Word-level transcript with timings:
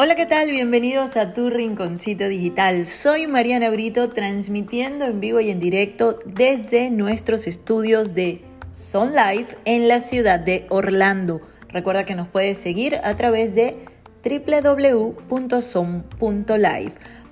Hola, 0.00 0.14
¿qué 0.14 0.24
tal? 0.24 0.50
Bienvenidos 0.50 1.18
a 1.18 1.34
tu 1.34 1.50
Rinconcito 1.50 2.28
Digital. 2.28 2.86
Soy 2.86 3.26
Mariana 3.26 3.68
Brito, 3.68 4.08
transmitiendo 4.08 5.04
en 5.04 5.20
vivo 5.20 5.40
y 5.40 5.50
en 5.50 5.60
directo 5.60 6.18
desde 6.24 6.90
nuestros 6.90 7.46
estudios 7.46 8.14
de 8.14 8.42
Son 8.70 9.12
Life 9.12 9.58
en 9.66 9.86
la 9.86 10.00
ciudad 10.00 10.40
de 10.40 10.64
Orlando. 10.70 11.42
Recuerda 11.68 12.04
que 12.04 12.14
nos 12.14 12.28
puedes 12.28 12.56
seguir 12.56 12.96
a 13.04 13.14
través 13.18 13.54
de 13.54 13.84
www.son.live. 14.24 15.32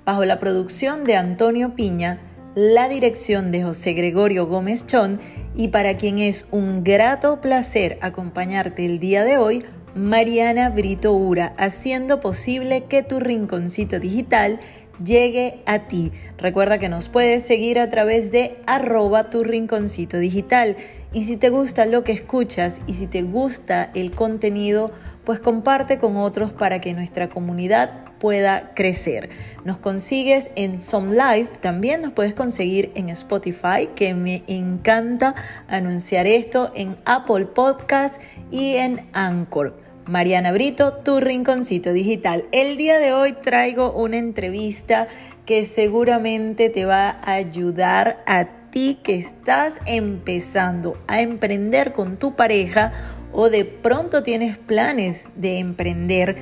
Bajo 0.05 0.23
la 0.23 0.39
producción 0.39 1.03
de 1.03 1.15
Antonio 1.15 1.73
Piña, 1.73 2.19
la 2.53 2.89
dirección 2.89 3.51
de 3.51 3.63
José 3.63 3.93
Gregorio 3.93 4.45
Gómez 4.45 4.85
Chón 4.85 5.19
y 5.57 5.69
para 5.69 5.97
quien 5.97 6.19
es 6.19 6.47
un 6.51 6.83
grato 6.83 7.41
placer 7.41 7.97
acompañarte 8.01 8.85
el 8.85 8.99
día 8.99 9.25
de 9.25 9.37
hoy, 9.37 9.65
Mariana 9.95 10.69
Brito 10.69 11.13
Ura, 11.13 11.53
haciendo 11.57 12.19
posible 12.19 12.83
que 12.83 13.01
tu 13.01 13.19
rinconcito 13.19 13.99
digital 13.99 14.59
llegue 15.03 15.61
a 15.65 15.87
ti. 15.87 16.11
Recuerda 16.37 16.77
que 16.77 16.89
nos 16.89 17.09
puedes 17.09 17.43
seguir 17.43 17.79
a 17.79 17.89
través 17.89 18.31
de 18.31 18.57
arroba 18.67 19.31
tu 19.31 19.43
rinconcito 19.43 20.19
digital. 20.19 20.77
Y 21.11 21.23
si 21.23 21.37
te 21.37 21.49
gusta 21.49 21.87
lo 21.87 22.03
que 22.03 22.11
escuchas 22.11 22.81
y 22.85 22.93
si 22.93 23.07
te 23.07 23.23
gusta 23.23 23.89
el 23.95 24.11
contenido, 24.11 24.91
pues 25.25 25.39
comparte 25.39 25.97
con 25.97 26.17
otros 26.17 26.51
para 26.51 26.79
que 26.79 26.93
nuestra 26.93 27.29
comunidad 27.29 28.06
pueda 28.19 28.71
crecer. 28.73 29.29
Nos 29.63 29.77
consigues 29.77 30.51
en 30.55 30.81
Some 30.81 31.15
Life, 31.15 31.57
también 31.59 32.01
nos 32.01 32.11
puedes 32.11 32.33
conseguir 32.33 32.91
en 32.95 33.09
Spotify, 33.09 33.89
que 33.95 34.13
me 34.13 34.43
encanta 34.47 35.35
anunciar 35.67 36.27
esto, 36.27 36.71
en 36.75 36.97
Apple 37.05 37.45
Podcast 37.45 38.21
y 38.51 38.75
en 38.75 39.07
Anchor. 39.13 39.75
Mariana 40.07 40.53
Brito, 40.53 40.93
tu 40.93 41.19
rinconcito 41.19 41.91
digital. 41.91 42.45
El 42.53 42.77
día 42.77 42.97
de 42.97 43.11
hoy 43.11 43.33
traigo 43.33 43.91
una 43.91 44.17
entrevista 44.17 45.07
que 45.45 45.65
seguramente 45.65 46.69
te 46.69 46.85
va 46.85 47.09
a 47.09 47.33
ayudar 47.33 48.23
a 48.25 48.45
ti 48.69 48.99
que 49.03 49.15
estás 49.15 49.79
empezando 49.85 50.97
a 51.07 51.21
emprender 51.21 51.93
con 51.93 52.17
tu 52.17 52.35
pareja 52.35 52.93
o 53.33 53.49
de 53.49 53.65
pronto 53.65 54.23
tienes 54.23 54.57
planes 54.57 55.29
de 55.35 55.59
emprender 55.59 56.37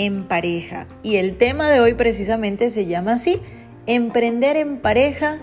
en 0.00 0.24
pareja. 0.24 0.88
Y 1.04 1.16
el 1.16 1.36
tema 1.36 1.68
de 1.68 1.80
hoy 1.80 1.94
precisamente 1.94 2.70
se 2.70 2.86
llama 2.86 3.12
así, 3.12 3.40
emprender 3.86 4.56
en 4.56 4.78
pareja 4.78 5.38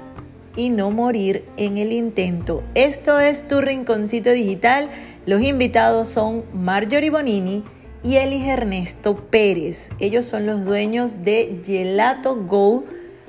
y 0.57 0.69
no 0.69 0.91
morir 0.91 1.45
en 1.55 1.77
el 1.77 1.93
intento. 1.93 2.63
Esto 2.75 3.19
es 3.19 3.47
tu 3.47 3.61
rinconcito 3.61 4.31
digital 4.31 4.89
los 5.27 5.41
invitados 5.41 6.07
son 6.07 6.45
Marjorie 6.53 7.09
Bonini 7.09 7.61
y 8.01 8.15
Elige 8.15 8.51
Ernesto 8.51 9.17
Pérez. 9.29 9.89
Ellos 9.99 10.23
son 10.23 10.45
los 10.45 10.63
dueños 10.63 11.25
de 11.25 11.59
Gelato 11.65 12.37
Go 12.37 12.85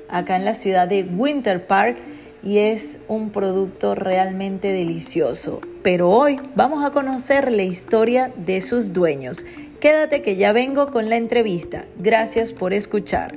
acá 0.07 0.37
en 0.37 0.45
la 0.45 0.53
ciudad 0.53 0.87
de 0.87 1.03
Winter 1.03 1.67
Park 1.67 1.97
y 2.41 2.59
es 2.59 2.99
un 3.09 3.31
producto 3.31 3.95
realmente 3.95 4.71
delicioso. 4.71 5.59
Pero 5.83 6.09
hoy 6.09 6.39
vamos 6.55 6.85
a 6.85 6.91
conocer 6.91 7.51
la 7.51 7.63
historia 7.63 8.31
de 8.37 8.61
sus 8.61 8.93
dueños. 8.93 9.45
Quédate 9.79 10.21
que 10.21 10.35
ya 10.35 10.51
vengo 10.51 10.91
con 10.91 11.09
la 11.09 11.15
entrevista. 11.15 11.85
Gracias 11.95 12.51
por 12.51 12.73
escuchar. 12.73 13.35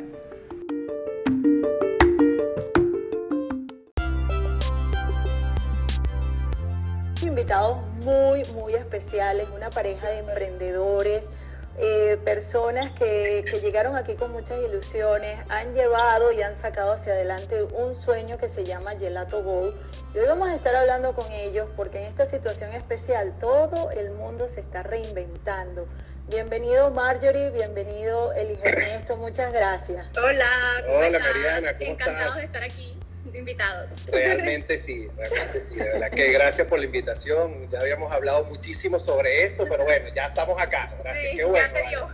Invitados 7.22 7.78
muy, 8.02 8.44
muy 8.54 8.74
especiales, 8.74 9.50
una 9.54 9.70
pareja 9.70 10.08
de 10.08 10.18
emprendedores, 10.18 11.30
eh, 11.78 12.18
personas 12.24 12.90
que, 12.90 13.44
que, 13.48 13.60
llegaron 13.60 13.94
aquí 13.94 14.16
con 14.16 14.32
muchas 14.32 14.58
ilusiones, 14.68 15.38
han 15.48 15.72
llevado 15.72 16.32
y 16.32 16.42
han 16.42 16.56
sacado 16.56 16.92
hacia 16.92 17.12
adelante 17.12 17.62
un 17.62 17.94
sueño 17.94 18.36
que 18.36 18.48
se 18.48 18.64
llama 18.64 18.92
Gelato 18.98 19.44
Go. 19.44 19.72
Y 20.12 20.18
hoy 20.18 20.26
vamos 20.26 20.48
a 20.48 20.56
estar 20.56 20.74
hablando 20.74 21.14
con 21.14 21.30
ellos 21.30 21.70
porque 21.76 21.98
en 21.98 22.04
esta 22.04 22.26
situación 22.26 22.72
especial 22.72 23.38
todo 23.38 23.92
el 23.92 24.10
mundo 24.10 24.48
se 24.48 24.60
está 24.60 24.82
reinventando. 24.82 25.86
Bienvenido 26.32 26.90
Marjorie, 26.90 27.50
bienvenido 27.50 28.32
Elige 28.32 28.66
Ernesto, 28.66 29.18
muchas 29.18 29.52
gracias. 29.52 30.06
Hola, 30.16 30.48
Hola 30.88 31.18
Mariana, 31.18 31.76
¿cómo 31.76 31.90
Encantados 31.90 32.36
de 32.36 32.44
estar 32.44 32.62
aquí 32.64 32.98
invitados. 33.34 33.90
Realmente 34.06 34.78
sí, 34.78 35.08
realmente 35.14 35.60
sí. 35.60 35.76
De 35.76 35.84
verdad 35.84 36.10
que 36.10 36.32
gracias 36.32 36.66
por 36.68 36.78
la 36.78 36.86
invitación. 36.86 37.68
Ya 37.70 37.80
habíamos 37.80 38.10
hablado 38.12 38.44
muchísimo 38.44 38.98
sobre 38.98 39.44
esto, 39.44 39.66
pero 39.68 39.84
bueno, 39.84 40.08
ya 40.14 40.28
estamos 40.28 40.58
acá. 40.58 40.94
Gracias, 41.04 41.30
sí, 41.32 41.36
qué 41.36 41.44
bueno. 41.44 41.66
Ya 41.66 41.72
se 41.72 41.88
dio. 41.88 42.08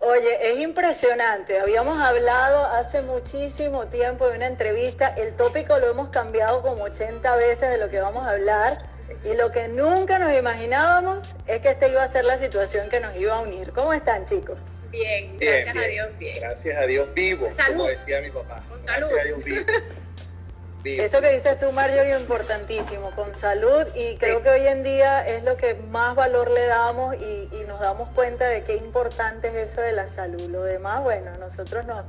Oye, 0.00 0.52
es 0.52 0.58
impresionante. 0.58 1.58
Habíamos 1.58 1.98
hablado 1.98 2.66
hace 2.66 3.00
muchísimo 3.00 3.86
tiempo 3.86 4.28
de 4.28 4.36
una 4.36 4.46
entrevista. 4.46 5.08
El 5.08 5.34
tópico 5.36 5.78
lo 5.78 5.90
hemos 5.90 6.10
cambiado 6.10 6.60
como 6.60 6.84
80 6.84 7.34
veces 7.36 7.70
de 7.70 7.78
lo 7.78 7.88
que 7.88 7.98
vamos 7.98 8.26
a 8.26 8.32
hablar. 8.32 8.95
Y 9.24 9.34
lo 9.34 9.50
que 9.50 9.68
nunca 9.68 10.18
nos 10.18 10.32
imaginábamos 10.38 11.34
es 11.46 11.60
que 11.60 11.68
esta 11.70 11.88
iba 11.88 12.02
a 12.02 12.08
ser 12.10 12.24
la 12.24 12.38
situación 12.38 12.88
que 12.88 13.00
nos 13.00 13.16
iba 13.16 13.36
a 13.36 13.40
unir. 13.40 13.72
¿Cómo 13.72 13.92
están, 13.92 14.24
chicos? 14.24 14.58
Bien, 14.90 15.36
gracias 15.38 15.72
bien, 15.74 15.78
a 15.84 15.88
Dios, 15.88 16.08
bien. 16.18 16.40
Gracias 16.40 16.76
a 16.76 16.86
Dios 16.86 17.14
vivo, 17.14 17.48
salud. 17.54 17.76
como 17.78 17.88
decía 17.88 18.20
mi 18.20 18.30
papá. 18.30 18.62
Con 18.68 18.80
gracias 18.80 19.08
salud. 19.08 19.18
a 19.20 19.24
Dios 19.24 19.44
vivo. 19.44 19.64
vivo. 20.82 21.02
Eso 21.02 21.20
que 21.20 21.30
dices 21.32 21.58
tú, 21.58 21.72
Marjorie, 21.72 22.14
es 22.14 22.20
importantísimo, 22.20 23.10
con 23.14 23.34
salud 23.34 23.86
y 23.94 24.16
creo 24.16 24.38
Sí. 24.38 24.42
que 24.44 24.50
hoy 24.50 24.66
en 24.68 24.82
día 24.84 25.26
es 25.26 25.42
lo 25.42 25.56
que 25.56 25.74
más 25.74 26.14
valor 26.14 26.50
le 26.50 26.64
damos 26.66 27.16
y, 27.16 27.48
y 27.52 27.64
nos 27.66 27.80
damos 27.80 28.08
cuenta 28.10 28.46
de 28.48 28.62
qué 28.62 28.76
importante 28.76 29.48
es 29.48 29.54
eso 29.72 29.80
de 29.82 29.92
la 29.92 30.06
salud. 30.06 30.42
Lo 30.48 30.62
demás, 30.62 31.02
bueno, 31.02 31.36
nosotros 31.38 31.84
nos, 31.86 32.04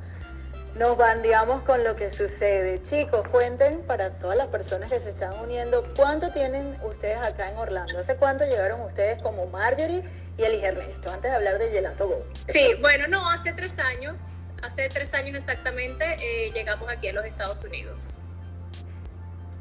nos 0.77 0.95
bandeamos 0.95 1.63
con 1.63 1.83
lo 1.83 1.95
que 1.95 2.09
sucede. 2.09 2.81
Chicos, 2.81 3.27
cuenten 3.29 3.81
para 3.83 4.11
todas 4.11 4.37
las 4.37 4.47
personas 4.47 4.89
que 4.89 4.99
se 4.99 5.09
están 5.09 5.39
uniendo, 5.39 5.91
¿cuánto 5.95 6.31
tienen 6.31 6.77
ustedes 6.83 7.17
acá 7.17 7.49
en 7.49 7.57
Orlando? 7.57 7.97
¿Hace 7.97 8.15
cuánto 8.17 8.45
llegaron 8.45 8.81
ustedes 8.81 9.21
como 9.21 9.47
Marjorie 9.47 10.03
y 10.37 10.43
Elige 10.43 10.67
Ernesto? 10.67 11.11
Antes 11.11 11.31
de 11.31 11.37
hablar 11.37 11.57
de 11.57 11.69
Gelato 11.71 12.07
Go. 12.07 12.25
Sí, 12.47 12.75
bueno, 12.79 13.07
no, 13.07 13.27
hace 13.29 13.53
tres 13.53 13.79
años, 13.79 14.21
hace 14.61 14.87
tres 14.89 15.13
años 15.13 15.37
exactamente, 15.37 16.05
eh, 16.21 16.51
llegamos 16.51 16.89
aquí 16.89 17.07
a 17.07 17.13
los 17.13 17.25
Estados 17.25 17.63
Unidos. 17.63 18.19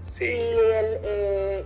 Sí. 0.01 0.27
Y, 0.27 0.29
el, 0.29 1.01
eh, 1.03 1.65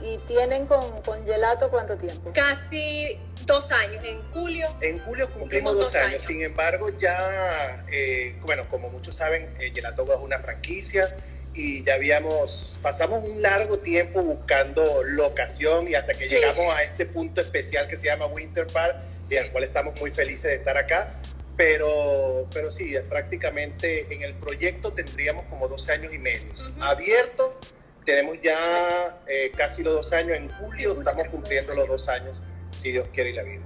y, 0.00 0.12
y 0.12 0.18
tienen 0.18 0.66
con, 0.66 1.02
con 1.02 1.26
Gelato 1.26 1.70
cuánto 1.70 1.98
tiempo? 1.98 2.30
Casi 2.32 3.18
dos 3.46 3.70
años, 3.72 4.04
en 4.06 4.22
julio. 4.32 4.68
En 4.80 4.98
julio 5.00 5.26
cumplimos 5.26 5.72
Cumplimos 5.72 5.74
dos 5.74 5.84
dos 5.86 5.94
años. 5.96 6.08
años. 6.10 6.22
Sin 6.24 6.42
embargo, 6.42 6.90
ya, 6.98 7.84
eh, 7.90 8.34
bueno, 8.42 8.66
como 8.68 8.88
muchos 8.90 9.16
saben, 9.16 9.52
eh, 9.60 9.72
es 9.74 10.20
una 10.20 10.38
franquicia 10.38 11.14
y 11.54 11.84
ya 11.84 11.94
habíamos, 11.94 12.78
pasamos 12.82 13.28
un 13.28 13.42
largo 13.42 13.78
tiempo 13.80 14.22
buscando 14.22 15.02
locación 15.04 15.86
y 15.88 15.94
hasta 15.94 16.12
que 16.14 16.26
Sí. 16.26 16.34
llegamos 16.34 16.74
a 16.74 16.82
este 16.82 17.06
punto 17.06 17.40
especial 17.40 17.88
que 17.88 17.96
se 17.96 18.06
llama 18.06 18.26
Winter 18.26 18.66
Park 18.66 18.96
Sí. 19.28 19.34
y 19.34 19.38
al 19.38 19.52
cual 19.52 19.64
estamos 19.64 19.98
muy 20.00 20.10
felices 20.10 20.44
de 20.44 20.54
estar 20.54 20.76
acá. 20.78 21.14
Pero, 21.56 22.48
pero 22.52 22.70
sí, 22.70 22.94
prácticamente 23.08 24.12
en 24.12 24.22
el 24.22 24.34
proyecto 24.34 24.94
tendríamos 24.94 25.44
como 25.46 25.68
dos 25.68 25.88
años 25.90 26.12
y 26.14 26.18
medio. 26.18 26.50
Ujú. 26.52 26.82
Abierto, 26.82 27.60
tenemos 28.06 28.38
ya 28.42 29.20
eh, 29.26 29.52
casi 29.54 29.82
los 29.82 29.94
dos 29.94 30.12
años. 30.14 30.36
En 30.38 30.48
julio 30.50 30.98
estamos 30.98 31.28
cumpliendo 31.28 31.74
los 31.74 31.86
dos 31.88 32.08
años, 32.08 32.40
si 32.72 32.92
Dios 32.92 33.08
quiere 33.12 33.30
y 33.30 33.32
la 33.34 33.42
vida. 33.42 33.62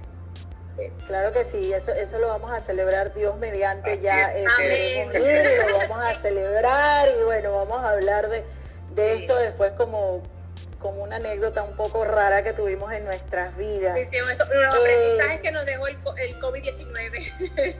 Sí. 0.65 0.91
Claro 1.07 1.31
que 1.31 1.43
sí, 1.43 1.73
eso, 1.73 1.91
eso 1.93 2.19
lo 2.19 2.27
vamos 2.27 2.51
a 2.51 2.59
celebrar 2.59 3.13
Dios 3.13 3.37
mediante, 3.37 3.91
Así 3.93 4.01
ya 4.01 4.33
es. 4.33 4.47
eh, 4.61 5.07
ir, 5.13 5.71
lo 5.71 5.77
vamos 5.77 5.99
a 6.05 6.13
celebrar 6.13 7.07
y 7.09 7.23
bueno, 7.23 7.51
vamos 7.53 7.81
a 7.83 7.89
hablar 7.91 8.27
de, 8.29 8.43
de 8.91 9.13
Sí. 9.15 9.21
esto 9.21 9.37
después 9.37 9.71
como, 9.73 10.21
como 10.77 11.03
una 11.03 11.15
anécdota 11.15 11.63
un 11.63 11.75
poco 11.75 12.03
rara 12.03 12.43
que 12.43 12.51
tuvimos 12.53 12.91
en 12.91 13.05
nuestras 13.05 13.55
vidas. 13.57 13.97
Sí, 13.97 14.05
sí, 14.11 14.17
esto- 14.31 14.45
los 14.53 14.75
Eh, 14.75 14.77
aprendizajes 14.77 15.41
que 15.41 15.51
nos 15.51 15.65
dejó 15.65 15.87
el, 15.87 15.97
co- 16.03 16.15
el 16.17 16.39
COVID-19. 16.39 17.75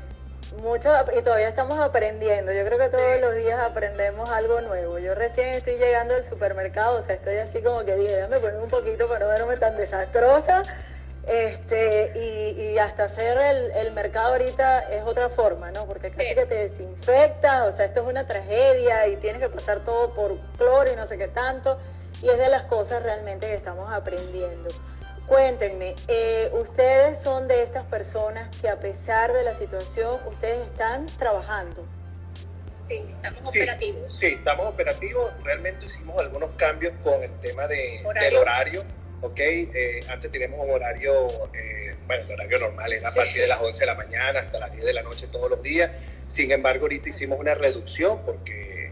Mucho, 0.62 0.90
y 1.14 1.22
todavía 1.24 1.50
estamos 1.50 1.78
aprendiendo, 1.82 2.54
yo 2.54 2.64
creo 2.66 2.80
que 2.80 2.88
todos 2.88 3.16
Sí. 3.16 3.20
los 3.22 3.36
días 3.36 3.60
aprendemos 3.60 4.30
algo 4.30 4.62
nuevo. 4.62 4.98
Yo 4.98 5.14
recién 5.14 5.50
estoy 5.50 5.76
llegando 5.76 6.16
al 6.16 6.24
supermercado, 6.24 6.98
o 6.98 7.02
sea, 7.02 7.16
estoy 7.16 7.36
así 7.36 7.62
como 7.62 7.84
que 7.84 7.96
dije, 7.98 8.16
déjame 8.16 8.40
poner 8.40 8.58
un 8.62 8.70
poquito 8.70 9.10
para 9.10 9.26
no 9.26 9.32
verme 9.32 9.58
tan 9.58 9.76
desastrosa. 9.76 10.64
Este, 11.28 12.12
y, 12.16 12.62
y 12.72 12.78
hasta 12.80 13.04
hacer 13.04 13.38
el, 13.38 13.72
el 13.72 13.92
mercado 13.92 14.28
ahorita 14.30 14.80
es 14.90 15.04
otra 15.04 15.28
forma, 15.30 15.72
¿no? 15.72 15.86
Porque 15.86 16.10
casi 16.10 16.30
Sí. 16.30 16.36
que 16.36 16.46
te 16.46 16.56
desinfectas, 16.56 17.68
o 17.68 17.72
sea, 17.76 17.86
esto 17.86 18.02
es 18.02 18.08
una 18.08 18.26
tragedia 18.26 19.08
y 19.08 19.18
tienes 19.18 19.42
que 19.42 19.50
pasar 19.50 19.84
todo 19.84 20.14
por 20.14 20.38
cloro 20.58 20.92
y 20.92 20.96
no 20.96 21.06
sé 21.06 21.18
qué 21.18 21.28
tanto. 21.28 21.78
Y 22.22 22.30
es 22.30 22.38
de 22.38 22.48
las 22.50 22.64
cosas 22.64 23.04
realmente 23.04 23.46
que 23.48 23.54
estamos 23.54 23.92
aprendiendo. 23.92 24.70
Cuéntenme, 25.28 25.94
eh, 26.08 26.50
ustedes 26.54 27.20
son 27.20 27.50
de 27.50 27.62
estas 27.62 27.86
personas 27.86 28.50
que 28.62 28.70
a 28.70 28.80
pesar 28.80 29.34
de 29.34 29.44
la 29.44 29.54
situación, 29.54 30.22
ustedes 30.28 30.66
están 30.66 31.06
trabajando. 31.18 31.86
Sí, 32.78 33.12
estamos 33.14 33.52
Sí, 33.52 33.60
operativos. 33.60 34.18
Sí, 34.18 34.28
estamos 34.28 34.66
operativos. 34.68 35.34
Realmente 35.44 35.86
hicimos 35.88 36.18
algunos 36.20 36.52
cambios 36.56 36.94
con 37.04 37.22
el 37.22 37.38
tema 37.42 37.68
de, 37.68 38.02
Horario. 38.06 38.30
del 38.30 38.38
horario. 38.40 38.84
¿Ok? 39.22 39.40
Eh, 39.40 40.04
antes 40.10 40.32
teníamos 40.32 40.60
un 40.64 40.72
horario, 40.72 41.14
eh, 41.54 41.96
bueno, 42.06 42.24
el 42.24 42.32
horario 42.32 42.60
normal 42.60 42.94
era 42.94 43.10
a 43.10 43.14
partir 43.14 43.42
de 43.42 43.48
las 43.48 43.62
11 43.62 43.80
de 43.80 43.86
la 43.86 43.96
mañana 43.96 44.40
hasta 44.40 44.60
las 44.60 44.72
10 44.72 44.86
de 44.86 44.94
la 44.94 45.04
noche 45.04 45.28
todos 45.28 45.50
los 45.50 45.62
días. 45.62 45.92
Sin 46.28 46.52
embargo, 46.52 46.86
ahorita 46.86 47.10
hicimos 47.10 47.40
una 47.40 47.56
reducción 47.56 48.24
porque 48.26 48.92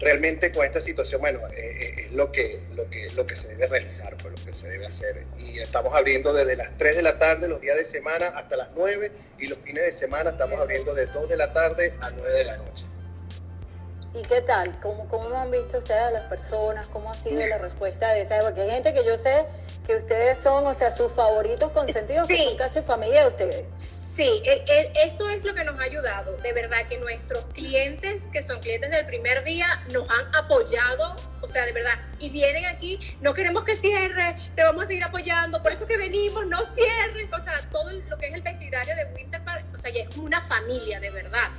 realmente 0.00 0.52
con 0.52 0.64
esta 0.64 0.80
situación, 0.80 1.20
bueno, 1.20 1.40
eh, 1.56 1.94
es 1.98 2.12
lo 2.12 2.30
que, 2.30 2.60
lo, 2.74 2.88
que, 2.88 3.10
lo 3.12 3.26
que 3.26 3.36
se 3.36 3.48
debe 3.48 3.66
realizar, 3.66 4.16
pues 4.16 4.38
lo 4.38 4.44
que 4.44 4.54
se 4.54 4.68
debe 4.68 4.86
hacer. 4.86 5.24
Y 5.36 5.58
estamos 5.58 5.94
abriendo 5.94 6.32
desde 6.32 6.56
las 6.56 6.76
3 6.76 6.96
de 6.96 7.02
la 7.02 7.18
tarde 7.18 7.48
los 7.48 7.60
días 7.60 7.76
de 7.76 7.84
semana 7.84 8.28
hasta 8.28 8.56
las 8.56 8.68
9 8.74 9.10
y 9.38 9.48
los 9.48 9.58
fines 9.58 9.84
de 9.84 9.92
semana 9.92 10.30
estamos 10.30 10.60
abriendo 10.60 10.94
de 10.94 11.06
2 11.06 11.28
de 11.28 11.36
la 11.36 11.52
tarde 11.52 11.94
a 12.00 12.10
9 12.10 12.32
de 12.32 12.44
la 12.44 12.56
noche. 12.56 12.87
¿Y 14.18 14.22
qué 14.22 14.40
tal? 14.40 14.80
¿Cómo, 14.80 15.06
¿Cómo 15.06 15.32
han 15.36 15.52
visto 15.52 15.78
ustedes 15.78 16.02
a 16.02 16.10
las 16.10 16.24
personas? 16.24 16.86
¿Cómo 16.88 17.08
ha 17.08 17.14
sido 17.14 17.46
la 17.46 17.58
respuesta 17.58 18.12
de 18.12 18.22
esa? 18.22 18.40
Porque 18.42 18.62
hay 18.62 18.70
gente 18.70 18.92
que 18.92 19.04
yo 19.04 19.16
sé 19.16 19.46
que 19.86 19.94
ustedes 19.94 20.38
son, 20.38 20.66
o 20.66 20.74
sea, 20.74 20.90
sus 20.90 21.12
favoritos 21.12 21.70
consentidos, 21.70 22.26
que 22.26 22.42
son 22.42 22.56
casi 22.56 22.82
familia 22.82 23.22
de 23.22 23.28
ustedes. 23.28 23.66
Sí, 23.78 24.42
e, 24.44 24.64
e, 24.66 24.92
eso 25.06 25.28
es 25.28 25.44
lo 25.44 25.54
que 25.54 25.62
nos 25.62 25.78
ha 25.78 25.84
ayudado. 25.84 26.36
De 26.38 26.52
verdad 26.52 26.88
que 26.88 26.98
nuestros 26.98 27.44
clientes, 27.54 28.26
que 28.26 28.42
son 28.42 28.58
clientes 28.58 28.90
del 28.90 29.06
primer 29.06 29.44
día, 29.44 29.84
nos 29.92 30.10
han 30.10 30.34
apoyado, 30.34 31.14
o 31.40 31.46
sea, 31.46 31.64
de 31.64 31.70
verdad, 31.70 31.94
y 32.18 32.30
vienen 32.30 32.66
aquí, 32.66 32.98
no 33.20 33.32
queremos 33.34 33.62
que 33.62 33.76
cierre, 33.76 34.34
te 34.56 34.64
vamos 34.64 34.82
a 34.82 34.86
seguir 34.88 35.04
apoyando, 35.04 35.62
por 35.62 35.70
eso 35.70 35.86
que 35.86 35.96
venimos, 35.96 36.44
no 36.46 36.58
cierren, 36.64 37.32
o 37.32 37.38
sea, 37.38 37.54
todo 37.70 37.92
lo 37.92 38.18
que 38.18 38.26
es 38.26 38.34
el 38.34 38.42
vecindario 38.42 38.96
de 38.96 39.14
Winter 39.14 39.44
Park, 39.44 39.64
o 39.72 39.78
sea, 39.78 39.92
es 39.92 40.16
una 40.16 40.40
familia, 40.42 40.98
de 40.98 41.10
verdad. 41.10 41.50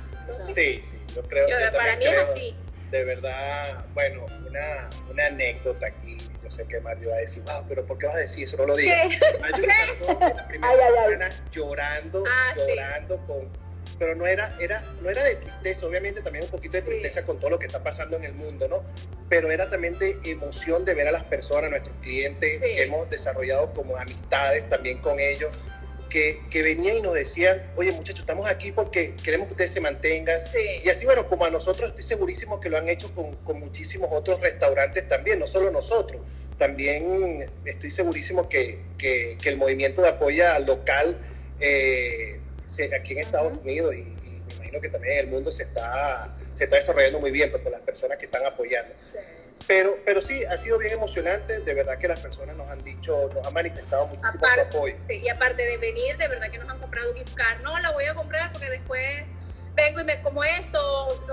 Sí, 0.46 0.80
sí, 0.82 0.98
yo 1.14 1.22
creo 1.22 1.46
que. 1.46 1.76
Para 1.76 1.96
mí 1.96 2.06
es 2.06 2.18
así. 2.18 2.56
De 2.90 3.04
verdad, 3.04 3.86
bueno, 3.94 4.26
una, 4.48 4.90
una 5.08 5.26
anécdota 5.26 5.86
aquí. 5.86 6.18
Yo 6.42 6.50
sé 6.50 6.66
que 6.66 6.80
Mario 6.80 7.10
va 7.10 7.16
a 7.16 7.20
decir, 7.20 7.42
wow, 7.44 7.64
pero 7.68 7.86
¿por 7.86 7.98
qué 7.98 8.06
vas 8.06 8.16
a 8.16 8.20
decir 8.20 8.44
eso? 8.44 8.56
No 8.56 8.66
lo 8.66 8.76
digas. 8.76 9.12
La 9.40 10.48
primera 10.48 10.72
semana 11.06 11.30
llorando, 11.52 12.24
ah, 12.26 12.54
llorando 12.56 13.24
con 13.26 13.48
pero 14.00 14.14
no 14.14 14.26
era, 14.26 14.56
era, 14.58 14.82
no 15.02 15.10
era 15.10 15.22
de 15.22 15.36
tristeza, 15.36 15.86
obviamente 15.86 16.22
también 16.22 16.46
un 16.46 16.50
poquito 16.50 16.78
de 16.78 16.82
tristeza 16.82 17.22
con 17.26 17.38
todo 17.38 17.50
lo 17.50 17.58
que 17.58 17.66
está 17.66 17.82
pasando 17.82 18.16
en 18.16 18.24
el 18.24 18.32
mundo, 18.32 18.66
¿no? 18.66 18.82
Pero 19.28 19.50
era 19.50 19.68
también 19.68 19.98
de 19.98 20.18
emoción 20.24 20.86
de 20.86 20.94
ver 20.94 21.06
a 21.06 21.12
las 21.12 21.22
personas, 21.22 21.70
nuestros 21.70 21.94
clientes, 22.00 22.60
que 22.60 22.82
hemos 22.82 23.10
desarrollado 23.10 23.74
como 23.74 23.98
amistades 23.98 24.66
también 24.70 25.02
con 25.02 25.20
ellos, 25.20 25.54
que, 26.10 26.42
que, 26.50 26.62
venían 26.62 26.96
y 26.96 27.00
nos 27.00 27.14
decían, 27.14 27.72
oye 27.76 27.92
muchachos, 27.92 28.20
estamos 28.20 28.46
aquí 28.50 28.72
porque 28.72 29.16
queremos 29.22 29.46
que 29.46 29.54
ustedes 29.54 29.70
se 29.70 29.80
mantengan. 29.80 30.36
Y 30.84 30.88
así, 30.88 31.06
bueno, 31.06 31.26
como 31.26 31.46
a 31.46 31.50
nosotros 31.50 31.88
estoy 31.88 32.04
segurísimo 32.04 32.60
que 32.60 32.68
lo 32.68 32.76
han 32.76 32.88
hecho 32.88 33.14
con, 33.14 33.36
con, 33.36 33.58
muchísimos 33.58 34.10
otros 34.12 34.40
restaurantes 34.40 35.08
también, 35.08 35.38
no 35.38 35.46
solo 35.46 35.70
nosotros. 35.70 36.50
También 36.58 37.50
estoy 37.64 37.90
segurísimo 37.90 38.48
que, 38.48 38.80
que, 38.98 39.38
que 39.40 39.48
el 39.48 39.56
movimiento 39.56 40.02
de 40.02 40.08
apoyo 40.08 40.44
local 40.66 41.16
eh, 41.60 42.40
aquí 42.98 43.12
en 43.12 43.18
Estados 43.18 43.58
Unidos 43.58 43.94
y, 43.94 44.02
me 44.02 44.54
imagino 44.56 44.80
que 44.80 44.88
también 44.88 45.14
en 45.14 45.20
el 45.20 45.26
mundo 45.28 45.50
se 45.52 45.64
está, 45.64 46.36
se 46.54 46.64
está 46.64 46.76
desarrollando 46.76 47.20
muy 47.20 47.30
bien 47.30 47.50
por 47.50 47.70
las 47.70 47.80
personas 47.80 48.18
que 48.18 48.26
están 48.26 48.44
apoyando. 48.44 48.94
Pero, 49.66 49.98
pero 50.04 50.20
sí, 50.20 50.44
ha 50.44 50.56
sido 50.56 50.78
bien 50.78 50.92
emocionante. 50.92 51.60
De 51.60 51.74
verdad 51.74 51.98
que 51.98 52.08
las 52.08 52.20
personas 52.20 52.56
nos 52.56 52.68
han 52.70 52.82
dicho, 52.82 53.30
nos 53.34 53.46
han 53.46 53.52
manifestado 53.52 54.06
muchísimo 54.06 54.32
su 54.32 54.60
apoyo. 54.60 54.96
Sí, 54.96 55.18
y 55.18 55.28
aparte 55.28 55.62
de 55.64 55.78
venir, 55.78 56.16
de 56.16 56.28
verdad 56.28 56.50
que 56.50 56.58
nos 56.58 56.68
han 56.68 56.78
comprado 56.78 57.10
un 57.10 57.16
gift 57.16 57.34
card. 57.34 57.60
No, 57.62 57.78
la 57.80 57.92
voy 57.92 58.04
a 58.04 58.14
comprar 58.14 58.52
porque 58.52 58.68
después 58.70 59.26
vengo 59.74 60.00
y 60.00 60.04
me 60.04 60.20
como 60.22 60.42
esto. 60.44 61.26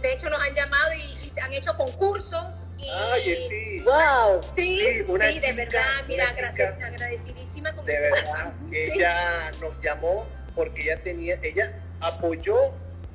de 0.00 0.12
hecho, 0.12 0.30
nos 0.30 0.40
han 0.40 0.54
llamado 0.54 0.92
y, 0.94 1.16
se 1.16 1.40
han 1.40 1.52
hecho 1.52 1.76
concursos. 1.76 2.64
Y, 2.78 2.88
Ay, 2.88 3.36
sí. 3.36 3.80
¡Wow! 3.80 4.42
Sí, 4.54 4.80
sí, 4.80 5.38
de 5.40 5.52
verdad. 5.52 5.86
Mira, 6.06 6.30
gracias, 6.36 6.76
agradecidísima 6.82 7.74
con 7.74 7.84
De 7.86 7.98
verdad, 7.98 8.52
ella 8.72 9.50
nos 9.60 9.78
llamó 9.80 10.26
porque 10.54 10.82
ella 10.82 11.02
tenía, 11.02 11.38
ella 11.42 11.78
apoyó 12.00 12.56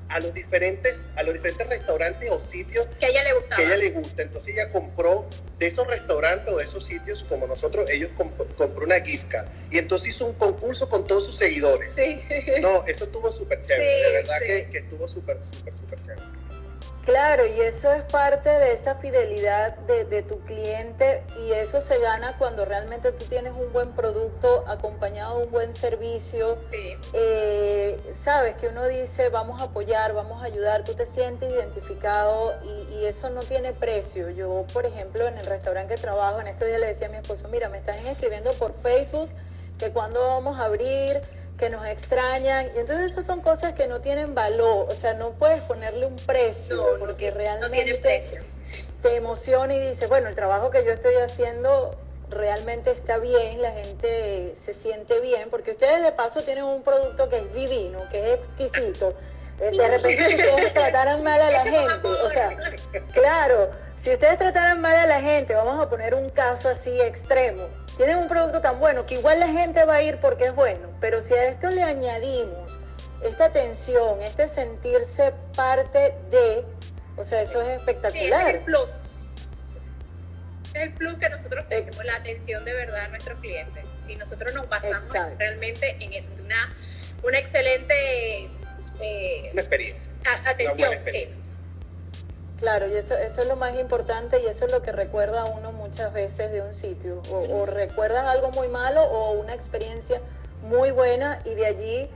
a 0.09 0.19
los 0.19 0.33
diferentes, 0.33 1.09
a 1.15 1.23
los 1.23 1.33
diferentes 1.33 1.67
restaurantes 1.67 2.31
o 2.31 2.39
sitios 2.39 2.87
que 2.99 3.05
a 3.05 3.09
ella 3.09 3.23
le 3.23 3.33
gusta. 3.33 3.55
Que 3.55 3.63
ella 3.63 3.77
le 3.77 3.89
gusta. 3.91 4.21
Entonces 4.21 4.53
ella 4.55 4.69
compró 4.69 5.27
de 5.59 5.67
esos 5.67 5.87
restaurantes 5.87 6.53
o 6.53 6.57
de 6.57 6.63
esos 6.63 6.85
sitios 6.85 7.23
como 7.23 7.47
nosotros, 7.47 7.89
ellos 7.89 8.11
compró 8.15 8.85
una 8.85 9.01
gift 9.01 9.29
card. 9.29 9.47
Y 9.71 9.77
entonces 9.77 10.09
hizo 10.09 10.25
un 10.25 10.33
concurso 10.33 10.89
con 10.89 11.07
todos 11.07 11.25
sus 11.25 11.37
seguidores. 11.37 11.89
Sí. 11.89 12.21
No, 12.61 12.85
eso 12.85 13.05
estuvo 13.05 13.31
súper 13.31 13.61
chévere. 13.61 14.03
de 14.03 14.11
verdad 14.11 14.39
que, 14.39 14.69
que 14.69 14.77
estuvo 14.79 15.07
súper, 15.07 15.43
súper, 15.43 15.75
súper 15.75 16.01
chévere. 16.01 16.21
Claro, 17.07 17.45
y 17.45 17.61
eso 17.61 17.89
es 17.93 18.03
parte 18.03 18.49
de 18.49 18.73
esa 18.73 18.93
fidelidad 18.93 19.77
de, 19.77 20.23
tu 20.23 20.41
cliente 20.41 21.23
y 21.39 21.53
eso 21.53 21.79
se 21.79 21.99
gana 21.99 22.35
cuando 22.35 22.65
realmente 22.65 23.13
tú 23.13 23.23
tienes 23.23 23.53
un 23.53 23.71
buen 23.71 23.93
producto 23.93 24.65
acompañado 24.67 25.37
de 25.37 25.45
un 25.45 25.51
buen 25.51 25.73
servicio. 25.73 26.57
Eh, 27.13 27.97
sabes 28.11 28.55
que 28.55 28.67
uno 28.67 28.85
dice 28.89 29.29
vamos 29.29 29.61
a 29.61 29.65
apoyar, 29.65 30.13
vamos 30.13 30.43
a 30.43 30.47
ayudar, 30.47 30.83
tú 30.83 30.95
te 30.95 31.05
sientes 31.05 31.49
identificado 31.49 32.59
y, 32.65 32.95
y, 32.95 33.05
eso 33.05 33.29
no 33.29 33.41
tiene 33.41 33.71
precio. 33.71 34.29
Yo, 34.29 34.65
por 34.73 34.85
ejemplo, 34.85 35.25
en 35.29 35.37
el 35.37 35.45
restaurante 35.45 35.95
que 35.95 36.01
trabajo, 36.01 36.41
en 36.41 36.47
estos 36.47 36.67
días 36.67 36.81
le 36.81 36.87
decía 36.87 37.07
a 37.07 37.11
mi 37.11 37.17
esposo, 37.19 37.47
mira, 37.47 37.69
me 37.69 37.77
están 37.77 38.05
escribiendo 38.05 38.51
por 38.55 38.73
Facebook 38.73 39.29
que 39.79 39.93
cuando 39.93 40.19
vamos 40.19 40.59
a 40.59 40.65
abrir 40.65 41.21
que 41.57 41.69
nos 41.69 41.85
extrañan. 41.85 42.67
Y 42.75 42.79
entonces 42.79 43.11
esas 43.11 43.25
son 43.25 43.41
cosas 43.41 43.73
que 43.73 43.87
no 43.87 44.01
tienen 44.01 44.35
valor, 44.35 44.87
o 44.89 44.95
sea, 44.95 45.13
no 45.13 45.31
puedes 45.31 45.61
ponerle 45.63 46.05
un 46.05 46.15
precio 46.15 46.85
porque 46.99 47.31
realmente 47.31 47.99
te 49.01 49.15
emociona 49.15 49.73
y 49.73 49.79
dices, 49.79 50.07
bueno, 50.07 50.29
el 50.29 50.35
trabajo 50.35 50.69
que 50.69 50.85
yo 50.85 50.91
estoy 50.91 51.15
haciendo 51.15 51.95
realmente 52.29 52.91
está 52.91 53.17
bien, 53.17 53.61
la 53.61 53.71
gente 53.71 54.53
se 54.55 54.73
siente 54.73 55.19
bien, 55.21 55.49
porque 55.49 55.71
ustedes 55.71 56.03
de 56.03 56.11
paso 56.11 56.43
tienen 56.43 56.65
un 56.65 56.83
producto 56.83 57.29
que 57.29 57.37
es 57.37 57.53
divino, 57.53 58.07
que 58.09 58.33
es 58.33 58.39
exquisito. 58.39 59.13
Eh, 59.59 59.71
de 59.71 59.87
repente 59.87 60.27
si 60.27 60.35
ustedes 60.35 60.73
trataran 60.73 61.23
mal 61.23 61.41
a 61.41 61.49
la 61.49 61.63
gente, 61.63 62.07
o 62.07 62.29
sea, 62.29 62.55
claro, 63.13 63.71
si 63.95 64.11
ustedes 64.11 64.37
trataran 64.37 64.81
mal 64.81 64.95
a 64.95 65.07
la 65.07 65.21
gente, 65.21 65.55
vamos 65.55 65.79
a 65.79 65.89
poner 65.89 66.13
un 66.13 66.29
caso 66.29 66.69
así 66.69 67.01
extremo, 67.01 67.67
tienen 67.97 68.17
un 68.17 68.27
producto 68.27 68.61
tan 68.61 68.79
bueno 68.79 69.05
que 69.05 69.15
igual 69.15 69.39
la 69.39 69.47
gente 69.47 69.83
va 69.83 69.95
a 69.95 70.01
ir 70.03 70.19
porque 70.19 70.45
es 70.45 70.55
bueno, 70.55 70.89
pero 71.01 71.19
si 71.19 71.33
a 71.33 71.45
esto 71.45 71.69
le 71.71 71.81
añadimos 71.81 72.77
esta 73.23 73.45
atención, 73.45 74.21
este 74.21 74.47
sentirse 74.47 75.33
parte 75.55 76.13
de, 76.29 76.63
o 77.17 77.23
sea, 77.23 77.41
eso 77.41 77.61
es 77.61 77.69
espectacular. 77.69 78.49
es 78.49 78.55
el 78.55 78.61
plus. 78.61 78.89
Es 80.73 80.83
el 80.83 80.93
plus 80.93 81.17
que 81.17 81.29
nosotros 81.29 81.67
tenemos, 81.67 82.05
la 82.05 82.15
atención 82.15 82.63
de 82.63 82.73
verdad 82.73 83.05
a 83.05 83.07
nuestros 83.07 83.39
clientes. 83.39 83.83
Y 84.07 84.15
nosotros 84.15 84.53
nos 84.53 84.69
basamos 84.69 85.11
realmente 85.37 85.97
en 85.99 86.13
eso, 86.13 86.29
una, 86.39 86.73
una 87.23 87.39
excelente... 87.39 88.49
Eh, 89.01 89.49
una 89.51 89.61
experiencia. 89.61 90.13
atención, 90.45 90.93
sí. 91.03 91.27
Claro, 92.57 92.87
y 92.87 92.95
eso, 92.95 93.15
eso 93.15 93.41
es 93.43 93.47
lo 93.47 93.55
más 93.55 93.77
importante 93.77 94.41
y 94.41 94.47
eso 94.47 94.65
es 94.65 94.71
lo 94.71 94.81
que 94.81 94.91
recuerda 94.91 95.43
a 95.43 95.45
uno 95.45 95.71
muchas 95.71 96.11
veces 96.11 96.51
de 96.51 96.61
un 96.61 96.73
sitio. 96.73 97.21
O, 97.31 97.67
recuerdas 97.67 98.25
algo 98.25 98.49
muy 98.49 98.67
malo 98.67 99.03
o 99.03 99.33
una 99.33 99.53
experiencia 99.53 100.19
muy 100.63 100.89
buena 100.89 101.39
y 101.45 101.53
de 101.53 101.67
allí 101.67 102.09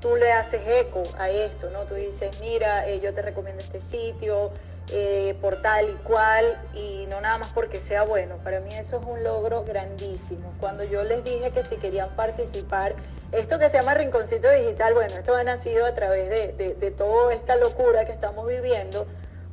tú 0.00 0.14
le 0.14 0.32
haces 0.32 0.62
eco 0.68 1.02
a 1.18 1.30
esto, 1.30 1.70
¿no? 1.70 1.80
Tú 1.84 1.94
dices, 1.94 2.30
mira, 2.40 2.86
eh, 2.86 3.00
yo 3.00 3.12
te 3.12 3.22
recomiendo 3.22 3.60
este 3.60 3.80
sitio 3.80 4.52
eh, 4.92 5.36
por 5.40 5.60
tal 5.60 5.90
y 5.90 5.94
cual 5.94 6.44
y 6.74 7.06
no 7.08 7.20
nada 7.20 7.38
más 7.38 7.48
porque 7.52 7.80
sea 7.80 8.04
bueno. 8.04 8.36
Para 8.44 8.60
mí 8.60 8.72
eso 8.76 9.00
es 9.00 9.04
un 9.04 9.24
logro 9.24 9.64
grandísimo. 9.64 10.54
Cuando 10.60 10.84
yo 10.84 11.02
les 11.02 11.24
dije 11.24 11.50
que 11.50 11.64
si 11.64 11.76
querían 11.76 12.14
participar, 12.14 12.94
esto 13.32 13.58
que 13.58 13.68
se 13.68 13.78
llama 13.78 13.94
Rinconcito 13.94 14.48
Digital, 14.48 14.94
bueno, 14.94 15.16
esto 15.16 15.34
ha 15.34 15.42
nacido 15.42 15.86
a 15.86 15.94
través 15.94 16.30
de, 16.30 16.52
de, 16.52 16.74
de 16.74 16.90
toda 16.92 17.34
esta 17.34 17.56
locura 17.56 18.04
que 18.04 18.12
estamos 18.12 18.46
viviendo 18.46 19.08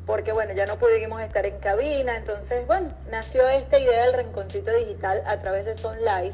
porque 0.06 0.32
bueno, 0.32 0.54
ya 0.54 0.66
no 0.66 0.78
pudimos 0.78 1.22
estar 1.22 1.46
en 1.46 1.58
cabina, 1.60 2.16
entonces 2.16 2.68
bueno, 2.68 2.94
nació 3.10 3.48
esta 3.48 3.80
idea 3.80 4.06
del 4.06 4.14
rinconcito 4.14 4.72
digital 4.72 5.22
a 5.26 5.40
través 5.40 5.66
de 5.66 5.76
Son 5.76 5.98
Live. 5.98 6.34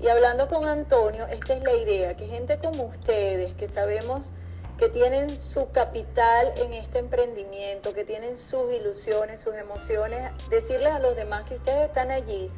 Y 0.00 0.08
hablando 0.08 0.46
con 0.46 0.64
Antonio, 0.64 1.26
esta 1.26 1.54
es 1.54 1.62
la 1.64 1.74
idea, 1.74 2.16
que 2.16 2.26
gente 2.26 2.58
como 2.58 2.84
ustedes, 2.84 3.54
que 3.54 3.66
sabemos 3.66 4.32
que 4.78 4.88
tienen 4.88 5.36
su 5.36 5.72
capital 5.72 6.52
en 6.56 6.72
este 6.72 7.00
emprendimiento, 7.00 7.92
que 7.92 8.04
tienen 8.04 8.36
sus 8.36 8.72
ilusiones, 8.72 9.40
sus 9.40 9.56
emociones, 9.56 10.30
decirles 10.50 10.92
a 10.92 11.00
los 11.00 11.16
demás 11.16 11.42
que 11.42 11.56
ustedes 11.56 11.88
están 11.88 12.12
allí, 12.12 12.48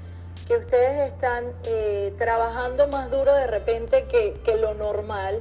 que 0.51 0.57
ustedes 0.57 1.13
están 1.13 1.55
eh, 1.63 2.13
trabajando 2.19 2.89
más 2.89 3.09
duro 3.09 3.33
de 3.33 3.47
repente 3.47 4.07
que, 4.11 4.35
que 4.45 4.57
lo 4.57 4.75
normal, 4.75 5.41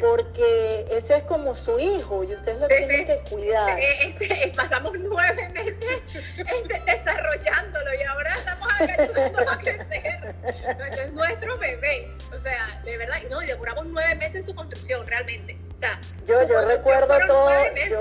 porque 0.00 0.86
ese 0.88 1.16
es 1.16 1.22
como 1.24 1.52
su 1.52 1.80
hijo 1.80 2.22
y 2.22 2.32
ustedes 2.32 2.60
lo 2.60 2.68
tienen 2.68 3.06
que 3.06 3.24
cuidar. 3.28 3.76
Eh, 3.76 3.88
este, 4.04 4.52
pasamos 4.54 4.92
nueve 5.00 5.48
meses 5.48 6.00
este, 6.36 6.80
desarrollándolo 6.86 7.92
y 7.92 8.02
ahora 8.04 8.36
estamos 8.36 8.68
ayudando 8.78 9.50
a 9.50 9.58
crecer. 9.58 10.34
No, 10.78 10.84
es 10.84 11.12
nuestro 11.12 11.58
bebé, 11.58 12.16
o 12.32 12.38
sea, 12.38 12.80
de 12.84 12.98
verdad, 12.98 13.16
y 13.24 13.28
no, 13.28 13.42
y 13.42 13.46
demoramos 13.46 13.86
nueve 13.86 14.14
meses 14.14 14.36
en 14.36 14.44
su 14.44 14.54
construcción, 14.54 15.04
realmente. 15.08 15.58
O 15.76 15.78
sea, 15.78 16.00
yo, 16.24 16.42
yo 16.46 16.62
recuerdo 16.66 17.14
todo, 17.26 17.50
yo, 17.90 18.00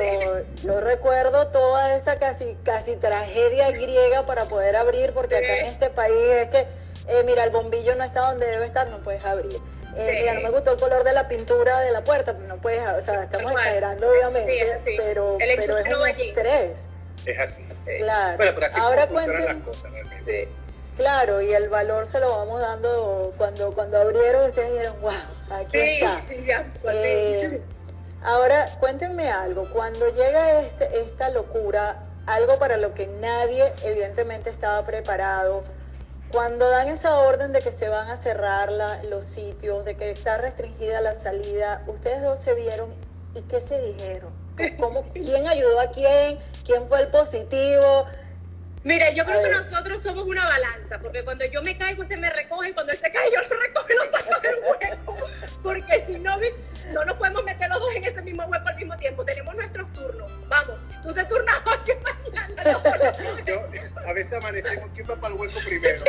yo, 0.63 0.79
recuerdo 0.79 1.48
toda 1.48 1.98
esa 1.98 2.17
casi, 2.17 2.55
casi 2.63 2.96
tragedia 2.96 3.70
griega 3.72 4.25
para 4.25 4.46
poder 4.46 4.77
abrir, 4.77 5.12
porque 5.12 5.36
acá 5.36 5.58
en 5.58 5.65
este 5.65 5.89
país 5.89 6.15
es 6.15 6.48
que 6.48 6.65
eh, 7.08 7.24
mira, 7.25 7.44
el 7.44 7.50
bombillo 7.50 7.94
no 7.96 8.05
está 8.05 8.22
donde 8.22 8.48
debe 8.48 8.65
estar, 8.65 8.88
no 8.88 9.03
puedes 9.03 9.24
abrir. 9.25 9.60
Eh, 9.98 10.17
mira, 10.22 10.34
no 10.36 10.41
me 10.41 10.50
gustó 10.51 10.72
el 10.72 10.79
color 10.79 11.03
de 11.03 11.12
la 11.12 11.27
pintura 11.27 11.79
de 11.82 11.91
la 11.91 12.01
puerta, 12.03 12.34
no 12.34 12.58
puedes, 12.58 12.82
o 12.88 13.01
sea, 13.01 13.24
estamos 13.24 13.51
exagerando 13.51 14.10
obviamente, 14.10 14.77
pero, 14.96 15.38
pero 15.38 15.77
es 15.77 15.94
un 15.94 16.08
estrés. 16.08 16.89
Es 17.25 17.39
así. 17.39 17.63
Claro. 17.98 18.38
Bueno, 18.38 18.51
pero 18.55 18.65
así 18.67 18.79
Ahora 18.79 19.08
las 19.08 19.55
cosas 19.58 19.91
Sí. 20.08 20.48
Claro, 20.96 21.42
y 21.42 21.52
el 21.52 21.70
valor 21.70 22.06
se 22.06 22.20
lo 22.20 22.30
vamos 22.38 22.62
dando 22.62 23.32
cuando, 23.38 23.74
cuando 23.74 23.98
abrieron, 23.98 24.46
ustedes 24.46 24.72
dijeron, 24.72 24.96
wow, 25.02 25.12
aquí 25.52 25.78
está. 25.78 26.22
Eh, 26.94 27.62
ahora, 28.24 28.78
cuéntenme 28.80 29.30
algo, 29.30 29.70
cuando 29.72 30.08
llega 30.08 30.62
este, 30.62 31.02
esta 31.02 31.30
locura, 31.30 32.04
algo 32.28 32.58
para 32.60 32.78
lo 32.78 32.94
que 32.94 33.08
nadie 33.08 33.66
evidentemente 33.84 34.50
estaba 34.50 34.86
preparado, 34.86 35.64
cuando 36.32 36.70
dan 36.70 36.88
esa 36.88 37.16
orden 37.18 37.52
de 37.52 37.62
que 37.62 37.72
se 37.72 37.90
van 37.90 38.10
a 38.10 38.18
cerrar 38.18 38.72
los 39.10 39.25
sitios, 39.25 39.86
de 39.86 39.96
que 39.96 40.12
está 40.12 40.38
restringida 40.38 41.02
la 41.02 41.14
salida, 41.14 41.84
ustedes 41.88 42.24
dos 42.24 42.40
se 42.40 42.54
vieron 42.54 42.94
y 43.34 43.42
qué 43.44 43.60
se 43.60 43.80
dijeron. 43.82 44.34
¿Cómo, 44.80 45.02
¿Quién 45.14 45.48
ayudó 45.48 45.80
a 45.80 45.92
quién? 45.92 46.38
¿Quién 46.66 46.86
fue 46.88 47.02
el 47.02 47.08
positivo? 47.10 48.06
Mira, 48.86 49.10
yo 49.10 49.25
creo 49.25 49.42
que 49.42 49.50
nosotros 49.50 50.00
somos 50.00 50.25
una 50.25 50.46
balanza, 50.46 51.00
porque 51.00 51.24
cuando 51.24 51.44
yo 51.46 51.63
me 51.63 51.75
caigo, 51.75 52.04
usted 52.04 52.20
me 52.20 52.30
recoge, 52.30 52.70
y 52.70 52.74
cuando 52.74 52.94
él 52.94 53.00
se 53.00 53.12
cae, 53.12 53.32
yo 53.32 53.39
lo 53.50 53.60
recojo 53.60 53.88
y 53.89 53.96
lo 53.96 54.06
saco 54.12 54.39
del 54.42 54.56
hueco. 54.63 55.18
Porque 55.63 56.00
si 56.06 56.20
no, 56.20 56.38
no 56.94 57.06
nos 57.06 57.15
podemos 57.18 57.44
meter 57.44 57.70
los 57.70 57.80
dos 57.80 57.96
en 57.96 58.04
ese 58.04 58.22
mismo 58.22 58.46
hueco 58.46 58.68
al 58.68 58.75
mismo 58.75 58.98
tiempo. 58.98 59.25
Tenemos 59.25 59.56
nuestros 59.56 59.92
turnos. 59.94 60.32
Vamos, 60.48 60.77
tú 61.01 61.13
te 61.13 61.24
turnas 61.25 61.62
hoy 61.65 61.96
mañana. 62.04 62.63
yo, 63.46 63.63
a 64.06 64.13
veces 64.13 64.34
amanecemos, 64.34 64.89
¿quién 64.94 65.10
va 65.10 65.15
para 65.15 65.34
el 65.34 65.39
hueco 65.39 65.60
primero? 65.65 66.04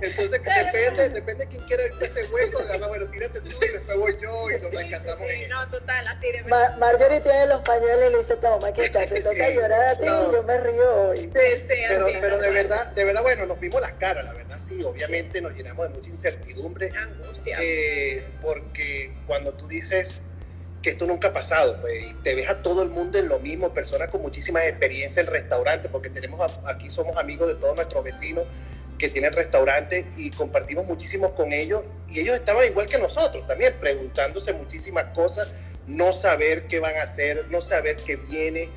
Entonces, 0.00 0.30
depende, 0.30 1.08
depende 1.10 1.44
de 1.44 1.50
quién 1.50 1.62
quiera 1.64 1.82
ese 2.00 2.24
hueco. 2.26 2.62
bueno, 2.88 3.06
tírate 3.08 3.40
tú 3.40 3.56
y 3.62 3.68
después 3.68 3.98
voy 3.98 4.16
yo 4.20 4.50
y 4.50 4.60
nos 4.60 4.70
sí, 4.70 4.76
encantamos 4.76 5.26
sí, 5.28 5.46
no, 5.48 5.68
total, 5.68 6.06
así 6.06 6.32
de 6.32 6.44
Marjorie 6.78 7.20
tiene 7.20 7.46
los 7.46 7.62
pañuelos 7.62 8.04
y 8.08 8.12
le 8.12 8.18
dice, 8.18 8.36
toma, 8.36 8.68
aquí 8.68 8.82
está, 8.82 9.06
te 9.06 9.22
toca 9.22 9.50
llorar 9.50 9.88
a 9.88 9.98
ti 9.98 10.06
y 10.06 10.32
yo 10.32 10.42
me 10.42 10.60
río 10.60 10.94
hoy. 11.08 11.18
Sí, 11.18 11.62
sí, 11.68 11.74
pero, 11.88 12.06
pero 12.20 12.38
de 12.38 12.50
verdad, 12.50 12.86
de 12.92 13.04
verdad, 13.04 13.22
bueno, 13.22 13.46
nos 13.46 13.58
vimos 13.58 13.80
las 13.80 13.92
caras, 13.94 14.24
la 14.24 14.32
verdad, 14.32 14.58
sí, 14.58 14.80
obviamente 14.84 15.40
nos 15.40 15.54
llenamos 15.54 15.88
de 15.88 15.94
mucha 15.94 16.10
incertidumbre. 16.10 16.92
Angustia. 16.96 17.58
Eh, 17.60 18.17
porque 18.40 19.16
cuando 19.26 19.54
tú 19.54 19.66
dices 19.66 20.22
que 20.82 20.90
esto 20.90 21.06
nunca 21.06 21.28
ha 21.28 21.32
pasado, 21.32 21.80
pues, 21.80 21.94
y 22.02 22.14
te 22.22 22.34
ves 22.34 22.48
a 22.48 22.62
todo 22.62 22.82
el 22.82 22.90
mundo 22.90 23.18
en 23.18 23.28
lo 23.28 23.40
mismo, 23.40 23.74
personas 23.74 24.08
con 24.08 24.22
muchísimas 24.22 24.64
experiencia 24.64 25.20
en 25.20 25.26
restaurantes, 25.26 25.90
porque 25.90 26.10
tenemos 26.10 26.40
aquí 26.66 26.88
somos 26.88 27.16
amigos 27.16 27.48
de 27.48 27.54
todos 27.56 27.74
nuestros 27.74 28.04
vecinos 28.04 28.44
que 28.98 29.08
tienen 29.08 29.32
restaurantes 29.32 30.06
y 30.16 30.30
compartimos 30.30 30.86
muchísimo 30.86 31.34
con 31.34 31.52
ellos 31.52 31.84
y 32.08 32.20
ellos 32.20 32.34
estaban 32.34 32.66
igual 32.66 32.86
que 32.86 32.98
nosotros 32.98 33.46
también, 33.46 33.76
preguntándose 33.80 34.52
muchísimas 34.52 35.06
cosas, 35.14 35.48
no 35.86 36.12
saber 36.12 36.66
qué 36.68 36.80
van 36.80 36.96
a 36.96 37.02
hacer, 37.02 37.46
no 37.48 37.60
saber 37.60 37.96
qué 37.96 38.16
viene. 38.16 38.70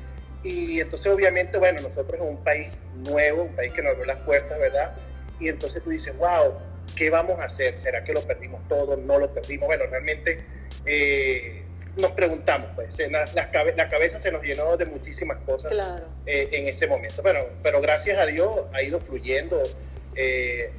Y 0.44 0.80
entonces 0.80 1.12
obviamente, 1.12 1.58
bueno, 1.58 1.80
nosotros 1.82 2.20
en 2.20 2.26
un 2.26 2.42
país 2.42 2.72
nuevo, 2.94 3.42
un 3.42 3.54
país 3.54 3.72
que 3.72 3.82
nos 3.82 3.92
abrió 3.92 4.06
las 4.06 4.22
puertas, 4.22 4.58
¿verdad? 4.58 4.94
Y 5.38 5.48
entonces 5.48 5.82
tú 5.82 5.90
dices, 5.90 6.16
wow, 6.16 6.54
¿qué 6.94 7.10
vamos 7.10 7.40
a 7.40 7.44
hacer? 7.44 7.78
¿Será 7.78 8.04
que 8.04 8.12
lo 8.12 8.22
perdimos 8.22 8.66
todo? 8.68 8.96
¿No 8.96 9.18
lo 9.18 9.32
perdimos? 9.32 9.66
Bueno, 9.66 9.84
realmente 9.86 10.44
eh, 10.84 11.64
nos 11.96 12.12
preguntamos, 12.12 12.70
pues, 12.74 12.98
la, 13.10 13.24
la, 13.34 13.88
cabeza 13.88 14.18
se 14.18 14.32
nos 14.32 14.42
llenó 14.42 14.76
de 14.76 14.86
muchísimas 14.86 15.38
cosas 15.38 15.72
eh, 16.26 16.48
en 16.52 16.66
ese 16.66 16.86
momento. 16.86 17.22
Bueno, 17.22 17.40
pero 17.62 17.80
gracias 17.80 18.18
a 18.18 18.26
Dios 18.26 18.66
ha 18.72 18.82
ido 18.82 19.00
fluyendo 19.00 19.62
eh, 20.14 20.70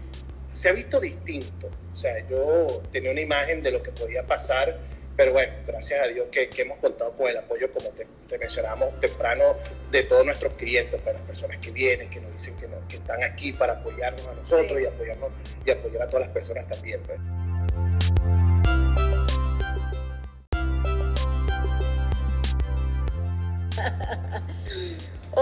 se 0.52 0.70
ha 0.70 0.72
visto 0.72 1.00
distinto. 1.00 1.70
O 1.92 1.96
sea, 1.96 2.28
yo 2.28 2.82
tenía 2.92 3.12
una 3.12 3.22
imagen 3.22 3.62
de 3.62 3.72
lo 3.72 3.82
que 3.84 3.92
podía 3.92 4.24
pasar, 4.24 4.80
pero 5.16 5.34
bueno, 5.34 5.54
gracias 5.68 6.02
a 6.02 6.08
Dios 6.08 6.28
que, 6.32 6.50
hemos 6.58 6.78
contado 6.80 7.16
con 7.16 7.30
el 7.30 7.38
apoyo, 7.38 7.72
como 7.72 7.90
te, 7.90 8.08
mencionamos 8.38 9.00
temprano, 9.00 9.44
de 9.92 10.04
todos 10.04 10.26
nuestros 10.26 10.54
clientes, 10.54 11.00
para 11.02 11.18
las 11.18 11.28
personas 11.28 11.58
que 11.58 11.72
vienen, 11.72 12.10
que 12.10 12.20
nos 12.20 12.34
dicen 12.34 12.56
que, 12.58 12.68
que 12.90 12.96
están 12.96 13.24
aquí 13.24 13.54
para 13.54 13.74
apoyarnos 13.74 14.28
a 14.28 14.34
nosotros 14.34 14.82
y, 14.82 14.86
apoyarnos, 14.86 15.32
y 15.66 15.72
apoyar 15.72 16.02
a 16.04 16.08
todas 16.08 16.26
las 16.26 16.34
personas 16.34 16.68
también. 16.68 17.02
Pues. 17.04 17.20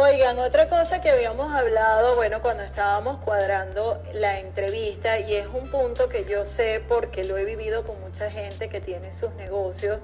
Oigan, 0.04 0.40
otra 0.40 0.68
cosa 0.68 1.00
que 1.00 1.12
habíamos 1.12 1.54
hablado, 1.54 2.16
bueno, 2.16 2.42
cuando 2.42 2.64
estábamos 2.64 3.20
cuadrando 3.20 4.02
la 4.16 4.40
entrevista, 4.40 5.20
y 5.20 5.36
es 5.36 5.46
un 5.46 5.70
punto 5.70 6.10
que 6.10 6.26
yo 6.26 6.44
sé 6.44 6.84
porque 6.90 7.24
lo 7.24 7.38
he 7.38 7.46
vivido 7.46 7.86
con 7.86 8.02
mucha 8.02 8.32
gente 8.32 8.68
que 8.68 8.82
tiene 8.82 9.12
sus 9.12 9.32
negocios, 9.36 10.00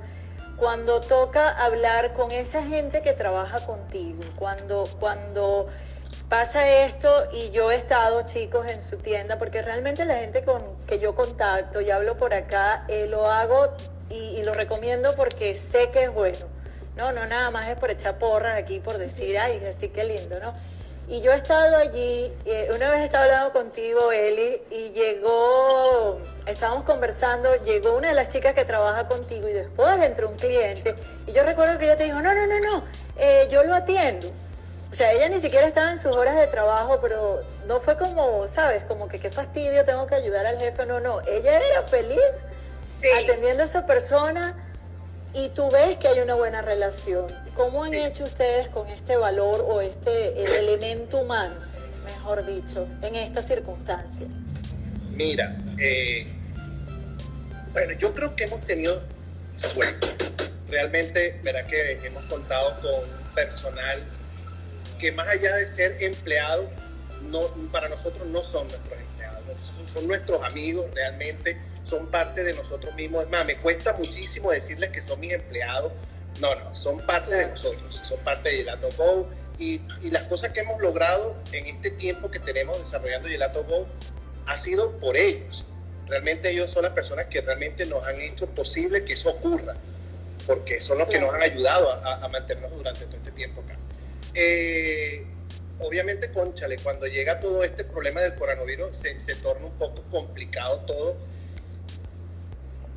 cuando 0.56 1.02
toca 1.02 1.50
hablar 1.50 2.14
con 2.14 2.32
esa 2.32 2.62
gente 2.62 3.02
que 3.02 3.14
trabaja 3.14 3.66
contigo, 3.66 4.24
cuando, 4.38 4.88
cuando 5.00 5.66
pasa 6.30 6.70
esto 6.86 7.10
y 7.34 7.50
yo 7.50 7.72
he 7.72 7.76
estado, 7.76 8.22
chicos, 8.22 8.68
en 8.68 8.82
su 8.82 8.98
tienda, 8.98 9.40
porque 9.40 9.64
realmente 9.64 10.06
la 10.06 10.18
gente 10.18 10.44
con 10.44 10.62
que 10.86 11.00
yo 11.00 11.16
contacto 11.16 11.82
y 11.82 11.90
hablo 11.90 12.18
por 12.18 12.36
acá, 12.36 12.86
eh, 12.88 13.08
lo 13.08 13.26
hago 13.26 13.76
y 14.12 14.44
lo 14.44 14.54
recomiendo 14.54 15.16
porque 15.16 15.56
sé 15.56 15.90
que 15.90 16.04
es 16.04 16.14
bueno 16.14 16.57
no, 16.98 17.12
no, 17.12 17.28
nada 17.28 17.52
más 17.52 17.68
es 17.68 17.78
por 17.78 17.92
echar 17.92 18.18
porras 18.18 18.58
aquí, 18.58 18.80
por 18.80 18.98
decir, 18.98 19.38
ay, 19.38 19.64
así 19.66 19.90
que 19.90 20.04
lindo, 20.04 20.40
¿no? 20.40 20.52
Y 21.08 21.22
yo 21.22 21.32
he 21.32 21.36
estado 21.36 21.78
allí, 21.78 22.34
eh, 22.46 22.70
una 22.76 22.90
vez 22.90 23.02
estaba 23.02 23.26
hablando 23.26 23.54
contigo, 23.54 24.12
Eli, 24.12 24.62
y 24.72 24.90
llegó, 24.92 26.20
estábamos 26.48 26.84
conversando, 26.84 27.50
llegó 27.64 27.96
una 27.96 28.10
de 28.10 28.14
las 28.16 28.28
chicas 28.28 28.54
que 28.54 28.66
trabaja 28.66 29.08
contigo 29.08 29.48
y 29.48 29.54
después 29.54 30.02
entró 30.02 30.28
un 30.28 30.36
cliente. 30.36 30.96
Y 31.28 31.32
yo 31.32 31.44
recuerdo 31.44 31.78
que 31.78 31.86
ella 31.86 31.96
te 31.96 32.06
dijo, 32.06 32.20
no, 32.20 32.34
no, 32.34 32.48
no, 32.48 32.60
no, 32.60 32.84
eh, 33.16 33.48
yo 33.50 33.64
lo 33.64 33.76
atiendo. 33.76 34.28
O 34.92 34.94
sea, 34.94 35.14
ella 35.14 35.30
ni 35.30 35.40
siquiera 35.40 35.68
estaba 35.68 35.92
en 35.92 36.00
sus 36.00 36.14
horas 36.14 36.36
de 36.36 36.48
trabajo, 36.48 37.00
pero 37.00 37.42
no 37.68 37.80
fue 37.80 37.96
como, 37.96 38.48
¿sabes? 38.48 38.84
Como 38.86 39.08
que 39.08 39.20
qué 39.20 39.30
fastidio, 39.30 39.86
tengo 39.86 40.08
que 40.08 40.16
ayudar 40.16 40.46
al 40.46 40.58
jefe. 40.58 40.86
No, 40.86 41.00
no, 41.00 41.22
ella 41.22 41.60
era 41.60 41.84
feliz 41.84 42.44
atendiendo 43.22 43.64
a 43.64 43.66
esa 43.66 43.86
persona 43.86 44.56
y 45.38 45.50
tú 45.50 45.70
ves 45.70 45.98
que 45.98 46.08
hay 46.08 46.20
una 46.20 46.34
buena 46.34 46.62
relación. 46.64 47.28
¿Cómo 47.54 47.84
han 47.84 47.94
hecho 47.94 48.24
ustedes 48.24 48.70
con 48.70 48.88
este 48.88 49.18
valor 49.18 49.64
o 49.68 49.82
este 49.82 50.44
el 50.44 50.52
elemento 50.52 51.20
humano, 51.20 51.54
mejor 52.06 52.46
dicho, 52.46 52.88
en 53.04 53.16
esta 53.16 53.42
circunstancia? 53.44 54.28
Mira, 55.12 55.56
eh, 55.78 56.26
bueno, 57.72 57.94
yo 58.00 58.14
creo 58.16 58.36
que 58.36 58.46
hemos 58.46 58.62
tenido 58.62 59.02
suerte. 59.56 60.08
Realmente, 60.70 61.40
verá 61.44 61.66
que 61.68 62.06
hemos 62.06 62.24
contado 62.26 62.80
con 62.82 63.34
personal 63.36 64.02
que 65.00 65.12
más 65.12 65.28
allá 65.28 65.56
de 65.56 65.68
ser 65.68 66.02
empleado, 66.04 66.68
no, 67.30 67.42
para 67.72 67.88
nosotros 67.90 68.28
no 68.28 68.42
son 68.42 68.68
nuestros 68.68 69.00
empleados, 69.00 69.07
son 69.86 70.08
nuestros 70.08 70.44
amigos 70.44 70.86
realmente 70.94 71.58
son 71.84 72.08
parte 72.08 72.44
de 72.44 72.54
nosotros 72.54 72.94
mismos. 72.96 73.24
Es 73.24 73.30
más, 73.30 73.46
me 73.46 73.58
cuesta 73.58 73.94
muchísimo 73.94 74.52
decirles 74.52 74.90
que 74.90 75.02
son 75.02 75.20
mis 75.20 75.34
empleados. 75.34 75.92
No, 76.40 76.54
no, 76.56 76.76
son 76.76 77.00
parte 77.00 77.34
de 77.34 77.48
nosotros, 77.48 78.02
son 78.08 78.20
parte 78.20 78.50
de 78.50 78.58
Gelato 78.58 78.90
Go. 78.98 79.30
Y, 79.58 79.82
y, 80.04 80.12
las 80.12 80.24
cosas 80.24 80.52
que 80.52 80.60
hemos 80.60 80.80
logrado 80.80 81.36
en 81.52 81.66
este 81.66 81.90
tiempo 81.90 82.30
que 82.30 82.40
tenemos 82.40 82.78
desarrollando 82.78 83.28
Gelato 83.28 83.64
Go 83.64 83.88
ha 84.46 84.56
sido 84.56 85.00
por 85.00 85.18
ellos. 85.18 85.66
Realmente 86.08 86.52
ellos 86.52 86.70
son 86.70 86.84
las 86.84 86.94
personas 86.94 87.26
que 87.26 87.42
realmente 87.42 87.86
nos 87.86 88.06
han 88.08 88.20
hecho 88.20 88.48
posible 88.54 89.04
que 89.04 89.14
eso 89.14 89.32
ocurra, 89.32 89.76
porque 90.46 90.80
son 90.80 91.00
los 91.00 91.10
que 91.10 91.20
nos 91.20 91.34
han 91.34 91.42
ayudado 91.42 91.92
a, 91.92 92.28
mantenernos 92.30 92.78
durante 92.78 93.06
todo 93.06 93.18
este 93.18 93.32
tiempo 93.32 93.62
acá. 93.62 93.76
Eh, 94.36 95.26
obviamente, 95.80 96.32
conchale, 96.32 96.78
cuando 96.78 97.08
llega 97.08 97.40
todo 97.40 97.64
este 97.64 97.84
problema 97.84 98.22
del 98.22 98.36
coronavirus, 98.36 98.96
se, 98.96 99.20
se 99.20 99.36
torna 99.36 99.66
un 99.66 99.78
poco 99.78 100.04
complicado 100.10 100.80
todo. 100.82 101.18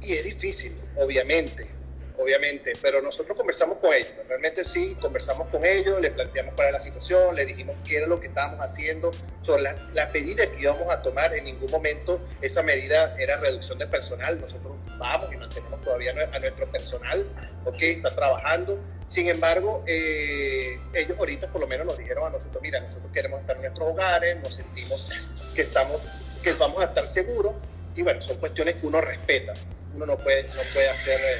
Y 0.02 0.12
es 0.12 0.24
difícil, 0.24 0.74
obviamente, 0.96 1.79
obviamente, 2.22 2.72
pero 2.80 3.00
nosotros 3.02 3.36
conversamos 3.36 3.78
con 3.78 3.92
ellos, 3.92 4.12
realmente 4.28 4.64
sí, 4.64 4.96
conversamos 5.00 5.48
con 5.48 5.64
ellos, 5.64 6.00
les 6.00 6.12
planteamos 6.12 6.54
cuál 6.54 6.68
era 6.68 6.78
la 6.78 6.84
situación, 6.84 7.34
les 7.34 7.46
dijimos 7.46 7.76
qué 7.84 7.98
era 7.98 8.06
lo 8.06 8.20
que 8.20 8.28
estábamos 8.28 8.64
haciendo, 8.64 9.10
sobre 9.40 9.62
la, 9.62 9.76
la 9.92 10.06
medida 10.08 10.46
que 10.50 10.60
íbamos 10.60 10.90
a 10.90 11.02
tomar, 11.02 11.34
en 11.34 11.44
ningún 11.44 11.70
momento 11.70 12.20
esa 12.40 12.62
medida 12.62 13.14
era 13.18 13.36
reducción 13.38 13.78
de 13.78 13.86
personal, 13.86 14.40
nosotros 14.40 14.72
vamos 14.98 15.32
y 15.32 15.36
mantenemos 15.36 15.80
todavía 15.82 16.12
a 16.32 16.38
nuestro 16.38 16.70
personal, 16.70 17.26
ok, 17.64 17.82
está 17.82 18.14
trabajando, 18.14 18.78
sin 19.06 19.28
embargo, 19.28 19.82
eh, 19.86 20.78
ellos 20.94 21.18
ahorita 21.18 21.50
por 21.50 21.60
lo 21.60 21.66
menos 21.66 21.86
nos 21.86 21.98
dijeron 21.98 22.26
a 22.26 22.30
nosotros, 22.30 22.62
mira, 22.62 22.80
nosotros 22.80 23.10
queremos 23.12 23.40
estar 23.40 23.56
en 23.56 23.62
nuestros 23.62 23.88
hogares, 23.88 24.36
nos 24.42 24.54
sentimos 24.54 25.52
que, 25.56 25.62
estamos, 25.62 26.40
que 26.44 26.52
vamos 26.54 26.80
a 26.80 26.84
estar 26.84 27.08
seguros, 27.08 27.54
y 27.96 28.02
bueno, 28.02 28.20
son 28.20 28.36
cuestiones 28.36 28.74
que 28.74 28.86
uno 28.86 29.00
respeta 29.00 29.52
uno 29.94 30.06
no 30.06 30.16
puede, 30.16 30.42
no 30.42 30.62
puede 30.72 30.88
hacer, 30.88 31.20
eh, 31.20 31.38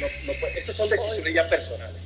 no, 0.00 0.06
no 0.26 0.32
puede, 0.40 0.58
esas 0.58 0.76
son 0.76 0.88
decisiones 0.88 1.34
ya 1.34 1.48
personales, 1.48 1.96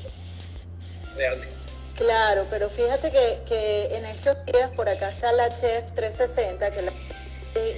realmente. 1.17 1.55
Claro, 1.97 2.47
pero 2.51 2.69
fíjate 2.69 3.11
que, 3.11 3.43
que 3.47 3.97
en 3.97 4.05
estos 4.07 4.37
días 4.47 4.71
por 4.73 4.89
acá 4.89 5.11
está 5.11 5.33
la 5.33 5.53
chef 5.55 5.93
360, 5.93 6.71
que 6.73 6.83
la 6.83 6.93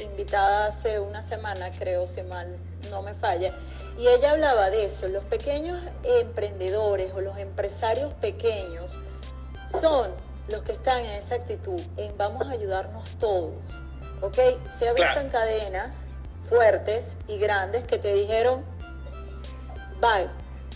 invitada 0.02 0.66
hace 0.66 1.00
una 1.00 1.22
semana, 1.22 1.70
creo, 1.78 2.06
si 2.06 2.22
mal 2.22 2.48
no 2.90 3.02
me 3.02 3.12
falla, 3.12 3.54
y 3.98 4.08
ella 4.08 4.32
hablaba 4.32 4.70
de 4.70 4.84
eso, 4.84 5.08
los 5.08 5.24
pequeños 5.24 5.78
emprendedores 6.04 7.12
o 7.14 7.20
los 7.20 7.38
empresarios 7.38 8.12
pequeños 8.14 8.98
son 9.66 10.10
los 10.48 10.62
que 10.62 10.72
están 10.72 11.04
en 11.04 11.12
esa 11.12 11.34
actitud, 11.34 11.80
en 11.96 12.16
vamos 12.16 12.46
a 12.46 12.52
ayudarnos 12.52 13.10
todos, 13.18 13.80
¿ok? 14.20 14.38
Se 14.68 14.88
ha 14.88 14.92
visto 14.92 15.18
en 15.18 15.28
cadenas 15.28 16.10
fuertes 16.40 17.18
y 17.26 17.38
grandes 17.38 17.84
que 17.84 17.98
te 17.98 18.12
dijeron, 18.14 18.64
bye, 20.00 20.28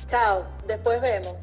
chao, 0.07 0.47
después 0.67 1.01
vemos, 1.01 1.35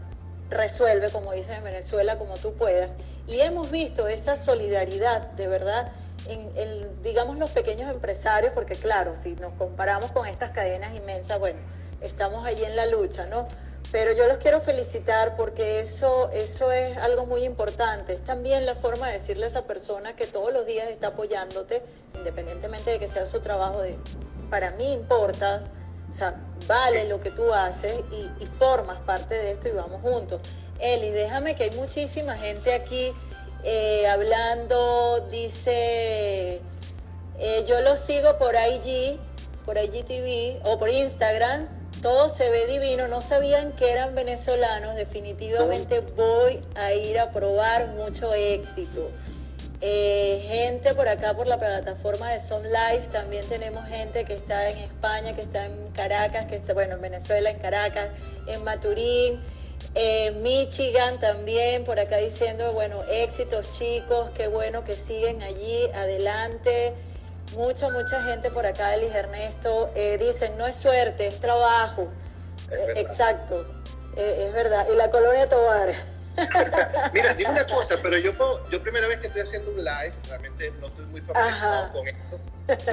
resuelve, 0.50 1.12
como 1.12 1.31
dicen 1.34 1.55
en 1.55 1.63
Venezuela, 1.63 2.17
como 2.17 2.36
tú 2.38 2.53
puedas. 2.53 2.89
Y 3.27 3.41
hemos 3.41 3.72
visto 3.72 4.07
esa 4.07 4.36
solidaridad, 4.36 5.31
de 5.31 5.48
verdad, 5.48 5.91
en, 6.27 7.03
digamos, 7.03 7.38
los 7.38 7.50
pequeños 7.51 7.89
empresarios, 7.89 8.53
porque 8.53 8.75
claro, 8.75 9.15
si 9.15 9.36
nos 9.36 9.53
comparamos 9.53 10.12
con 10.12 10.27
estas 10.27 10.51
cadenas 10.51 10.93
inmensas, 10.96 11.39
bueno, 11.39 11.60
estamos 12.01 12.46
allí 12.46 12.63
en 12.63 12.75
la 12.75 12.86
lucha, 12.86 13.25
¿no? 13.27 13.48
Pero 13.91 14.12
yo 14.12 14.27
los 14.27 14.38
quiero 14.38 14.60
felicitar 14.60 15.38
porque 15.38 15.79
eso, 15.79 16.29
eso 16.31 16.72
es 16.74 16.98
algo 16.98 17.25
muy 17.25 17.43
importante. 17.46 18.13
Es 18.13 18.24
también 18.24 18.65
la 18.65 18.75
forma 18.75 19.07
de 19.07 19.13
decirle 19.13 19.46
a 19.46 19.48
esa 19.48 19.63
persona 19.63 20.13
que 20.13 20.27
todos 20.27 20.51
los 20.51 20.65
días 20.65 20.89
está 20.89 21.07
apoyándote, 21.07 21.81
independientemente 22.15 22.91
de 22.91 23.00
que 23.00 23.07
sea 23.07 23.25
su 23.25 23.39
trabajo, 23.39 23.81
de 23.81 23.98
para 24.50 24.72
mí 24.72 24.91
importas, 24.91 25.72
o 26.10 26.13
sea, 26.13 26.36
vale 26.67 27.07
lo 27.07 27.19
que 27.19 27.31
tú 27.31 27.53
haces 27.53 28.03
y, 28.12 28.45
formas 28.45 29.00
parte 29.00 29.36
de 29.36 29.51
esto 29.51 29.69
y 29.69 29.71
vamos 29.71 30.01
juntos. 30.01 30.41
Eli, 30.79 31.09
déjame 31.12 31.55
que 31.55 31.63
hay 31.63 31.71
muchísima 31.71 32.38
gente 32.38 32.74
aquí 32.74 33.12
eh, 33.63 34.07
hablando, 34.07 35.27
dice, 35.31 36.62
eh, 37.39 37.65
yo 37.67 37.81
lo 37.81 37.95
sigo 37.95 38.38
por 38.38 38.55
IG, 38.55 39.17
por 39.65 39.77
IGTV 39.77 40.65
o 40.65 40.77
por 40.77 40.89
Instagram, 40.89 41.67
todo 42.01 42.29
se 42.29 42.50
ve 42.50 42.67
divino, 42.67 43.07
no 43.07 43.21
sabían 43.21 43.74
que 43.74 43.91
eran 43.91 44.15
venezolanos, 44.15 44.95
definitivamente 44.95 46.01
voy 46.15 46.62
a 46.75 46.93
ir 46.93 47.19
a 47.19 47.31
probar 47.31 47.88
mucho 47.89 48.33
éxito. 48.33 49.09
Eh, 49.79 50.43
gente 50.48 50.96
por 50.96 51.07
acá 51.07 51.36
por 51.36 51.46
la 51.46 51.60
plataforma 51.60 52.31
de 52.31 52.39
Som 52.39 52.63
Life, 52.63 53.10
también 53.12 53.48
tenemos 53.48 53.88
gente 53.88 54.25
que 54.25 54.34
está 54.34 54.69
en 54.69 54.77
España, 54.79 55.36
que 55.36 55.43
está 55.43 55.65
en 55.65 55.91
Caracas, 55.91 56.48
que 56.48 56.55
está, 56.55 56.74
bueno, 56.74 56.96
en 56.96 57.01
Venezuela, 57.01 57.51
en 57.51 57.60
Caracas, 57.60 58.10
en 58.48 58.63
Maturín, 58.63 59.39
en 59.93 60.41
Michigan 60.41 61.19
también, 61.19 61.84
por 61.84 62.00
acá 62.00 62.17
diciendo, 62.17 62.74
bueno, 62.74 63.03
éxitos 63.03 63.69
chicos, 63.69 64.31
qué 64.34 64.48
bueno 64.48 64.84
que 64.84 64.96
siguen 64.96 65.43
allí, 65.43 65.88
adelante. 65.93 66.93
Mucha, 67.55 67.91
mucha 67.91 68.24
gente 68.24 68.50
por 68.50 68.65
acá, 68.65 68.96
Elis 68.96 69.13
Ernesto, 69.13 69.91
eh, 69.96 70.17
dicen, 70.17 70.57
no 70.57 70.65
es 70.65 70.75
suerte, 70.75 71.27
es 71.27 71.39
trabajo. 71.39 72.07
Eh, 72.72 72.93
exacto, 72.96 73.63
es 74.15 74.51
verdad. 74.53 74.88
Y 74.91 74.96
la 74.96 75.12
colonia 75.12 75.48
Tobar. 75.48 76.16
Mira, 77.13 77.34
dime 77.34 77.51
una 77.51 77.65
cosa, 77.65 77.98
pero 78.01 78.17
yo 78.17 78.34
puedo, 78.34 78.70
yo 78.70 78.82
primera 78.82 79.08
vez 79.08 79.20
que 79.20 79.27
estoy 79.27 79.41
haciendo 79.41 79.72
un 79.72 79.77
live, 79.77 80.13
realmente 80.27 80.72
no 80.79 80.88
estoy 80.88 81.06
muy 81.06 81.22
familiarizado 81.22 81.94
con 81.94 82.08
esto. 82.08 82.39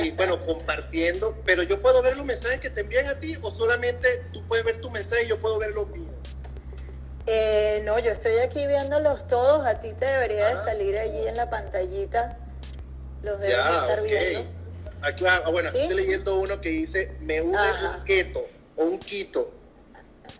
Y 0.00 0.12
bueno, 0.12 0.40
compartiendo, 0.44 1.36
pero 1.44 1.62
yo 1.62 1.80
puedo 1.80 2.00
ver 2.02 2.16
los 2.16 2.24
mensajes 2.24 2.60
que 2.60 2.70
te 2.70 2.80
envían 2.82 3.06
a 3.06 3.18
ti 3.18 3.36
o 3.42 3.50
solamente 3.50 4.08
tú 4.32 4.42
puedes 4.44 4.64
ver 4.64 4.80
tu 4.80 4.90
mensaje 4.90 5.24
y 5.24 5.28
yo 5.28 5.38
puedo 5.38 5.58
ver 5.58 5.70
los 5.70 5.88
míos. 5.88 6.14
Eh, 7.26 7.82
no, 7.84 7.98
yo 7.98 8.12
estoy 8.12 8.38
aquí 8.38 8.66
viéndolos 8.66 9.26
todos, 9.26 9.66
a 9.66 9.80
ti 9.80 9.92
te 9.92 10.04
debería 10.04 10.46
de 10.46 10.52
ah. 10.52 10.56
salir 10.56 10.96
allí 10.98 11.26
en 11.26 11.36
la 11.36 11.50
pantallita. 11.50 12.38
Los 13.22 13.40
debes 13.40 13.56
estar 13.56 14.02
viendo. 14.02 14.44
Ah, 15.02 15.12
claro, 15.12 15.44
ah, 15.46 15.50
bueno, 15.50 15.68
estoy 15.68 15.94
leyendo 15.94 16.38
uno 16.38 16.60
que 16.60 16.70
dice, 16.70 17.16
me 17.20 17.40
une 17.42 17.58
un 17.58 18.04
keto 18.04 18.46
o 18.76 18.86
un 18.86 18.98
quito. 18.98 19.52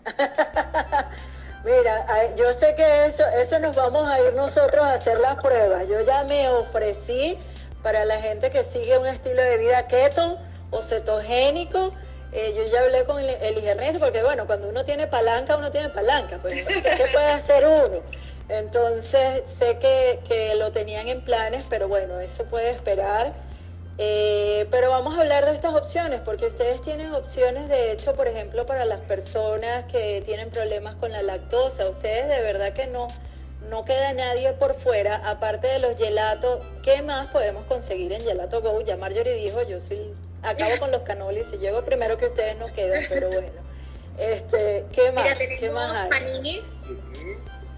Mira, 1.65 2.05
yo 2.35 2.53
sé 2.53 2.75
que 2.75 3.05
eso, 3.07 3.23
eso 3.41 3.57
nos 3.57 3.75
vamos 3.75 4.07
a 4.07 4.21
ir 4.21 4.35
nosotros 4.35 4.85
a 4.85 4.93
hacer 4.93 5.17
las 5.17 5.37
pruebas. 5.37 5.87
Yo 5.87 5.99
ya 6.01 6.23
me 6.25 6.47
ofrecí 6.49 7.39
para 7.81 8.05
la 8.05 8.21
gente 8.21 8.51
que 8.51 8.63
sigue 8.63 8.99
un 8.99 9.07
estilo 9.07 9.41
de 9.41 9.57
vida 9.57 9.87
keto 9.87 10.37
o 10.69 10.83
cetogénico. 10.83 11.91
Eh, 12.33 12.53
yo 12.55 12.65
ya 12.65 12.81
hablé 12.81 13.05
con 13.05 13.19
el, 13.19 13.29
el 13.29 13.99
porque 13.99 14.21
bueno, 14.21 14.45
cuando 14.45 14.69
uno 14.69 14.85
tiene 14.85 15.07
palanca, 15.07 15.57
uno 15.57 15.71
tiene 15.71 15.89
palanca. 15.89 16.37
Pues, 16.39 16.53
¿qué 16.53 17.07
puede 17.11 17.31
hacer 17.31 17.65
uno? 17.65 17.99
Entonces, 18.47 19.41
sé 19.47 19.79
que, 19.79 20.19
que 20.27 20.53
lo 20.55 20.71
tenían 20.71 21.07
en 21.07 21.23
planes, 21.23 21.63
pero 21.67 21.87
bueno, 21.87 22.19
eso 22.19 22.43
puede 22.45 22.69
esperar. 22.69 23.33
Eh, 23.97 24.67
pero 24.71 24.89
vamos 24.89 25.17
a 25.17 25.21
hablar 25.21 25.45
de 25.45 25.53
estas 25.53 25.73
opciones, 25.73 26.19
porque 26.21 26.45
ustedes 26.45 26.81
tienen 26.81 27.13
opciones, 27.13 27.69
de 27.69 27.91
hecho, 27.91 28.13
por 28.13 28.27
ejemplo, 28.27 28.65
para 28.65 28.83
las 28.85 28.99
personas 29.01 29.85
que 29.85 30.21
tienen 30.25 30.49
problemas 30.49 30.95
con 30.95 31.11
la 31.11 31.23
lactosa. 31.23 31.87
Ustedes 31.89 32.27
de 32.27 32.41
verdad 32.41 32.73
que 32.73 32.87
no, 32.87 33.07
no 33.69 33.85
queda 33.85 34.11
nadie 34.13 34.51
por 34.53 34.75
fuera, 34.75 35.15
aparte 35.29 35.67
de 35.67 35.79
los 35.79 35.95
gelatos. 35.95 36.61
¿Qué 36.83 37.01
más 37.03 37.27
podemos 37.27 37.65
conseguir 37.65 38.11
en 38.11 38.23
Gelato 38.23 38.61
Go? 38.61 38.81
Ya 38.81 38.97
Marjorie 38.97 39.33
dijo, 39.33 39.61
yo 39.63 39.79
soy, 39.79 40.13
acabo 40.43 40.77
con 40.79 40.91
los 40.91 41.03
canolis 41.03 41.53
y 41.53 41.57
llego 41.57 41.85
primero 41.85 42.17
que 42.17 42.27
ustedes 42.27 42.57
no 42.57 42.71
quedan, 42.73 43.03
pero 43.09 43.29
bueno. 43.29 43.65
Este, 44.17 44.83
¿qué 44.93 45.11
más? 45.11 45.27
¿Qué 45.59 45.69
más 45.69 45.97
hay? 45.99 46.09
paninis, 46.09 46.83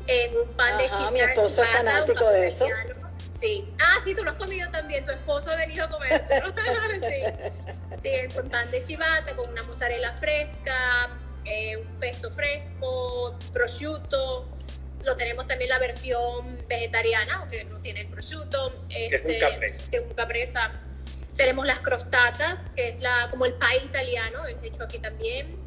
en 0.07 0.37
un 0.37 0.47
pan 0.53 0.77
de 0.77 1.11
mi 1.11 1.19
esposo 1.19 1.63
es 1.63 1.69
fanático 1.69 2.29
de 2.29 2.47
eso. 2.47 2.67
Sí. 3.29 3.67
Ah, 3.79 3.99
sí, 4.03 4.15
tú 4.15 4.23
lo 4.23 4.31
has 4.31 4.37
comido 4.37 4.69
también. 4.71 5.05
Tu 5.05 5.11
esposo 5.11 5.51
ha 5.51 5.55
venido 5.55 5.85
a 5.85 5.89
comer. 5.89 6.23
sí. 7.01 8.33
Con 8.33 8.49
pan 8.49 8.69
de 8.71 8.81
chivata, 8.81 9.35
con 9.35 9.49
una 9.49 9.63
mozzarella 9.63 10.15
fresca, 10.15 11.09
eh, 11.45 11.77
un 11.77 11.99
pesto 11.99 12.31
fresco, 12.31 13.37
prosciutto. 13.51 14.47
Lo 15.03 15.15
tenemos 15.15 15.47
también 15.47 15.69
la 15.69 15.79
versión 15.79 16.57
vegetariana, 16.67 17.37
aunque 17.39 17.63
no 17.65 17.79
tiene 17.79 18.01
el 18.01 18.07
prosciutto. 18.07 18.73
Este, 18.89 19.09
que 19.09 19.15
es 19.15 19.23
un 19.23 19.31
este, 19.31 19.39
capresa. 19.39 19.91
Que 19.91 19.97
es 19.97 20.03
un 20.03 20.13
capresa. 20.13 20.71
Tenemos 21.35 21.65
las 21.65 21.79
crostatas, 21.79 22.71
que 22.75 22.89
es 22.89 23.01
la, 23.01 23.27
como 23.29 23.45
el 23.45 23.53
pie 23.53 23.83
italiano, 23.85 24.45
es 24.47 24.57
hecho 24.63 24.83
aquí 24.83 24.99
también. 24.99 25.66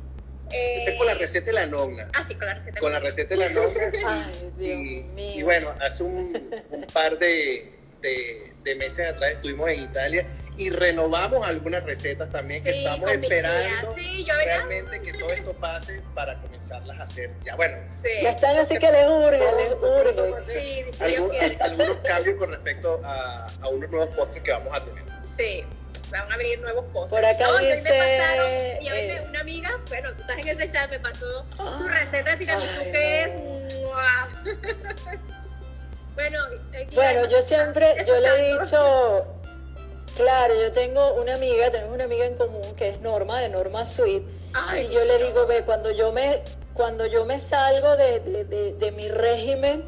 Eh, 0.52 0.76
Ese 0.76 0.90
es 0.92 0.96
con 0.98 1.06
la 1.06 1.14
receta 1.14 1.46
de 1.46 1.52
la 1.52 1.66
nonna. 1.66 2.08
Ah, 2.14 2.24
sí, 2.26 2.34
con 2.34 2.46
la 2.46 2.54
receta. 2.54 2.80
Con 2.80 2.92
la 2.92 3.00
receta 3.00 3.34
de 3.34 3.36
la 3.36 3.48
nonna. 3.50 3.92
Ay, 4.08 4.52
Dios 4.58 4.78
y, 4.78 5.02
mío. 5.14 5.32
y 5.36 5.42
bueno, 5.42 5.70
hace 5.80 6.02
un, 6.02 6.32
un 6.70 6.86
par 6.92 7.18
de, 7.18 7.72
de, 8.00 8.52
de, 8.64 8.74
meses 8.74 9.08
atrás 9.08 9.32
estuvimos 9.32 9.68
en 9.70 9.82
Italia 9.82 10.26
y 10.56 10.70
renovamos 10.70 11.46
algunas 11.46 11.84
recetas 11.84 12.30
también 12.30 12.62
que 12.64 12.78
estamos 12.80 13.10
esperando 13.10 13.94
sí, 13.94 14.26
realmente 14.44 15.00
que 15.02 15.12
todo 15.12 15.30
esto 15.30 15.54
pase 15.54 16.02
para 16.14 16.40
comenzarlas 16.40 16.98
a 16.98 17.04
hacer. 17.04 17.30
Ya 17.44 17.54
bueno. 17.56 17.76
Sí. 18.02 18.08
Ya 18.22 18.30
están 18.30 18.56
así 18.56 18.78
que 18.78 18.90
les 18.90 19.06
urge, 19.08 19.38
les 19.38 19.72
urge. 19.80 20.44
Sí, 20.92 21.56
algunos 21.60 21.96
cambios 21.98 22.38
con 22.38 22.50
respecto 22.50 23.00
a, 23.04 23.46
a 23.60 23.68
unos 23.68 23.90
nuevos 23.90 24.08
postres 24.16 24.42
que 24.42 24.50
vamos 24.50 24.74
a 24.74 24.84
tener. 24.84 25.04
Sí 25.22 25.64
van 26.11 26.33
a 26.33 26.37
venir 26.37 26.61
nuevos 26.61 26.85
postres. 26.92 27.20
Por 27.20 27.25
acá 27.25 27.59
dice... 27.59 28.79
y 28.81 28.90
hoy 28.90 28.99
eh, 28.99 29.27
una 29.29 29.40
amiga, 29.40 29.70
bueno, 29.88 30.12
tú 30.14 30.20
estás 30.23 30.38
en 30.38 30.49
ese 30.49 30.73
chat, 30.73 30.90
me 30.90 31.01
pasó 31.01 31.44
tu 31.57 31.88
receta 31.88 32.33
de 32.33 32.37
tiramisú 32.37 32.83
que 32.90 33.23
es... 33.25 33.33
bueno, 36.14 36.38
bueno 36.94 37.29
yo 37.29 37.42
siempre, 37.42 37.87
yo 38.07 38.18
le 38.18 38.29
he 38.29 38.59
dicho... 38.59 39.37
Claro, 40.16 40.55
yo 40.61 40.73
tengo 40.73 41.14
una 41.14 41.35
amiga, 41.37 41.70
tenemos 41.70 41.94
una 41.94 42.05
amiga 42.05 42.27
en 42.27 42.37
común 42.37 42.75
que 42.77 42.88
es 42.88 43.01
Norma, 43.01 43.40
de 43.40 43.49
Norma 43.49 43.85
Sweet, 43.85 44.23
y 44.77 44.92
yo 44.92 45.05
le 45.05 45.18
digo, 45.25 45.46
ve, 45.46 45.62
cuando 45.64 45.92
yo 45.92 46.12
me, 46.12 46.42
cuando 46.75 47.07
yo 47.07 47.25
me 47.25 47.38
salgo 47.40 47.96
de, 47.96 48.20
de, 48.20 48.73
de 48.73 48.92
mi 48.92 49.09
régimen, 49.09 49.85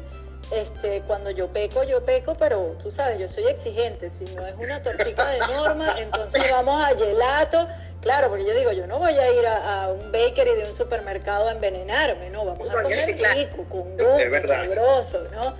este, 0.51 1.01
cuando 1.03 1.31
yo 1.31 1.47
peco, 1.49 1.83
yo 1.83 2.03
peco, 2.05 2.35
pero 2.35 2.75
tú 2.81 2.91
sabes, 2.91 3.19
yo 3.19 3.27
soy 3.27 3.47
exigente. 3.47 4.09
Si 4.09 4.25
no 4.25 4.45
es 4.45 4.55
una 4.55 4.81
tortita 4.81 5.27
de 5.29 5.39
norma, 5.39 5.95
entonces 5.99 6.43
vamos 6.51 6.83
a 6.83 6.97
gelato. 6.97 7.67
Claro, 8.01 8.29
porque 8.29 8.45
yo 8.45 8.53
digo, 8.53 8.71
yo 8.71 8.85
no 8.85 8.99
voy 8.99 9.13
a 9.13 9.31
ir 9.31 9.47
a, 9.47 9.89
un 9.89 10.11
bakery 10.11 10.55
de 10.55 10.65
un 10.65 10.73
supermercado 10.73 11.47
a 11.47 11.53
envenenarme, 11.53 12.29
no, 12.29 12.45
vamos 12.45 12.69
a 12.69 12.83
comer 12.83 13.35
rico, 13.35 13.65
con 13.69 13.97
gusto, 13.97 14.47
sabroso, 14.47 15.19
¿no? 15.31 15.53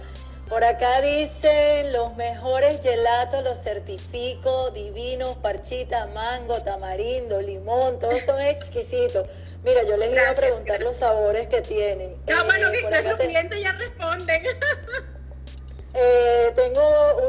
Por 0.50 0.63
acá 0.63 1.02
dicen 1.02 1.93
los 1.93 2.15
mejores 2.15 2.80
gelatos, 2.84 3.43
los 3.43 3.58
certifico, 3.58 4.72
divinos, 4.72 5.38
parchita, 5.38 6.06
mango, 6.08 6.62
tamarindo, 6.62 7.41
limón, 7.41 7.98
todos 7.98 8.22
son 8.24 8.41
exquisitos. 8.41 9.26
Mira, 9.63 9.84
yo 9.84 9.95
les 9.95 10.12
iba 10.12 10.30
a 10.30 10.36
preguntar 10.36 10.82
los 10.82 10.97
sabores 10.97 11.47
que 11.47 11.62
tienen. 11.62 12.17
No, 12.28 12.45
bueno, 12.45 12.71
que 12.71 12.82
nuestros 12.82 13.19
clientes 13.19 13.62
ya 13.62 13.71
responden. 13.73 14.43
Eh, 15.95 16.52
tengo, 16.56 16.82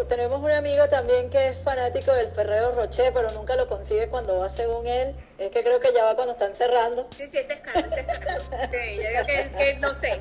tenemos 0.09 0.41
un 0.41 0.51
amigo 0.51 0.89
también 0.89 1.29
que 1.29 1.49
es 1.49 1.59
fanático 1.59 2.15
del 2.15 2.29
Ferrero 2.29 2.75
Rocher, 2.75 3.13
pero 3.13 3.31
nunca 3.33 3.57
lo 3.57 3.67
consigue 3.69 4.09
cuando 4.09 4.39
va 4.39 4.49
según 4.49 4.87
él. 4.87 5.15
Es 5.37 5.51
que 5.51 5.63
creo 5.63 5.81
que 5.81 5.93
ya 5.93 6.05
va 6.05 6.15
cuando 6.15 6.33
están 6.33 6.55
cerrando. 6.55 7.07
Sí, 7.15 7.27
sí, 7.31 7.37
ese 7.37 7.53
es 7.53 7.61
caro, 7.61 7.81
ese 7.81 8.01
es 8.01 8.07
caro. 8.07 8.41
Sí, 8.71 8.97
yo 8.97 9.03
creo 9.03 9.27
que, 9.27 9.51
que 9.55 9.77
no 9.81 9.93
sé. 9.93 10.19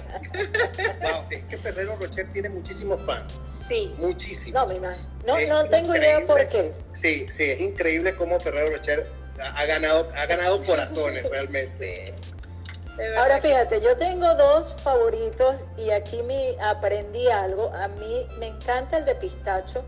Wow, 1.02 1.24
es 1.30 1.44
que 1.46 1.58
Ferrero 1.58 1.96
Rocher 1.96 2.28
tiene 2.34 2.50
muchísimos 2.50 3.00
fans. 3.06 3.32
Sí. 3.66 3.94
Muchísimos. 3.98 4.74
No, 4.74 4.80
me 4.80 5.48
No, 5.48 5.64
no 5.64 5.70
tengo 5.70 5.96
idea 5.96 6.26
por 6.26 6.46
qué. 6.50 6.74
Sí, 6.92 7.26
sí, 7.30 7.50
es 7.50 7.62
increíble 7.62 8.14
cómo 8.18 8.42
Ferrero 8.42 8.76
Rocher 8.76 9.08
ha 9.40 9.66
ganado, 9.66 10.10
ha 10.16 10.26
ganado 10.26 10.64
corazones 10.64 11.24
realmente. 11.30 11.68
Sí. 11.68 12.14
Ahora 13.18 13.42
fíjate, 13.42 13.82
yo 13.82 13.98
tengo 13.98 14.36
dos 14.36 14.76
favoritos 14.84 15.66
y 15.78 15.90
aquí 15.90 16.22
me 16.22 16.56
aprendí 16.62 17.28
algo. 17.28 17.72
A 17.74 17.88
mí 17.88 18.28
me 18.38 18.48
encanta 18.48 18.98
el 18.98 19.06
de 19.06 19.16
pistacho, 19.16 19.84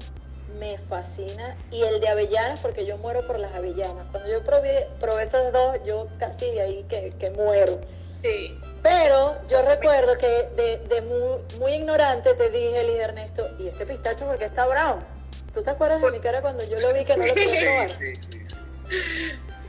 me 0.59 0.77
fascina, 0.77 1.55
y 1.69 1.83
el 1.83 1.99
de 1.99 2.07
avellanas 2.07 2.59
porque 2.59 2.85
yo 2.85 2.97
muero 2.97 3.25
por 3.27 3.37
las 3.39 3.53
avellanas. 3.53 4.05
Cuando 4.11 4.29
yo 4.29 4.43
probé, 4.43 4.87
probé 4.99 5.23
esos 5.23 5.53
dos, 5.53 5.81
yo 5.83 6.07
casi 6.17 6.45
ahí 6.59 6.83
que, 6.89 7.11
que 7.19 7.29
muero. 7.29 7.79
Sí. 8.23 8.59
Pero 8.81 9.37
yo 9.47 9.61
recuerdo 9.61 10.17
que 10.17 10.49
de, 10.55 10.77
de 10.89 11.01
muy, 11.01 11.59
muy, 11.59 11.73
ignorante 11.73 12.33
te 12.33 12.49
dije, 12.49 12.81
Elis 12.81 12.99
Ernesto, 12.99 13.49
¿y 13.59 13.67
este 13.67 13.85
pistacho 13.85 14.25
porque 14.25 14.45
está 14.45 14.65
brown? 14.65 15.03
¿Tú 15.53 15.61
te 15.61 15.69
acuerdas 15.69 16.01
de 16.01 16.11
mi 16.11 16.19
cara 16.19 16.41
cuando 16.41 16.63
yo 16.63 16.77
lo 16.77 16.93
vi 16.93 17.05
que 17.05 17.17
no 17.17 17.25
lo 17.25 17.33
probar? 17.33 17.89
Sí, 17.89 18.15
sí, 18.15 18.15
sí. 18.15 18.45
sí. 18.45 18.64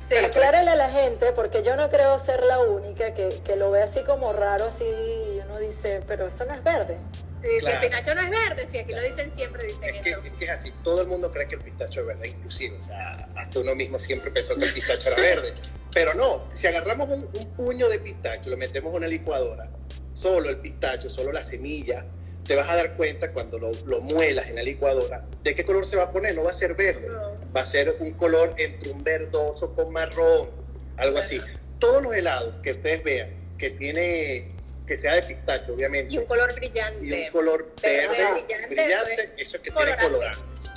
Sí. 0.08 0.14
Aclárale 0.14 0.70
a 0.70 0.76
la 0.76 0.88
gente, 0.88 1.32
porque 1.34 1.64
yo 1.64 1.74
no 1.76 1.90
creo 1.90 2.18
ser 2.20 2.42
la 2.44 2.60
única 2.60 3.12
que, 3.12 3.40
que 3.44 3.56
lo 3.56 3.72
ve 3.72 3.82
así 3.82 4.02
como 4.04 4.32
raro, 4.32 4.66
así, 4.66 4.84
y 4.84 5.40
uno 5.44 5.58
dice, 5.58 6.02
pero 6.06 6.28
eso 6.28 6.44
no 6.44 6.54
es 6.54 6.62
verde. 6.62 6.96
Sí, 7.42 7.48
si 7.60 7.66
el 7.66 7.80
pistacho 7.80 8.14
no 8.14 8.20
es 8.20 8.30
verde, 8.30 8.66
si 8.68 8.78
aquí 8.78 8.92
lo 8.92 9.02
dicen 9.02 9.32
siempre, 9.32 9.66
dicen 9.66 9.96
es 9.96 10.06
eso. 10.06 10.22
Que, 10.22 10.28
es 10.28 10.34
que 10.34 10.44
es 10.44 10.50
así, 10.50 10.72
todo 10.84 11.02
el 11.02 11.08
mundo 11.08 11.30
cree 11.32 11.48
que 11.48 11.56
el 11.56 11.60
pistacho 11.60 12.02
es 12.02 12.06
verde, 12.06 12.28
inclusive, 12.28 12.76
o 12.76 12.80
sea, 12.80 13.28
hasta 13.34 13.60
uno 13.60 13.74
mismo 13.74 13.98
siempre 13.98 14.30
pensó 14.30 14.54
que 14.56 14.64
el 14.64 14.72
pistacho 14.72 15.08
era 15.08 15.20
verde. 15.20 15.52
Pero 15.92 16.14
no, 16.14 16.48
si 16.52 16.68
agarramos 16.68 17.08
un, 17.08 17.22
un 17.24 17.56
puño 17.56 17.88
de 17.88 17.98
pistacho, 17.98 18.50
lo 18.50 18.56
metemos 18.56 18.90
en 18.90 18.96
una 18.98 19.08
licuadora, 19.08 19.68
solo 20.12 20.50
el 20.50 20.58
pistacho, 20.58 21.10
solo 21.10 21.32
la 21.32 21.42
semilla, 21.42 22.06
te 22.46 22.56
vas 22.56 22.70
a 22.70 22.76
dar 22.76 22.96
cuenta 22.96 23.32
cuando 23.32 23.58
lo, 23.58 23.70
lo, 23.84 24.00
muelas 24.00 24.46
en 24.46 24.54
la 24.54 24.62
licuadora 24.62 25.24
de 25.42 25.54
qué 25.54 25.64
color 25.64 25.84
se 25.84 25.96
va 25.96 26.04
a 26.04 26.12
poner. 26.12 26.34
No 26.34 26.44
va 26.44 26.50
a 26.50 26.54
ser 26.54 26.74
verde, 26.74 27.08
no. 27.08 27.34
Va 27.56 27.62
a 27.62 27.64
ser 27.66 27.96
un 28.00 28.12
color 28.12 28.54
entre 28.58 28.90
un 28.90 29.02
verdoso 29.02 29.74
con 29.74 29.92
marrón, 29.92 30.50
algo 30.98 31.18
así. 31.18 31.40
Todos 31.78 32.02
los 32.02 32.14
helados 32.14 32.54
que 32.62 32.72
ustedes 32.72 33.02
vean 33.02 33.30
que 33.58 33.70
tiene 33.70 34.52
que 34.86 34.96
sea 34.98 35.14
de 35.14 35.22
pistacho, 35.22 35.74
obviamente. 35.74 36.14
Y 36.14 36.18
un 36.18 36.26
color 36.26 36.54
brillante. 36.54 37.04
Y 37.04 37.12
un 37.12 37.30
color 37.30 37.72
verde, 37.82 38.08
brillante, 38.08 38.66
brillante, 38.68 39.14
eso 39.14 39.22
es, 39.22 39.32
eso 39.36 39.56
es 39.56 39.62
que 39.62 39.70
colorante. 39.70 40.00
tiene 40.00 40.12
colorantes. 40.12 40.72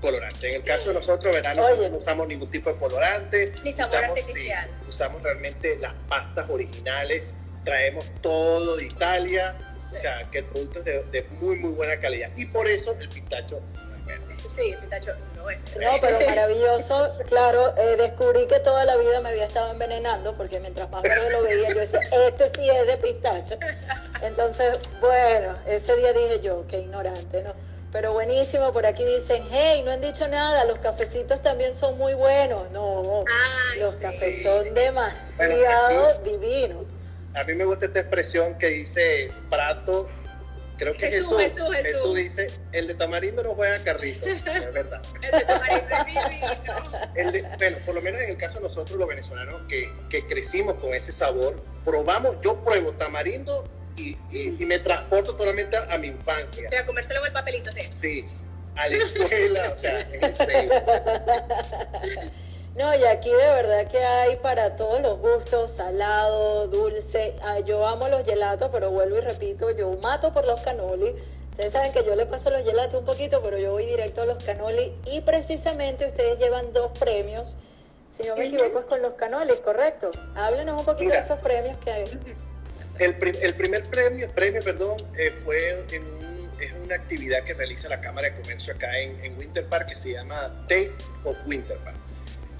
Colorante. 0.00 0.48
En 0.48 0.54
el 0.54 0.62
caso 0.62 0.88
de 0.88 0.94
nosotros, 0.94 1.34
¿verdad? 1.34 1.54
Nosotros 1.56 1.90
no 1.90 1.98
usamos 1.98 2.28
ningún 2.28 2.50
tipo 2.50 2.72
de 2.72 2.78
colorante. 2.78 3.52
Ni 3.62 3.72
sabor 3.72 3.92
usamos, 3.92 4.18
artificial. 4.18 4.68
Sí, 4.68 4.88
usamos 4.88 5.22
realmente 5.22 5.76
las 5.78 5.92
pastas 6.08 6.48
originales. 6.48 7.34
Traemos 7.64 8.06
todo 8.22 8.76
de 8.78 8.86
Italia 8.86 9.54
o 9.80 9.96
sea, 9.96 10.28
que 10.30 10.38
el 10.38 10.44
producto 10.44 10.78
es 10.80 10.84
de, 10.84 11.02
de, 11.10 11.22
muy, 11.40 11.56
muy 11.56 11.70
buena 11.70 11.98
calidad. 11.98 12.30
Y 12.36 12.46
por 12.46 12.68
eso 12.68 12.96
el 13.00 13.08
pistacho 13.08 13.60
no 13.74 13.96
es 13.96 14.04
verde. 14.06 14.36
Sí, 14.48 14.70
el 14.70 14.78
pistacho 14.78 15.14
no 15.80 15.90
pero 16.00 16.20
maravilloso. 16.26 17.12
Claro, 17.26 17.74
eh, 17.76 17.96
descubrí 17.96 18.46
que 18.46 18.60
toda 18.60 18.84
la 18.84 18.96
vida 18.96 19.20
me 19.20 19.30
había 19.30 19.46
estado 19.46 19.70
envenenando 19.70 20.34
porque 20.34 20.60
mientras 20.60 20.90
más 20.90 21.02
verde 21.02 21.30
lo 21.30 21.42
veía, 21.42 21.68
yo 21.70 21.80
decía, 21.80 22.00
este 22.26 22.48
sí 22.54 22.68
es 22.68 22.86
de 22.86 22.96
pistacho. 22.98 23.56
Entonces, 24.22 24.78
bueno, 25.00 25.56
ese 25.66 25.96
día 25.96 26.12
dije 26.12 26.40
yo, 26.40 26.66
qué 26.66 26.78
ignorante, 26.78 27.42
¿no? 27.42 27.52
Pero 27.92 28.12
buenísimo, 28.12 28.72
por 28.72 28.86
aquí 28.86 29.04
dicen, 29.04 29.42
hey, 29.50 29.82
no 29.84 29.90
han 29.90 30.00
dicho 30.00 30.28
nada, 30.28 30.64
los 30.64 30.78
cafecitos 30.78 31.42
también 31.42 31.74
son 31.74 31.98
muy 31.98 32.14
buenos. 32.14 32.70
No, 32.70 33.24
Ay, 33.26 33.80
los 33.80 33.96
sí. 33.96 34.02
cafés 34.02 34.42
son 34.42 34.74
demasiado 34.74 36.02
bueno, 36.02 36.20
divinos 36.22 36.84
a 37.34 37.44
mí 37.44 37.54
me 37.54 37.64
gusta 37.64 37.86
esta 37.86 38.00
expresión 38.00 38.58
que 38.58 38.66
dice 38.68 39.32
Prato, 39.48 40.08
creo 40.80 40.96
que 40.96 41.10
Jesús, 41.10 41.36
Jesús, 41.38 41.68
Jesús, 41.82 42.16
dice, 42.16 42.46
el 42.72 42.86
de 42.86 42.94
tamarindo 42.94 43.42
no 43.42 43.54
juega 43.54 43.84
carrito, 43.84 44.24
es 44.26 44.42
verdad. 44.72 45.02
el 45.22 45.30
de 45.30 45.44
tamarindo 45.44 45.84
es. 45.84 47.16
El 47.16 47.32
de, 47.32 47.42
bueno, 47.58 47.76
por 47.84 47.94
lo 47.94 48.00
menos 48.00 48.20
en 48.22 48.30
el 48.30 48.38
caso 48.38 48.56
de 48.56 48.62
nosotros 48.62 48.98
los 48.98 49.06
venezolanos 49.06 49.60
que, 49.68 49.92
que 50.08 50.26
crecimos 50.26 50.76
con 50.76 50.94
ese 50.94 51.12
sabor, 51.12 51.62
probamos, 51.84 52.36
yo 52.40 52.64
pruebo 52.64 52.92
tamarindo 52.92 53.68
y, 53.96 54.16
y, 54.30 54.56
y 54.58 54.64
me 54.64 54.78
transporto 54.78 55.36
totalmente 55.36 55.76
a, 55.76 55.92
a, 55.92 55.98
mi 55.98 56.06
infancia. 56.06 56.66
O 56.66 56.70
sea, 56.70 56.86
comérselo 56.86 57.20
en 57.20 57.26
el 57.26 57.32
papelito, 57.34 57.70
¿sí? 57.72 57.80
Sí, 57.90 58.28
a 58.74 58.88
la 58.88 58.96
escuela, 58.96 59.70
o 59.70 59.76
sea, 59.76 60.00
es 60.00 60.14
increíble. 60.40 60.82
No, 62.80 62.94
y 62.94 63.04
aquí 63.04 63.28
de 63.28 63.36
verdad 63.36 63.86
que 63.88 63.98
hay 63.98 64.36
para 64.36 64.74
todos 64.74 65.02
los 65.02 65.18
gustos, 65.18 65.70
salado, 65.70 66.66
dulce. 66.68 67.36
Ah, 67.42 67.58
yo 67.58 67.86
amo 67.86 68.08
los 68.08 68.24
gelatos, 68.24 68.70
pero 68.72 68.90
vuelvo 68.90 69.18
y 69.18 69.20
repito, 69.20 69.70
yo 69.70 69.98
mato 69.98 70.32
por 70.32 70.46
los 70.46 70.62
canoli. 70.62 71.14
Ustedes 71.50 71.74
saben 71.74 71.92
que 71.92 72.02
yo 72.06 72.16
le 72.16 72.24
paso 72.24 72.48
los 72.48 72.64
gelatos 72.64 73.00
un 73.00 73.04
poquito, 73.04 73.42
pero 73.42 73.58
yo 73.58 73.72
voy 73.72 73.84
directo 73.84 74.22
a 74.22 74.24
los 74.24 74.42
canoli. 74.42 74.94
Y 75.04 75.20
precisamente 75.20 76.06
ustedes 76.06 76.38
llevan 76.38 76.72
dos 76.72 76.90
premios, 76.98 77.58
si 78.08 78.22
no 78.22 78.34
me 78.34 78.46
equivoco, 78.46 78.78
es 78.78 78.86
con 78.86 79.02
los 79.02 79.12
canolis, 79.12 79.56
¿correcto? 79.56 80.10
Háblenos 80.34 80.80
un 80.80 80.86
poquito 80.86 81.10
Mira, 81.10 81.16
de 81.16 81.24
esos 81.26 81.38
premios 81.40 81.76
que 81.84 81.90
hay. 81.90 82.04
El, 82.98 83.14
el 83.42 83.56
primer 83.56 83.90
premio, 83.90 84.30
premio 84.34 84.62
perdón, 84.62 84.96
eh, 85.18 85.34
fue 85.44 85.84
en 85.92 86.02
un, 86.02 86.50
es 86.58 86.72
una 86.82 86.94
actividad 86.94 87.44
que 87.44 87.52
realiza 87.52 87.90
la 87.90 88.00
Cámara 88.00 88.30
de 88.30 88.40
Comercio 88.40 88.72
acá 88.72 88.98
en, 88.98 89.22
en 89.22 89.36
Winter 89.36 89.66
Park 89.66 89.88
que 89.88 89.94
se 89.94 90.12
llama 90.12 90.64
Taste 90.66 91.04
of 91.24 91.36
Winter 91.46 91.76
Park. 91.84 91.96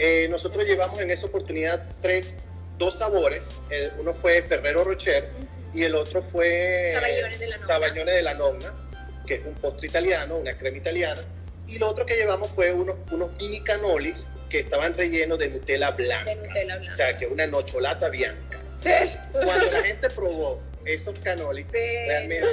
Eh, 0.02 0.28
nosotros 0.30 0.64
llevamos 0.64 0.98
en 1.00 1.10
esa 1.10 1.26
oportunidad 1.26 1.82
tres, 2.00 2.38
dos 2.78 2.96
sabores. 2.96 3.52
El, 3.68 3.92
uno 3.98 4.14
fue 4.14 4.40
Ferrero 4.42 4.82
Rocher 4.82 5.28
y 5.74 5.82
el 5.84 5.94
otro 5.94 6.22
fue 6.22 6.94
Sabaglione 7.56 8.12
de 8.12 8.22
la 8.22 8.32
Nonna. 8.34 8.74
Que 9.26 9.34
es 9.34 9.40
un 9.44 9.54
postre 9.54 9.86
italiano, 9.88 10.38
una 10.38 10.56
crema 10.56 10.78
italiana. 10.78 11.20
Y 11.68 11.78
lo 11.78 11.88
otro 11.88 12.06
que 12.06 12.16
llevamos 12.16 12.50
fue 12.50 12.72
unos, 12.72 12.96
unos 13.12 13.36
mini 13.36 13.60
canolis 13.62 14.26
que 14.48 14.58
estaban 14.58 14.96
rellenos 14.96 15.38
de 15.38 15.48
Nutella 15.50 15.90
blanca. 15.90 16.24
De 16.24 16.36
Nutella 16.36 16.76
blanca. 16.76 16.90
O 16.90 16.96
sea, 16.96 17.16
que 17.18 17.26
una 17.26 17.46
nocholata 17.46 18.08
bianca. 18.08 18.58
Sí. 18.76 18.90
Cuando 19.32 19.70
la 19.70 19.82
gente 19.82 20.08
probó 20.10 20.60
esos 20.86 21.18
canolis, 21.18 21.66
Sí. 21.70 21.78
realmente 21.78 22.48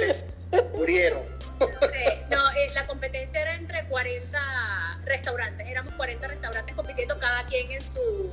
murieron. 0.74 1.22
Sí, 1.58 2.04
no, 2.30 2.50
eh, 2.52 2.70
la 2.74 2.86
competencia 2.86 3.40
era 3.40 3.54
entre 3.56 3.84
40 3.88 5.00
restaurantes, 5.04 5.66
éramos 5.66 5.94
40 5.94 6.26
restaurantes 6.28 6.74
compitiendo 6.74 7.18
cada 7.18 7.44
quien 7.46 7.70
en 7.72 7.82
su 7.82 8.30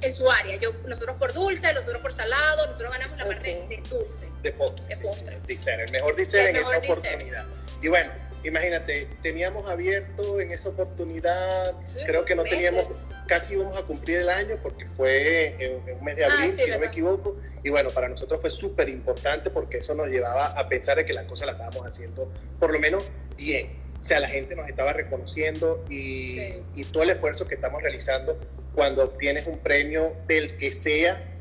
en 0.00 0.12
su 0.12 0.28
área. 0.30 0.56
Yo, 0.56 0.72
nosotros 0.86 1.16
por 1.16 1.32
dulce, 1.32 1.72
nosotros 1.72 2.02
por 2.02 2.12
salado, 2.12 2.66
nosotros 2.66 2.90
ganamos 2.92 3.16
la 3.18 3.24
parte 3.24 3.66
de, 3.68 3.76
de 3.76 3.82
dulce. 3.88 4.28
De 4.42 4.52
postre. 4.52 4.86
De 4.86 4.96
sí, 4.96 5.02
postre. 5.04 5.36
sí, 5.36 5.42
dessert, 5.46 5.80
el 5.80 5.92
mejor 5.92 6.16
dessert 6.16 6.42
El 6.42 6.48
en 6.48 6.54
mejor 6.56 6.74
esa 6.74 6.80
dessert. 6.80 7.06
oportunidad. 7.06 7.46
Y 7.80 7.88
bueno, 7.88 8.12
imagínate, 8.44 9.08
teníamos 9.22 9.68
abierto 9.68 10.40
en 10.40 10.50
esa 10.52 10.70
oportunidad, 10.70 11.74
Sí, 11.84 11.98
creo 12.06 12.24
que 12.24 12.34
no 12.34 12.42
meses. 12.44 12.58
teníamos, 12.58 12.86
casi 13.26 13.54
íbamos 13.54 13.76
a 13.78 13.82
cumplir 13.84 14.18
el 14.18 14.28
año 14.28 14.58
porque 14.62 14.86
fue 14.86 15.48
en, 15.64 15.88
en 15.88 15.96
un 15.98 16.04
mes 16.04 16.16
de 16.16 16.24
Ah, 16.24 16.32
abril, 16.32 16.48
sí, 16.50 16.64
si 16.64 16.70
no 16.70 16.78
me 16.78 16.86
equivoco. 16.86 17.36
Y 17.62 17.70
bueno, 17.70 17.90
para 17.90 18.08
nosotros 18.08 18.40
fue 18.40 18.50
súper 18.50 18.88
importante 18.88 19.50
porque 19.50 19.78
eso 19.78 19.94
nos 19.94 20.08
llevaba 20.08 20.46
a 20.46 20.68
pensar 20.68 20.96
de 20.96 21.04
que 21.04 21.12
las 21.12 21.26
cosas 21.26 21.46
las 21.46 21.54
estábamos 21.56 21.86
haciendo 21.86 22.30
por 22.58 22.72
lo 22.72 22.78
menos 22.80 23.04
bien. 23.36 23.80
O 24.00 24.04
sea, 24.04 24.18
la 24.18 24.28
gente 24.28 24.56
nos 24.56 24.68
estaba 24.68 24.92
reconociendo 24.92 25.84
y, 25.88 26.38
Sí. 26.40 26.64
y 26.74 26.84
todo 26.86 27.04
el 27.04 27.10
esfuerzo 27.10 27.46
que 27.46 27.54
estamos 27.54 27.80
realizando 27.82 28.38
cuando 28.74 29.04
obtienes 29.04 29.46
un 29.46 29.58
premio 29.58 30.16
del 30.26 30.56
que 30.56 30.72
sea, 30.72 31.31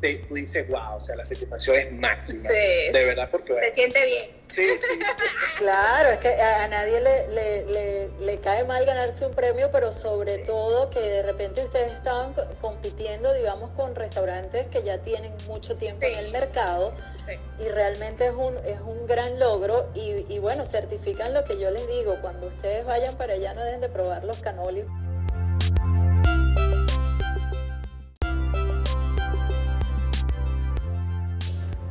te, 0.00 0.14
tú 0.28 0.34
dices, 0.34 0.68
wow, 0.68 0.96
o 0.96 1.00
sea, 1.00 1.16
la 1.16 1.24
satisfacción 1.24 1.76
es 1.76 1.92
máxima. 1.92 2.38
Sí. 2.40 2.92
De 2.92 3.04
verdad, 3.04 3.28
porque 3.30 3.52
bueno, 3.52 3.66
Se 3.68 3.74
siente 3.74 4.04
bien. 4.06 4.24
Sí, 4.48 4.66
sí. 4.80 4.98
Claro, 5.58 6.10
es 6.10 6.18
que 6.18 6.28
a, 6.28 6.68
nadie 6.68 7.00
le, 7.00 7.28
le, 7.28 7.66
le, 7.66 8.08
le 8.20 8.40
cae 8.40 8.64
mal 8.64 8.84
ganarse 8.84 9.26
un 9.26 9.34
premio, 9.34 9.70
pero 9.70 9.90
sobre 9.90 10.38
todo 10.38 10.90
que 10.90 11.00
de 11.00 11.22
repente 11.22 11.64
ustedes 11.64 11.92
estaban 11.94 12.32
co- 12.34 12.44
compitiendo, 12.60 13.32
digamos, 13.32 13.70
con 13.70 13.94
restaurantes 13.94 14.68
que 14.68 14.82
ya 14.82 14.98
tienen 15.02 15.34
mucho 15.46 15.76
tiempo 15.76 16.06
Sí. 16.06 16.12
en 16.12 16.18
el 16.26 16.30
mercado 16.30 16.94
Sí. 17.26 17.32
y 17.64 17.68
realmente 17.70 18.26
es 18.26 18.32
un, 18.34 18.56
es 18.66 18.80
un 18.80 19.06
gran 19.06 19.38
logro 19.40 19.90
y, 19.94 20.26
y 20.32 20.38
bueno, 20.38 20.64
certifican 20.64 21.32
lo 21.34 21.42
que 21.44 21.58
yo 21.58 21.70
les 21.70 21.86
digo, 21.88 22.18
cuando 22.20 22.46
ustedes 22.48 22.84
vayan 22.84 23.16
para 23.16 23.32
allá 23.34 23.54
no 23.54 23.64
dejen 23.64 23.80
de 23.80 23.88
probar 23.88 24.24
los 24.24 24.36
canolios. 24.38 24.86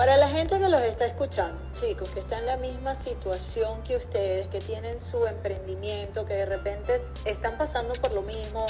Para 0.05 0.17
la 0.17 0.29
gente 0.29 0.59
que 0.59 0.69
los 0.69 0.83
está 0.83 1.07
escuchando, 1.07 1.59
chicos, 1.73 2.07
que 2.09 2.19
está 2.19 2.37
en 2.37 2.45
la 2.45 2.57
misma 2.57 2.93
situación 2.93 3.81
que 3.81 3.95
ustedes, 3.95 4.47
que 4.49 4.59
tienen 4.59 4.99
su 4.99 5.25
emprendimiento, 5.25 6.27
que 6.27 6.35
de 6.35 6.45
repente 6.45 7.01
están 7.25 7.57
pasando 7.57 7.93
por 7.93 8.11
lo 8.11 8.21
mismo, 8.21 8.67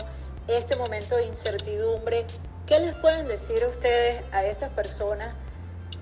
este 0.48 0.78
momento 0.78 1.18
de 1.18 1.26
incertidumbre, 1.26 2.26
¿qué 2.66 2.80
les 2.80 2.94
pueden 2.94 3.28
decir 3.28 3.66
ustedes, 3.66 4.24
a 4.32 4.46
esas 4.46 4.70
personas 4.70 5.36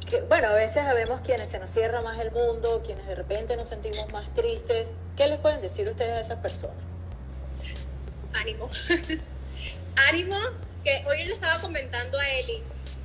que, 0.07 0.21
bueno, 0.21 0.49
a 0.49 0.53
veces 0.53 0.83
sabemos 0.83 1.21
quienes 1.21 1.49
se 1.49 1.57
nos 1.57 1.71
cierra 1.71 2.01
más 2.01 2.19
el 2.19 2.29
mundo, 2.29 2.83
quienes 2.85 3.07
de 3.07 3.15
repente 3.15 3.57
nos 3.57 3.65
sentimos 3.65 4.07
más 4.13 4.31
tristes. 4.35 4.85
¿Qué 5.17 5.27
les 5.29 5.39
pueden 5.39 5.63
decir 5.63 5.89
ustedes 5.89 6.11
a 6.11 6.19
esas 6.19 6.37
personas? 6.41 6.77
Ánimo. 8.33 8.69
Ánimo, 10.09 10.35
que 10.83 11.03
hoy 11.07 11.25
le 11.25 11.33
estaba 11.33 11.59
comentando 11.59 12.19
a 12.19 12.29
Eli. 12.29 12.61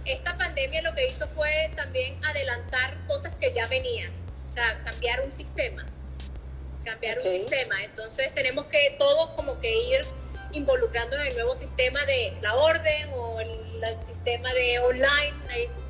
Esta 0.08 0.38
pandemia 0.38 0.80
lo 0.80 0.94
que 0.94 1.06
hizo 1.06 1.28
fue 1.28 1.70
también 1.76 2.18
adelantar 2.24 2.96
cosas 3.06 3.38
que 3.38 3.52
ya 3.52 3.66
venían, 3.66 4.10
o 4.48 4.52
sea, 4.54 4.82
cambiar 4.82 5.20
un 5.20 5.30
sistema, 5.30 5.84
cambiar 6.82 7.18
un 7.18 7.24
sistema. 7.28 7.84
Entonces 7.84 8.34
tenemos 8.34 8.64
que 8.66 8.96
todos 8.98 9.28
como 9.30 9.60
que 9.60 9.70
ir 9.70 10.00
involucrándonos 10.52 11.26
en 11.26 11.32
el 11.32 11.36
nuevo 11.36 11.54
sistema 11.54 12.02
de 12.06 12.32
la 12.40 12.54
orden 12.54 13.10
o 13.16 13.38
el, 13.40 13.68
sistema 14.06 14.52
de 14.54 14.78
online. 14.80 15.34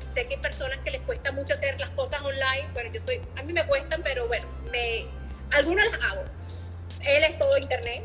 sé 0.07 0.27
que 0.27 0.35
hay 0.35 0.41
personas 0.41 0.77
que 0.83 0.91
les 0.91 1.01
cuesta 1.01 1.31
mucho 1.31 1.53
hacer 1.53 1.79
las 1.79 1.89
cosas 1.91 2.19
online. 2.21 2.67
Bueno, 2.73 2.91
yo 2.93 3.01
soy, 3.01 3.21
a 3.37 3.41
mí 3.41 3.53
me 3.53 3.65
cuestan, 3.65 4.03
pero 4.03 4.27
bueno, 4.27 4.45
me, 4.69 5.05
algunas 5.51 5.89
las 5.91 6.01
hago. 6.03 6.25
Él 7.05 7.23
es 7.23 7.37
todo 7.39 7.57
internet. 7.57 8.03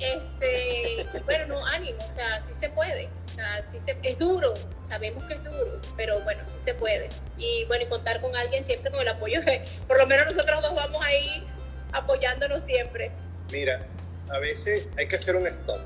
Este, 0.00 1.06
bueno, 1.24 1.46
no, 1.46 1.66
ánimo, 1.66 2.04
o 2.04 2.12
sea, 2.12 2.42
sí 2.42 2.52
se 2.52 2.68
puede. 2.70 3.08
Sea, 3.36 3.62
sí 3.70 3.78
se, 3.78 3.96
es 4.02 4.18
duro, 4.18 4.54
sabemos 4.88 5.22
que 5.24 5.34
es 5.34 5.44
duro, 5.44 5.78
pero 5.94 6.20
bueno, 6.22 6.42
sí 6.48 6.58
se 6.58 6.72
puede. 6.72 7.10
Y 7.36 7.66
bueno, 7.66 7.84
y 7.84 7.86
contar 7.86 8.22
con 8.22 8.34
alguien 8.34 8.64
siempre 8.64 8.90
con 8.90 9.00
el 9.00 9.08
apoyo 9.08 9.40
por 9.86 9.98
lo 9.98 10.06
menos 10.06 10.24
nosotros 10.24 10.62
dos 10.62 10.74
vamos 10.74 11.02
ahí 11.04 11.46
apoyándonos 11.92 12.62
siempre. 12.62 13.12
Mira, 13.52 13.86
a 14.30 14.38
veces 14.38 14.88
hay 14.96 15.06
que 15.06 15.16
hacer 15.16 15.36
un 15.36 15.46
stop 15.46 15.80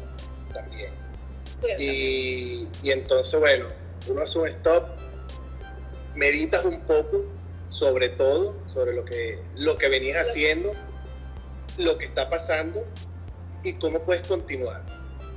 también. 0.53 0.93
y, 1.77 2.69
y, 2.83 2.91
entonces, 2.93 3.39
bueno, 3.39 3.67
uno 4.09 4.23
hace 4.23 4.39
un 4.39 4.47
stop, 4.47 4.89
meditas 6.15 6.65
un 6.65 6.81
poco 6.83 7.27
sobre 7.71 8.11
todo, 8.11 8.57
sobre 8.69 8.95
lo 8.95 9.05
que, 9.05 9.43
lo 9.57 9.79
que 9.79 9.89
venías 9.89 10.29
haciendo, 10.29 10.73
lo 11.79 11.99
que 11.99 12.05
está 12.05 12.29
pasando 12.29 12.87
y 13.63 13.75
cómo 13.75 14.01
puedes 14.01 14.27
continuar. 14.27 14.85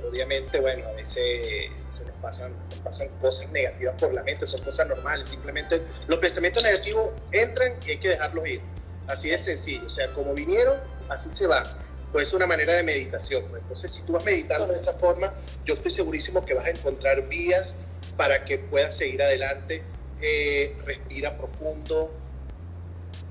Obviamente, 0.08 0.60
bueno, 0.60 0.86
a 0.86 0.92
veces 0.92 1.70
se 1.88 2.04
nos 2.04 2.14
pasan, 2.16 2.52
nos 2.70 2.78
pasan 2.80 3.08
cosas 3.20 3.50
negativas 3.50 3.94
por 3.98 4.12
la 4.12 4.22
mente, 4.22 4.46
son 4.46 4.62
cosas 4.62 4.88
normales, 4.88 5.28
simplemente 5.28 5.82
los 6.06 6.18
pensamientos 6.18 6.62
negativos 6.62 7.08
entran 7.32 7.74
y 7.86 7.92
hay 7.92 7.98
que 7.98 8.08
dejarlos 8.08 8.46
ir. 8.46 8.60
Así 9.06 9.30
de 9.30 9.38
sencillo, 9.38 9.86
o 9.86 9.90
sea, 9.90 10.12
como 10.12 10.32
vinieron, 10.34 10.78
así 11.08 11.30
se 11.30 11.46
van 11.46 11.64
pues 12.14 12.28
es 12.28 12.34
una 12.34 12.46
manera 12.46 12.76
de 12.76 12.84
meditación. 12.84 13.44
Pues. 13.50 13.60
Entonces, 13.62 13.90
si 13.90 14.02
tú 14.02 14.12
vas 14.12 14.24
meditando 14.24 14.68
de 14.68 14.78
esa 14.78 14.92
forma, 14.92 15.34
yo 15.64 15.74
estoy 15.74 15.90
segurísimo 15.90 16.44
que 16.44 16.54
vas 16.54 16.66
a 16.66 16.70
encontrar 16.70 17.26
vías 17.28 17.74
para 18.16 18.44
que 18.44 18.56
puedas 18.56 18.96
seguir 18.96 19.20
adelante. 19.20 19.82
Eh, 20.22 20.76
respira 20.84 21.36
profundo. 21.36 22.14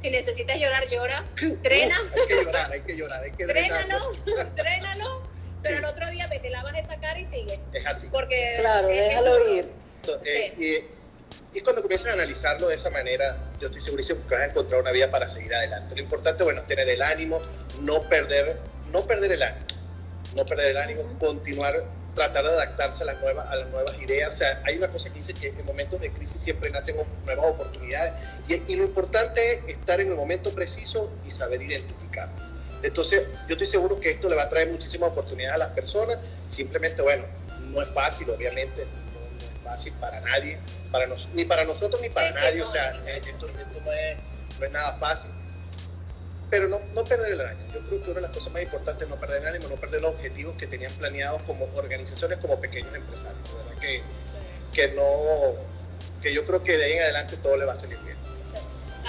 Si 0.02 0.10
necesitas 0.10 0.60
llorar, 0.60 0.84
llora. 0.90 1.24
Drena. 1.64 1.96
hay 2.14 2.28
que 2.28 2.44
llorar, 2.44 2.72
hay 2.74 2.82
que 2.82 2.98
llorar, 2.98 3.24
hay 3.24 3.32
que 3.32 3.46
Drénalo, 3.48 4.12
drénalo. 4.54 5.22
Pero 5.64 5.78
el 5.80 5.86
otro 5.86 6.10
día 6.12 6.30
te 6.30 6.50
lavas 6.50 6.76
esa 6.76 7.00
cara 7.00 7.20
y 7.20 7.26
sigue. 7.26 7.60
Es 7.74 7.88
así. 7.88 8.08
Porque 8.12 8.56
claro, 8.60 8.88
déjalo 8.88 9.50
ir. 9.50 9.66
Eh, 10.26 10.86
y, 11.54 11.62
cuando 11.62 11.82
comienzas 11.82 12.10
a 12.10 12.14
analizarlo 12.14 12.68
de 12.68 12.76
esa 12.76 12.90
manera, 12.90 13.38
yo 13.60 13.68
estoy 13.68 13.82
segurísimo 13.82 14.28
que 14.28 14.36
vas 14.36 14.44
a 14.44 14.48
encontrar 14.48 14.82
una 14.82 14.92
vía 14.92 15.10
para 15.10 15.28
seguir 15.28 15.54
adelante. 15.54 15.96
Lo 15.96 16.02
importante, 16.02 16.44
bueno, 16.44 16.62
es 16.62 16.68
tener 16.68 16.90
el 16.90 17.02
ánimo, 17.02 17.42
no 17.82 18.10
perder 18.10 18.58
no 18.94 19.08
perder 19.08 19.32
el 19.34 19.42
ánimo, 19.42 19.66
no 20.36 20.46
perder 20.46 20.70
el 20.70 20.78
ánimo, 20.78 21.02
continuar, 21.20 21.84
tratar 22.14 22.44
de 22.44 22.52
adaptarse 22.52 23.04
a 23.04 23.08
las 23.08 23.22
nuevas, 23.22 23.50
a 23.50 23.56
las 23.56 23.70
nuevas 23.70 24.02
ideas. 24.02 24.34
O 24.34 24.38
sea, 24.38 24.62
hay 24.66 24.78
una 24.78 24.90
cosa 24.90 25.10
que 25.10 25.18
dice 25.18 25.34
que 25.34 25.50
en 25.50 25.66
momentos 25.66 26.00
de 26.00 26.12
crisis 26.12 26.42
siempre 26.42 26.70
nacen 26.70 26.96
nuevas 27.26 27.46
oportunidades 27.46 28.14
y, 28.48 28.76
lo 28.76 28.84
importante 28.84 29.56
es 29.68 29.78
estar 29.78 30.00
en 30.02 30.10
el 30.10 30.16
momento 30.16 30.54
preciso 30.54 31.12
y 31.26 31.32
saber 31.32 31.62
identificarlas. 31.62 32.54
Entonces, 32.82 33.24
yo 33.48 33.54
estoy 33.54 33.68
seguro 33.68 34.00
que 34.00 34.10
esto 34.10 34.30
le 34.30 34.36
va 34.36 34.44
a 34.44 34.50
traer 34.50 34.70
muchísimas 34.70 35.12
oportunidades 35.12 35.56
a 35.56 35.60
las 35.60 35.70
personas. 35.70 36.18
Simplemente, 36.50 37.02
bueno, 37.02 37.24
no 37.72 37.82
es 37.82 37.90
fácil, 37.90 38.30
obviamente, 38.30 38.86
no, 38.86 39.46
es 39.46 39.64
fácil 39.64 39.94
para 39.94 40.20
nadie, 40.20 40.58
para 40.92 41.08
nos, 41.08 41.30
ni 41.34 41.46
para 41.46 41.64
nosotros 41.64 42.02
ni 42.02 42.10
para 42.10 42.32
nadie. 42.32 42.62
o 42.62 42.68
sea, 42.68 42.92
esto, 43.08 43.48
no, 43.48 43.92
es, 43.94 44.18
no 44.60 44.66
es 44.66 44.72
nada 44.72 44.94
fácil 44.98 45.32
pero 46.54 46.68
no, 46.68 46.80
no 46.94 47.04
perder 47.04 47.34
el 47.34 47.42
ánimo. 47.42 47.74
Yo 47.74 47.80
creo 47.80 48.04
que 48.04 48.12
una 48.12 48.20
de 48.20 48.28
las 48.28 48.30
cosas 48.30 48.54
más 48.54 48.62
importantes 48.62 49.02
es 49.06 49.10
no 49.10 49.20
perder 49.20 49.42
el 49.42 49.48
ánimo, 49.48 49.70
no 49.70 49.76
perder 49.76 50.04
los 50.04 50.14
objetivos 50.14 50.56
que 50.56 50.68
tenían 50.68 50.94
planeados 50.94 51.42
como 51.48 51.68
organizaciones, 51.74 52.38
como 52.38 52.62
pequeños 52.62 52.94
empresarios. 52.94 53.42
¿verdad? 53.56 53.82
Que, 53.82 54.04
que, 54.72 54.90
no, 54.90 55.04
que 56.22 56.32
yo 56.32 56.46
creo 56.46 56.64
que 56.64 56.78
de 56.78 56.86
ahí 56.86 56.92
en 56.92 57.04
adelante 57.06 57.38
todo 57.38 57.58
le 57.58 57.66
va 57.66 57.74
a 57.74 57.76
salir 57.76 57.98
bien. 58.04 58.16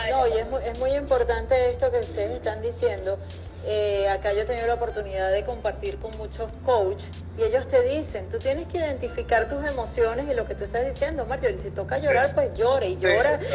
No, 0.09 0.27
y 0.27 0.39
es 0.39 0.47
muy, 0.49 0.65
es 0.65 0.79
muy 0.79 0.93
importante 0.93 1.69
esto 1.69 1.91
que 1.91 1.99
ustedes 1.99 2.31
están 2.31 2.63
diciendo. 2.63 3.19
Eh, 3.67 4.09
acá 4.11 4.33
yo 4.35 4.41
he 4.41 4.45
tenido 4.45 4.67
la 4.67 4.75
oportunidad 4.75 5.33
de 5.33 5.43
compartir 5.45 5.99
con 5.99 6.15
muchos 6.19 6.51
coaches 6.67 7.13
y 7.39 7.43
ellos 7.43 7.67
te 7.67 7.83
dicen, 7.83 8.29
tú 8.29 8.39
tienes 8.39 8.67
que 8.67 8.77
identificar 8.77 9.49
tus 9.49 9.65
emociones 9.65 10.27
y 10.31 10.35
lo 10.35 10.45
que 10.45 10.55
tú 10.55 10.65
estás 10.65 10.85
diciendo, 10.85 11.25
Marjorie, 11.25 11.57
si 11.57 11.71
toca 11.71 11.97
llorar, 11.99 12.35
pues 12.35 12.53
llora 12.55 12.87
y 12.87 12.97
llora. 12.97 13.41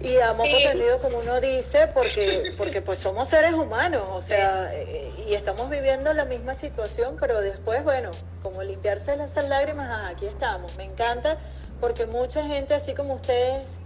Y 0.00 0.18
a 0.18 0.32
moco 0.34 0.50
tendido, 0.50 0.98
como 0.98 1.18
uno 1.18 1.40
dice, 1.40 1.88
porque, 1.94 2.52
porque 2.58 2.82
pues 2.82 2.98
somos 2.98 3.28
seres 3.28 3.54
humanos, 3.54 4.02
o 4.10 4.20
sea, 4.20 4.70
eh, 4.74 5.12
y 5.26 5.34
estamos 5.34 5.70
viviendo 5.70 6.12
la 6.12 6.24
misma 6.24 6.54
situación, 6.54 7.16
pero 7.18 7.40
después, 7.40 7.84
bueno, 7.84 8.10
como 8.42 8.62
limpiarse 8.62 9.14
esas 9.14 9.48
lágrimas, 9.48 10.12
aquí 10.12 10.26
estamos. 10.26 10.76
Me 10.76 10.84
encanta 10.84 11.38
porque 11.80 12.06
mucha 12.06 12.44
gente, 12.44 12.74
así 12.74 12.94
como 12.94 13.14
ustedes, 13.14 13.78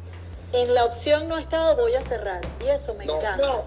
en 0.52 0.74
la 0.74 0.84
opción 0.84 1.28
no 1.28 1.36
ha 1.36 1.40
estado, 1.40 1.76
voy 1.76 1.94
a 1.94 2.02
cerrar. 2.02 2.40
Y 2.64 2.68
eso 2.68 2.94
me 2.94 3.04
encanta. 3.04 3.62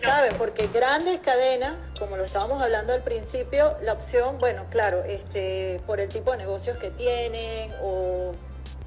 ¿Saben? 0.00 0.38
Porque 0.38 0.68
grandes 0.68 1.20
cadenas, 1.20 1.92
como 1.98 2.16
lo 2.16 2.24
estábamos 2.24 2.62
hablando 2.62 2.94
al 2.94 3.02
principio, 3.02 3.76
la 3.82 3.92
opción, 3.92 4.38
bueno, 4.38 4.64
claro, 4.70 5.04
este, 5.04 5.82
por 5.86 6.00
el 6.00 6.08
tipo 6.08 6.32
de 6.32 6.38
negocios 6.38 6.78
que 6.78 6.90
tienen 6.90 7.74
o 7.82 8.32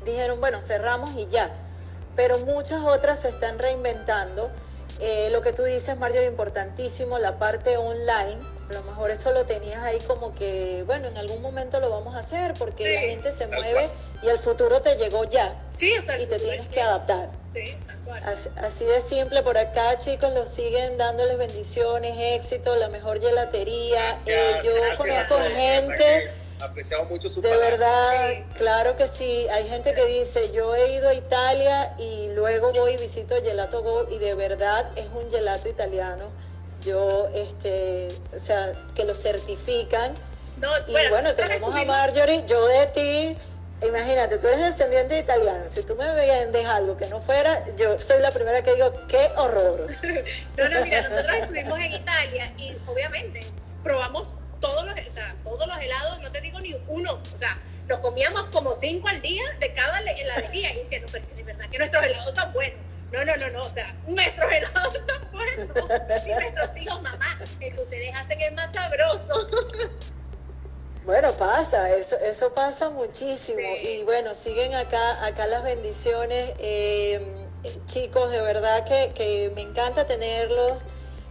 dijeron, 0.04 0.40
bueno, 0.40 0.60
cerramos 0.62 1.12
y 1.16 1.28
ya. 1.28 1.52
Pero 2.16 2.40
muchas 2.40 2.82
otras 2.82 3.22
se 3.22 3.30
están 3.30 3.60
reinventando. 3.60 4.50
Eh, 5.00 5.30
lo 5.32 5.42
que 5.42 5.54
tú 5.54 5.64
dices, 5.64 5.98
Mario, 6.00 6.24
importantísimo, 6.24 7.20
la 7.20 7.38
parte 7.38 7.78
online. 7.78 8.40
A 8.70 8.74
lo 8.74 8.84
mejor 8.84 9.12
eso 9.12 9.32
lo 9.32 9.46
tenías 9.46 9.84
ahí 9.84 10.00
como 10.02 10.34
que, 10.34 10.84
bueno, 10.86 11.08
en 11.08 11.18
algún 11.18 11.42
momento 11.42 11.80
lo 11.80 11.90
vamos 11.90 12.16
a 12.16 12.20
hacer 12.20 12.54
porque 12.54 12.94
la 12.94 13.02
gente 13.02 13.32
se 13.32 13.48
mueve 13.48 13.90
y 14.22 14.30
el 14.30 14.38
futuro 14.38 14.82
te 14.82 14.96
llegó 14.96 15.26
ya. 15.26 15.62
Sí, 15.74 15.92
o 15.98 16.02
sea, 16.02 16.20
y 16.20 16.26
te 16.26 16.40
tienes 16.40 16.68
que 16.70 16.82
adaptar. 16.82 17.30
Sí, 17.54 17.78
Así, 18.62 18.86
de 18.86 19.02
simple, 19.02 19.44
por 19.44 19.58
acá 19.58 19.98
chicos 19.98 20.34
los 20.34 20.50
siguen 20.50 20.98
dándoles 20.98 21.38
bendiciones, 21.38 22.14
éxito, 22.38 22.76
la 22.76 22.90
mejor 22.90 23.22
gelatería. 23.22 24.22
Eh, 24.26 24.60
yo 24.64 24.72
conozco 24.98 25.38
gente... 25.56 26.32
Apreciado 26.60 27.06
mucho 27.06 27.28
su 27.30 27.42
De 27.42 27.56
verdad, 27.58 28.46
claro 28.56 28.96
que 28.96 29.08
sí. 29.08 29.48
Hay 29.52 29.68
gente 29.68 29.94
que 29.94 30.06
dice, 30.06 30.52
yo 30.54 30.74
he 30.76 30.94
ido 30.94 31.10
a 31.10 31.14
Italia 31.14 31.94
y 31.98 32.32
luego 32.34 32.72
voy 32.72 32.94
y 32.94 32.98
visito 32.98 33.36
Gelato 33.44 33.84
Go 33.84 34.08
y 34.10 34.18
de 34.18 34.34
verdad 34.34 34.90
es 34.96 35.08
un 35.14 35.30
gelato 35.30 35.68
italiano. 35.68 36.30
Yo, 36.86 37.30
este, 37.34 38.10
o 38.36 38.40
sea, 38.40 38.74
que 38.96 39.06
lo 39.06 39.16
certifican. 39.16 40.14
y 40.88 41.10
bueno, 41.10 41.34
tenemos 41.36 41.74
a 41.76 41.86
Marjorie, 41.86 42.44
yo 42.46 42.68
de 42.68 42.88
ti, 42.88 43.38
imagínate, 43.88 44.38
tú 44.38 44.48
eres 44.48 44.60
descendiente 44.60 45.16
de 45.16 45.22
italiano, 45.22 45.68
si 45.68 45.84
tú 45.84 45.96
me 45.96 46.06
vendes 46.14 46.66
algo 46.66 46.98
que 46.98 47.08
no 47.08 47.20
fuera, 47.20 47.66
yo 47.76 47.98
soy 47.98 48.22
la 48.22 48.32
primera 48.32 48.62
que 48.64 48.74
digo, 48.74 48.94
qué 49.08 49.30
horror. 49.38 49.96
no, 50.58 50.70
no, 50.70 50.82
mira, 50.82 51.08
nosotros 51.08 51.38
estuvimos 51.38 51.80
en 51.80 51.94
Italia 51.94 52.54
y 52.58 52.76
obviamente 52.88 53.46
probamos 53.84 54.36
todos 54.60 54.86
los, 54.86 54.96
o 55.08 55.12
sea, 55.12 55.36
todos 55.44 55.68
los 55.68 55.78
helados, 55.78 56.22
no 56.22 56.32
te 56.32 56.42
digo 56.42 56.60
ni 56.62 56.76
uno, 56.88 57.20
o 57.34 57.38
sea, 57.38 57.58
nos 57.88 58.00
comíamos 58.00 58.44
como 58.44 58.76
cinco 58.76 59.10
al 59.10 59.22
día 59.22 59.44
de 59.60 59.74
cada 59.74 60.00
heladería 60.00 60.74
y 60.74 60.80
diciendo, 60.82 61.08
pero 61.12 61.26
de 61.36 61.44
verdad 61.44 61.70
que 61.70 61.78
nuestros 61.78 62.04
helados 62.04 62.34
son 62.34 62.54
buenos. 62.54 62.80
No, 63.14 63.24
no, 63.24 63.38
no, 63.38 63.50
no, 63.52 63.64
o 63.64 63.70
sea, 63.70 63.96
nuestros 64.08 64.52
helados 64.52 64.96
son 65.08 65.32
buenos. 65.32 66.26
Y 66.26 66.30
nuestros 66.30 66.78
hijos, 66.78 67.02
mamá, 67.04 67.40
el 67.60 67.76
que 67.76 67.80
ustedes 67.80 68.16
hacen 68.16 68.42
es 68.42 68.54
más 68.54 68.74
sabroso. 68.74 69.48
Bueno, 71.06 71.34
pasa, 71.34 71.96
eso, 71.96 72.18
eso 72.20 72.54
pasa 72.54 72.90
muchísimo. 72.90 73.60
Y 73.84 74.04
bueno, 74.04 74.34
siguen 74.34 74.74
acá, 74.74 75.26
acá 75.26 75.46
las 75.48 75.62
bendiciones. 75.62 76.56
Eh, 76.58 77.22
chicos, 77.86 78.32
de 78.32 78.42
verdad 78.42 78.84
que, 78.86 79.12
que 79.14 79.52
me 79.54 79.62
encanta 79.62 80.08
tenerlos. 80.08 80.72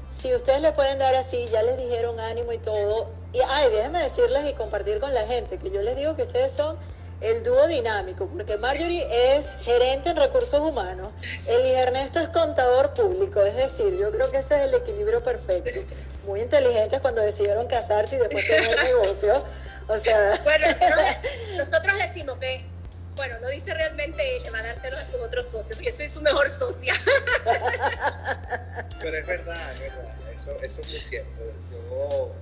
Si 0.09 0.33
ustedes 0.35 0.61
le 0.61 0.73
pueden 0.73 0.99
dar 0.99 1.16
así, 1.16 1.49
ya 1.51 1.62
les 1.62 1.79
dijeron 1.79 2.21
ánimo 2.21 2.53
y 2.53 2.59
todo. 2.59 3.11
Y 3.33 3.40
ay, 3.40 3.71
déjenme 3.71 4.03
decirles 4.03 4.49
y 4.49 4.53
compartir 4.53 5.01
con 5.01 5.12
la 5.14 5.27
gente 5.27 5.59
que 5.59 5.71
yo 5.71 5.81
les 5.81 5.97
digo 5.97 6.14
que 6.14 6.23
ustedes 6.25 6.53
son 6.53 6.77
el 7.23 7.43
dúo 7.43 7.67
dinámico, 7.69 8.27
porque 8.27 8.57
Marjorie 8.57 9.07
es 9.37 9.57
gerente 9.63 10.11
en 10.11 10.17
recursos 10.17 10.61
humanos, 10.61 11.09
el 11.49 11.67
y 11.67 11.71
Ernesto 11.71 12.21
es 12.21 12.29
contador 12.29 12.95
público, 12.95 13.43
es 13.43 13.57
decir, 13.57 13.97
yo 13.99 14.11
creo 14.11 14.31
que 14.31 14.39
ese 14.39 14.57
es 14.57 14.63
el 14.63 14.75
equilibrio 14.75 15.23
perfecto. 15.23 15.81
Muy 16.27 16.41
inteligentes 16.41 17.01
cuando 17.01 17.21
decidieron 17.21 17.67
casarse 17.67 18.17
y 18.17 18.19
después 18.19 18.47
tener 18.47 18.79
el 18.79 18.85
negocio. 18.85 19.45
O 19.89 19.99
sea. 19.99 20.39
Bueno, 20.45 20.67
nosotros 21.57 21.99
decimos 21.99 22.39
que 22.39 22.65
bueno, 23.17 23.37
no 23.41 23.49
dice 23.49 23.75
realmente 23.75 24.37
él, 24.37 24.43
le 24.43 24.51
va 24.51 24.61
a 24.61 24.63
dar 24.63 24.77
cero 24.81 24.97
a 24.99 25.05
sus 25.05 25.21
otros 25.21 25.47
socios, 25.47 25.79
yo 25.79 25.93
soy 25.93 26.09
su 26.09 26.23
mejor 26.23 26.49
socia. 26.49 26.95
Pero 29.01 29.19
es 29.19 29.27
verdad, 29.27 29.73
es 29.75 29.81
verdad, 29.81 30.17
eso, 30.35 30.57
eso 30.63 30.81
es 30.81 30.89
muy 30.89 31.01
cierto. 31.01 31.41
Yo, 31.71 32.33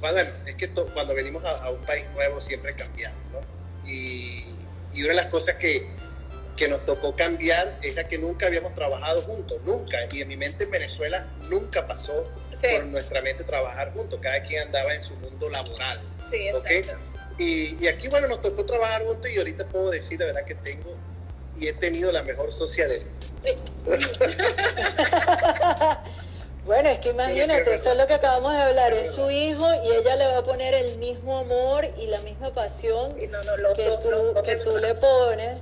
bueno, 0.00 0.30
es 0.44 0.54
que 0.54 0.70
cuando 0.70 1.14
venimos 1.14 1.44
a, 1.44 1.70
un 1.70 1.82
país 1.84 2.04
nuevo 2.14 2.40
siempre 2.40 2.74
cambiamos, 2.74 3.18
¿no? 3.32 3.55
Y, 3.86 4.44
y 4.92 5.02
una 5.02 5.10
de 5.10 5.14
las 5.14 5.26
cosas 5.26 5.56
que, 5.56 5.86
que 6.56 6.68
nos 6.68 6.84
tocó 6.84 7.14
cambiar 7.14 7.78
era 7.82 8.08
que 8.08 8.18
nunca 8.18 8.46
habíamos 8.46 8.74
trabajado 8.74 9.22
juntos, 9.22 9.58
nunca. 9.64 9.98
Y 10.12 10.22
en 10.22 10.28
mi 10.28 10.36
mente 10.36 10.64
en 10.64 10.70
Venezuela 10.70 11.26
nunca 11.50 11.86
pasó 11.86 12.24
por 12.50 12.86
nuestra 12.86 13.22
mente 13.22 13.44
trabajar 13.44 13.92
juntos. 13.92 14.18
Cada 14.22 14.42
quien 14.42 14.62
andaba 14.62 14.94
en 14.94 15.00
su 15.00 15.14
mundo 15.16 15.50
laboral. 15.50 16.00
Sí, 16.18 16.48
exacto. 16.48 16.94
Y, 17.38 17.82
y, 17.82 17.88
aquí, 17.88 18.08
bueno, 18.08 18.28
nos 18.28 18.40
tocó 18.40 18.64
trabajar 18.64 19.04
juntos 19.04 19.30
y 19.30 19.36
ahorita 19.36 19.68
puedo 19.68 19.90
decir, 19.90 20.18
de 20.18 20.24
verdad, 20.24 20.44
que 20.44 20.54
tengo 20.54 20.96
y 21.58 21.68
he 21.68 21.72
tenido 21.72 22.12
la 22.12 22.22
mejor 22.22 22.52
socia 22.52 22.86
del 22.86 23.02
Bueno, 26.66 26.88
es 26.88 26.98
que 26.98 27.10
imagínate, 27.10 27.74
eso 27.74 27.92
es 27.92 27.96
lo 27.96 28.08
que 28.08 28.14
acabamos 28.14 28.52
de 28.52 28.58
hablar, 28.58 28.92
es 28.92 29.14
su 29.14 29.30
hijo 29.30 29.64
y 29.84 29.92
ella 29.92 30.16
le 30.16 30.26
va 30.26 30.38
a 30.38 30.42
poner 30.42 30.74
el 30.74 30.98
mismo 30.98 31.38
amor 31.38 31.86
y 31.96 32.08
la 32.08 32.18
misma 32.22 32.52
pasión 32.52 33.14
que, 33.14 33.28
tú, 34.02 34.42
que 34.42 34.56
tú 34.56 34.76
le 34.76 34.96
pones. 34.96 35.58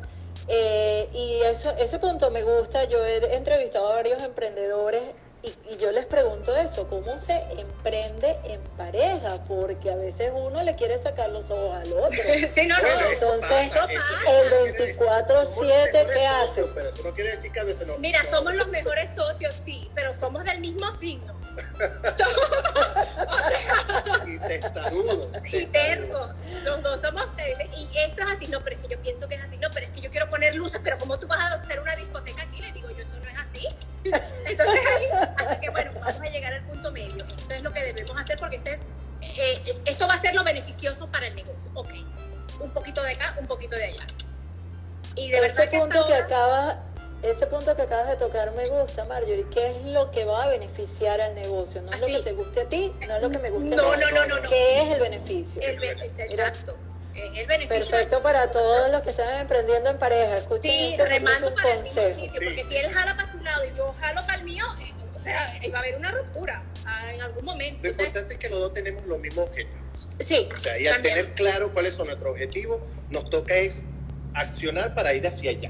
Eh, 0.48 1.08
y 1.12 1.42
eso, 1.42 1.74
ese 1.78 1.98
punto 1.98 2.30
me 2.30 2.42
gusta. 2.42 2.84
Yo 2.84 3.04
he 3.04 3.36
entrevistado 3.36 3.88
a 3.88 3.92
varios 3.92 4.22
emprendedores 4.22 5.02
y, 5.44 5.76
yo 5.76 5.92
les 5.92 6.06
pregunto 6.06 6.56
eso, 6.56 6.88
¿cómo 6.88 7.18
se 7.18 7.34
emprende 7.58 8.38
en 8.44 8.60
pareja? 8.76 9.44
Porque 9.46 9.90
a 9.90 9.96
veces 9.96 10.32
uno 10.34 10.62
le 10.62 10.74
quiere 10.74 10.96
sacar 10.98 11.28
los 11.30 11.50
ojos 11.50 11.76
al 11.76 11.92
otro. 11.92 12.22
sí, 12.50 12.66
no, 12.66 12.80
no. 12.80 12.88
Entonces, 13.10 13.70
el 14.26 14.50
24-7, 14.96 16.12
¿qué 16.12 16.26
hace? 16.26 16.64
Pero 16.74 16.88
eso 16.88 17.02
no 17.02 17.12
quiere 17.12 17.32
decir 17.32 17.52
que 17.52 17.60
a 17.60 17.64
veces 17.64 17.86
no. 17.86 17.98
Mira, 17.98 18.24
somos 18.24 18.54
los 18.54 18.68
mejores 18.68 19.10
socios, 19.14 19.54
sí, 19.64 19.90
pero 19.94 20.14
somos 20.14 20.44
del 20.44 20.60
mismo 20.60 20.90
signo. 20.92 21.34
y 24.26 24.38
testarudos. 24.38 25.28
Y 25.52 25.66
tercos. 25.66 26.30
Los 26.64 26.82
dos 26.82 27.00
somos 27.00 27.28
Y 27.76 27.98
esto 27.98 28.22
es 28.22 28.28
así, 28.34 28.46
no, 28.46 28.64
pero 28.64 28.76
es 28.76 28.82
que 28.82 28.88
yo 28.88 28.98
pienso 29.02 29.28
que 29.28 29.34
es 29.34 29.42
así, 29.42 29.58
no, 29.58 29.68
pero 29.72 29.86
es 29.86 29.92
que 29.92 30.00
yo 30.00 30.10
quiero 30.10 30.30
poner 30.30 30.54
luces, 30.54 30.80
pero 30.82 30.96
como 30.98 31.18
tú 31.18 31.26
vas 31.26 31.38
a 31.38 31.60
hacer 31.60 31.80
una 31.80 31.94
discoteca 31.96 32.42
aquí, 32.42 32.60
le 32.60 32.72
digo 32.72 32.88
yo, 32.90 33.02
eso 33.02 33.16
no 33.22 33.28
es 33.28 33.38
así 33.38 33.66
eh, 39.52 39.82
esto 39.84 40.06
va 40.06 40.14
a 40.14 40.20
ser 40.20 40.34
lo 40.34 40.44
beneficioso 40.44 41.06
para 41.08 41.26
el 41.26 41.34
negocio. 41.34 41.70
Ok, 41.74 41.90
un 42.60 42.70
poquito 42.70 43.02
de 43.02 43.12
acá, 43.12 43.36
un 43.38 43.46
poquito 43.46 43.76
de 43.76 43.84
allá. 43.84 44.06
Y 45.16 45.30
de 45.30 45.38
ese 45.38 45.66
punto 45.68 46.06
que 46.06 46.14
acaba 46.14 46.82
ese 47.22 47.46
punto 47.46 47.74
que 47.74 47.82
acabas 47.82 48.08
de 48.08 48.16
tocar 48.16 48.52
me 48.52 48.66
gusta, 48.68 49.06
Marjorie. 49.06 49.46
¿Qué 49.50 49.70
es 49.70 49.84
lo 49.84 50.10
que 50.10 50.26
va 50.26 50.44
a 50.44 50.48
beneficiar 50.48 51.22
al 51.22 51.34
negocio? 51.34 51.80
No 51.80 51.92
es 51.92 52.00
lo 52.00 52.06
que 52.06 52.22
te 52.22 52.32
guste 52.32 52.60
a 52.60 52.68
ti, 52.68 52.92
no 53.08 53.16
es 53.16 53.22
lo 53.22 53.30
que 53.30 53.38
me 53.38 53.50
guste 53.50 53.74
a 53.74 53.76
mí. 53.76 53.76
No, 53.76 53.96
no, 53.96 54.26
no, 54.26 54.40
no. 54.40 54.48
¿Qué 54.48 54.82
es 54.82 54.90
el 54.90 55.00
beneficio? 55.00 55.62
El 55.62 55.80
beneficio, 55.80 56.24
exacto. 56.24 56.76
El 57.14 57.46
beneficio 57.46 57.90
Perfecto 57.90 58.20
para 58.22 58.50
todos 58.50 58.90
los 58.90 59.00
que 59.02 59.10
están 59.10 59.40
emprendiendo 59.40 59.88
en 59.88 59.98
pareja. 59.98 60.36
Escuchen 60.36 60.70
sí, 60.70 60.90
este 60.90 61.04
remando 61.06 61.48
un 61.48 61.54
para 61.54 61.74
consejo. 61.76 62.20
porque 62.44 62.62
si 62.62 62.76
él 62.76 62.92
jala 62.92 63.16
para 63.16 63.30
su 63.30 63.38
lado 63.38 63.64
y 63.64 63.74
yo 63.74 63.94
jalo 64.00 64.20
para 64.26 64.34
el 64.34 64.44
mío, 64.44 64.64
eh, 64.80 64.92
o 65.14 65.18
sea, 65.18 65.58
va 65.72 65.78
a 65.78 65.80
haber 65.80 65.96
una 65.96 66.10
ruptura 66.10 66.62
ah, 66.86 67.12
en 67.14 67.20
algún 67.22 67.44
momento. 67.44 67.80
Lo 67.82 67.90
importante 67.90 68.34
es 68.34 68.40
que 68.40 68.48
los 68.48 68.58
dos 68.58 68.72
tenemos 68.72 69.04
los 69.06 69.20
mismos 69.20 69.48
objetivos. 69.48 70.08
Sí. 70.18 70.48
O 70.52 70.56
sea, 70.56 70.78
y 70.78 70.86
al 70.86 71.00
tener 71.00 71.34
claro 71.34 71.72
cuáles 71.72 71.94
son 71.94 72.06
nuestros 72.06 72.32
objetivos, 72.32 72.80
nos 73.10 73.28
toca 73.30 73.56
es 73.56 73.84
accionar 74.34 74.94
para 74.94 75.14
ir 75.14 75.26
hacia 75.26 75.50
allá. 75.50 75.68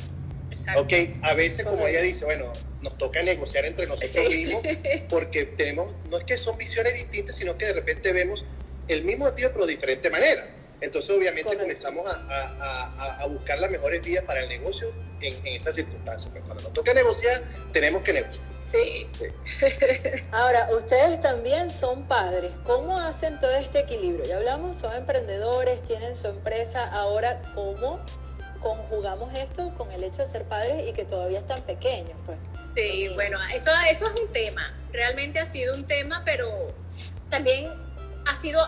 Ok, 0.76 0.92
a 1.22 1.34
veces, 1.34 1.66
como 1.66 1.86
ella 1.86 2.00
dice, 2.00 2.24
bueno, 2.24 2.52
nos 2.80 2.96
toca 2.96 3.22
negociar 3.22 3.64
entre 3.64 3.86
nosotros 3.86 4.28
mismos 4.28 4.62
porque 5.08 5.46
tenemos, 5.46 5.92
no 6.10 6.18
es 6.18 6.24
que 6.24 6.36
son 6.36 6.56
visiones 6.56 6.94
distintas, 6.94 7.34
sino 7.34 7.56
que 7.58 7.66
de 7.66 7.72
repente 7.72 8.12
vemos 8.12 8.44
el 8.88 9.04
mismo 9.04 9.24
objetivo 9.24 9.50
pero 9.52 9.66
de 9.66 9.72
diferente 9.72 10.10
manera. 10.10 10.46
Entonces, 10.80 11.10
obviamente, 11.10 11.56
comenzamos 11.56 12.06
a, 12.06 13.20
a, 13.20 13.26
buscar 13.26 13.58
las 13.58 13.70
mejores 13.70 14.02
vías 14.02 14.24
para 14.24 14.42
el 14.42 14.48
negocio 14.48 14.92
en, 15.20 15.34
en 15.46 15.56
esas 15.56 15.74
circunstancias. 15.74 16.30
Pero 16.32 16.44
cuando 16.44 16.64
nos 16.64 16.72
toca 16.72 16.92
negociar, 16.92 17.42
tenemos 17.72 18.02
que 18.02 18.12
negociar. 18.12 18.46
Sí. 18.62 19.06
sí. 19.12 19.26
Ahora, 20.32 20.68
ustedes 20.72 21.20
también 21.20 21.70
son 21.70 22.04
padres. 22.04 22.52
¿Cómo 22.64 22.98
hacen 22.98 23.38
todo 23.38 23.54
este 23.56 23.80
equilibrio? 23.80 24.24
Ya 24.24 24.36
hablamos, 24.36 24.76
son 24.76 24.94
emprendedores, 24.94 25.82
tienen 25.84 26.14
su 26.14 26.28
empresa. 26.28 26.84
Ahora, 26.92 27.40
¿cómo 27.54 28.00
conjugamos 28.64 29.32
esto 29.34 29.74
con 29.74 29.92
el 29.92 30.02
hecho 30.02 30.22
de 30.22 30.28
ser 30.28 30.44
padres 30.44 30.88
y 30.88 30.92
que 30.94 31.04
todavía 31.04 31.38
están 31.38 31.60
pequeños, 31.62 32.16
pues. 32.24 32.38
Sí, 32.74 33.08
bueno, 33.14 33.38
eso, 33.54 33.70
eso 33.88 34.06
es 34.06 34.20
un 34.20 34.32
tema. 34.32 34.74
Realmente 34.90 35.38
ha 35.38 35.46
sido 35.46 35.74
un 35.74 35.86
tema, 35.86 36.22
pero 36.24 36.74
también 37.28 37.68
ha 38.26 38.34
sido 38.34 38.66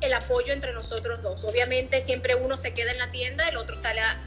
el 0.00 0.12
apoyo 0.14 0.52
entre 0.52 0.72
nosotros 0.72 1.22
dos. 1.22 1.44
Obviamente 1.44 2.00
siempre 2.00 2.34
uno 2.34 2.56
se 2.56 2.74
queda 2.74 2.92
en 2.92 2.98
la 2.98 3.10
tienda, 3.10 3.48
el 3.48 3.56
otro 3.56 3.76
sale 3.76 4.00
a, 4.00 4.18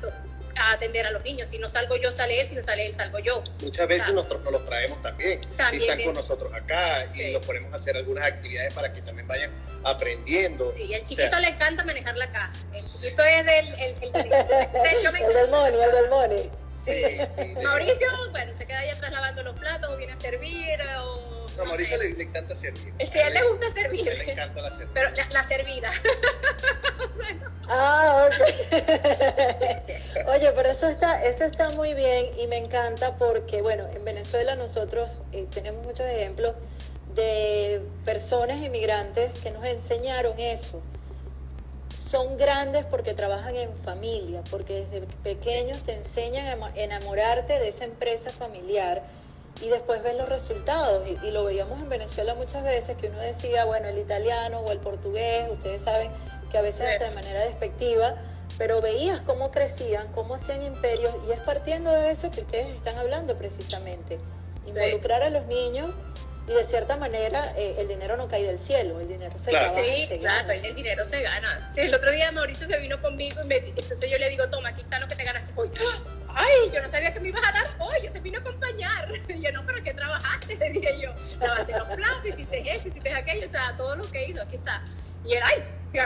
a 0.58 0.74
atender 0.74 1.08
a 1.08 1.12
los 1.12 1.24
niños. 1.24 1.50
Si 1.50 1.58
no 1.58 1.70
salgo 1.70 1.96
yo, 1.96 2.12
sale 2.12 2.40
él, 2.42 2.48
si 2.48 2.56
no 2.56 2.64
sale 2.64 2.86
él, 2.86 2.94
salgo 2.94 3.20
yo. 3.20 3.44
Muchas 3.62 3.88
veces 3.88 4.14
nosotros 4.14 4.44
nos 4.44 4.54
los 4.54 4.66
traemos 4.66 5.02
también. 5.02 5.40
y 5.74 5.78
están 5.78 6.04
con 6.04 6.16
nosotros 6.16 6.54
acá 6.54 7.00
y 7.16 7.32
los 7.32 7.46
ponemos 7.46 7.72
a 7.74 7.76
hacer 7.78 7.98
algunas 7.98 8.26
actividades 8.26 8.74
para 8.74 8.92
que 8.92 9.02
también 9.02 9.28
vayan 9.28 9.52
aprendiendo. 9.84 10.72
Sí, 10.74 10.94
al 10.94 11.04
chiquito 11.04 11.40
le 11.40 11.50
encanta 11.50 11.84
manejar 11.84 12.18
la 12.18 12.32
caja. 12.32 12.52
El 12.74 12.82
chiquito 12.82 13.24
es 13.24 13.46
del... 13.46 13.68
El, 13.68 13.96
el, 14.02 14.16
el, 14.16 14.34
el 15.28 15.34
del 15.34 15.50
money, 15.50 15.82
el 15.82 15.92
del 15.92 16.10
money. 16.10 16.52
Sí, 16.74 17.04
sí. 17.36 17.54
Mauricio, 17.64 18.08
bueno, 18.32 18.54
se 18.54 18.66
queda 18.66 18.80
ahí 18.80 18.90
atrás 18.90 19.12
lavando 19.12 19.44
los 19.44 19.60
platos 19.60 19.92
o 19.92 19.98
viene 19.98 20.14
a 20.14 20.18
servir 20.18 20.80
o 21.00 21.41
no, 21.62 21.66
a 21.66 21.70
Mauricio 21.70 21.98
le, 21.98 22.22
encanta 22.22 22.56
servir. 22.56 22.94
Sí, 23.00 23.20
a 23.20 23.28
él 23.28 23.34
le 23.34 23.48
gusta 23.48 23.72
servir. 23.72 24.06
le 24.06 24.32
encanta 24.32 24.62
la 24.62 24.72
servida. 24.72 24.94
Pero 24.94 25.10
la, 25.34 25.44
servida. 25.44 25.92
Ah, 27.74 28.28
ok. 28.28 28.42
Oye, 30.28 30.52
pero 30.54 30.70
eso 30.70 30.90
está, 30.90 31.24
eso 31.24 31.46
está 31.46 31.70
muy 31.70 31.94
bien 31.94 32.26
y 32.38 32.48
me 32.48 32.58
encanta 32.58 33.16
porque, 33.16 33.62
bueno, 33.62 33.88
en 33.96 34.04
Venezuela 34.04 34.58
nosotros 34.58 35.10
eh, 35.32 35.48
tenemos 35.50 35.86
muchos 35.86 36.06
ejemplos 36.06 36.54
de 37.16 37.82
personas 38.04 38.58
inmigrantes 38.58 39.32
que 39.40 39.52
nos 39.52 39.64
enseñaron 39.64 40.38
eso. 40.38 40.82
Son 41.96 42.36
grandes 42.38 42.86
porque 42.86 43.14
trabajan 43.14 43.56
en 43.56 43.74
familia, 43.74 44.44
porque 44.50 44.86
desde 44.86 45.08
pequeños 45.24 45.82
te 45.84 45.94
enseñan 45.94 46.62
a 46.62 46.72
enamorarte 46.76 47.60
de 47.60 47.70
esa 47.70 47.86
empresa 47.86 48.32
familiar 48.32 49.04
y 49.62 49.70
después 49.70 50.04
ves 50.04 50.16
los 50.16 50.28
resultados. 50.28 51.08
Y, 51.08 51.32
lo 51.32 51.46
veíamos 51.46 51.80
en 51.80 51.90
Venezuela 51.90 52.36
muchas 52.36 52.64
veces, 52.64 52.98
que 52.98 53.08
uno 53.08 53.20
decía, 53.20 53.66
bueno, 53.66 53.88
el 53.88 53.98
italiano 53.98 54.60
o 54.60 54.72
el 54.72 54.80
portugués, 54.80 55.48
ustedes 55.52 55.84
saben 55.84 56.12
que 56.52 56.58
a 56.58 56.62
veces 56.62 56.88
hasta 56.88 57.06
de 57.06 57.16
manera 57.16 57.46
despectiva, 57.46 58.16
pero 58.58 58.82
veías 58.82 59.22
cómo 59.22 59.52
crecían, 59.52 60.12
cómo 60.12 60.36
hacían 60.36 60.62
imperios, 60.62 61.14
y 61.28 61.32
es 61.32 61.40
partiendo 61.40 61.92
de 61.92 62.12
eso 62.12 62.32
que 62.32 62.42
ustedes 62.42 62.68
están 62.76 62.98
hablando 62.98 63.38
precisamente. 63.38 64.20
Involucrar 64.66 65.24
a 65.24 65.30
los 65.30 65.48
niños 65.48 65.92
y 66.48 66.54
de 66.54 66.64
cierta 66.64 66.98
manera 66.98 67.54
eh, 67.56 67.76
el 67.80 67.88
dinero 67.88 68.18
no 68.18 68.28
cae 68.28 68.46
del 68.46 68.60
cielo, 68.60 69.00
el 69.00 69.08
dinero 69.08 69.38
se 69.38 69.52
gana. 69.52 69.70
Sí, 69.70 70.20
claro, 70.20 70.52
el 70.52 70.76
dinero 70.76 71.06
se 71.06 71.22
gana. 71.22 71.68
Sí, 71.74 71.82
el 71.82 71.94
otro 71.94 72.12
día 72.12 72.32
Mauricio 72.32 72.68
se 72.68 72.78
vino 72.80 73.02
conmigo 73.02 73.42
y 73.44 73.48
me, 73.48 73.58
entonces 73.58 74.10
yo 74.10 74.18
le 74.18 74.30
digo, 74.30 74.50
toma, 74.50 74.70
aquí 74.70 74.82
está 74.82 75.00
lo 75.00 75.08
que 75.08 75.16
te 75.16 75.24
ganas 75.24 75.48
hoy. 75.56 75.70
Ay, 76.36 76.72
yo 76.74 76.82
no 76.82 76.88
sabía 76.88 77.14
que 77.14 77.20
me 77.20 77.30
ibas 77.30 77.42
a 77.48 77.52
dar 77.52 77.68
hoy, 77.80 78.06
yo 78.06 78.12
te 78.12 78.20
vine 78.20 78.38
a 78.38 78.40
acompañar. 78.40 79.12
Y 79.28 79.42
yo, 79.42 79.52
no, 79.52 79.66
pero 79.66 79.84
¿qué 79.84 79.94
trabajaste? 79.94 80.56
Le 80.60 80.70
dije 80.72 81.00
yo, 81.02 81.14
lavaste 81.40 81.72
los 81.72 81.88
platos, 81.88 82.26
hiciste 82.26 82.74
esto, 82.74 82.88
hiciste 82.88 83.14
aquello, 83.14 83.48
o 83.48 83.52
sea, 83.52 83.76
todo 83.76 83.96
lo 83.96 84.10
que 84.10 84.20
he 84.20 84.30
ido, 84.30 84.44
aquí 84.44 84.56
está. 84.56 84.84
Y 85.26 85.34
él, 85.34 85.44
ay, 85.44 85.64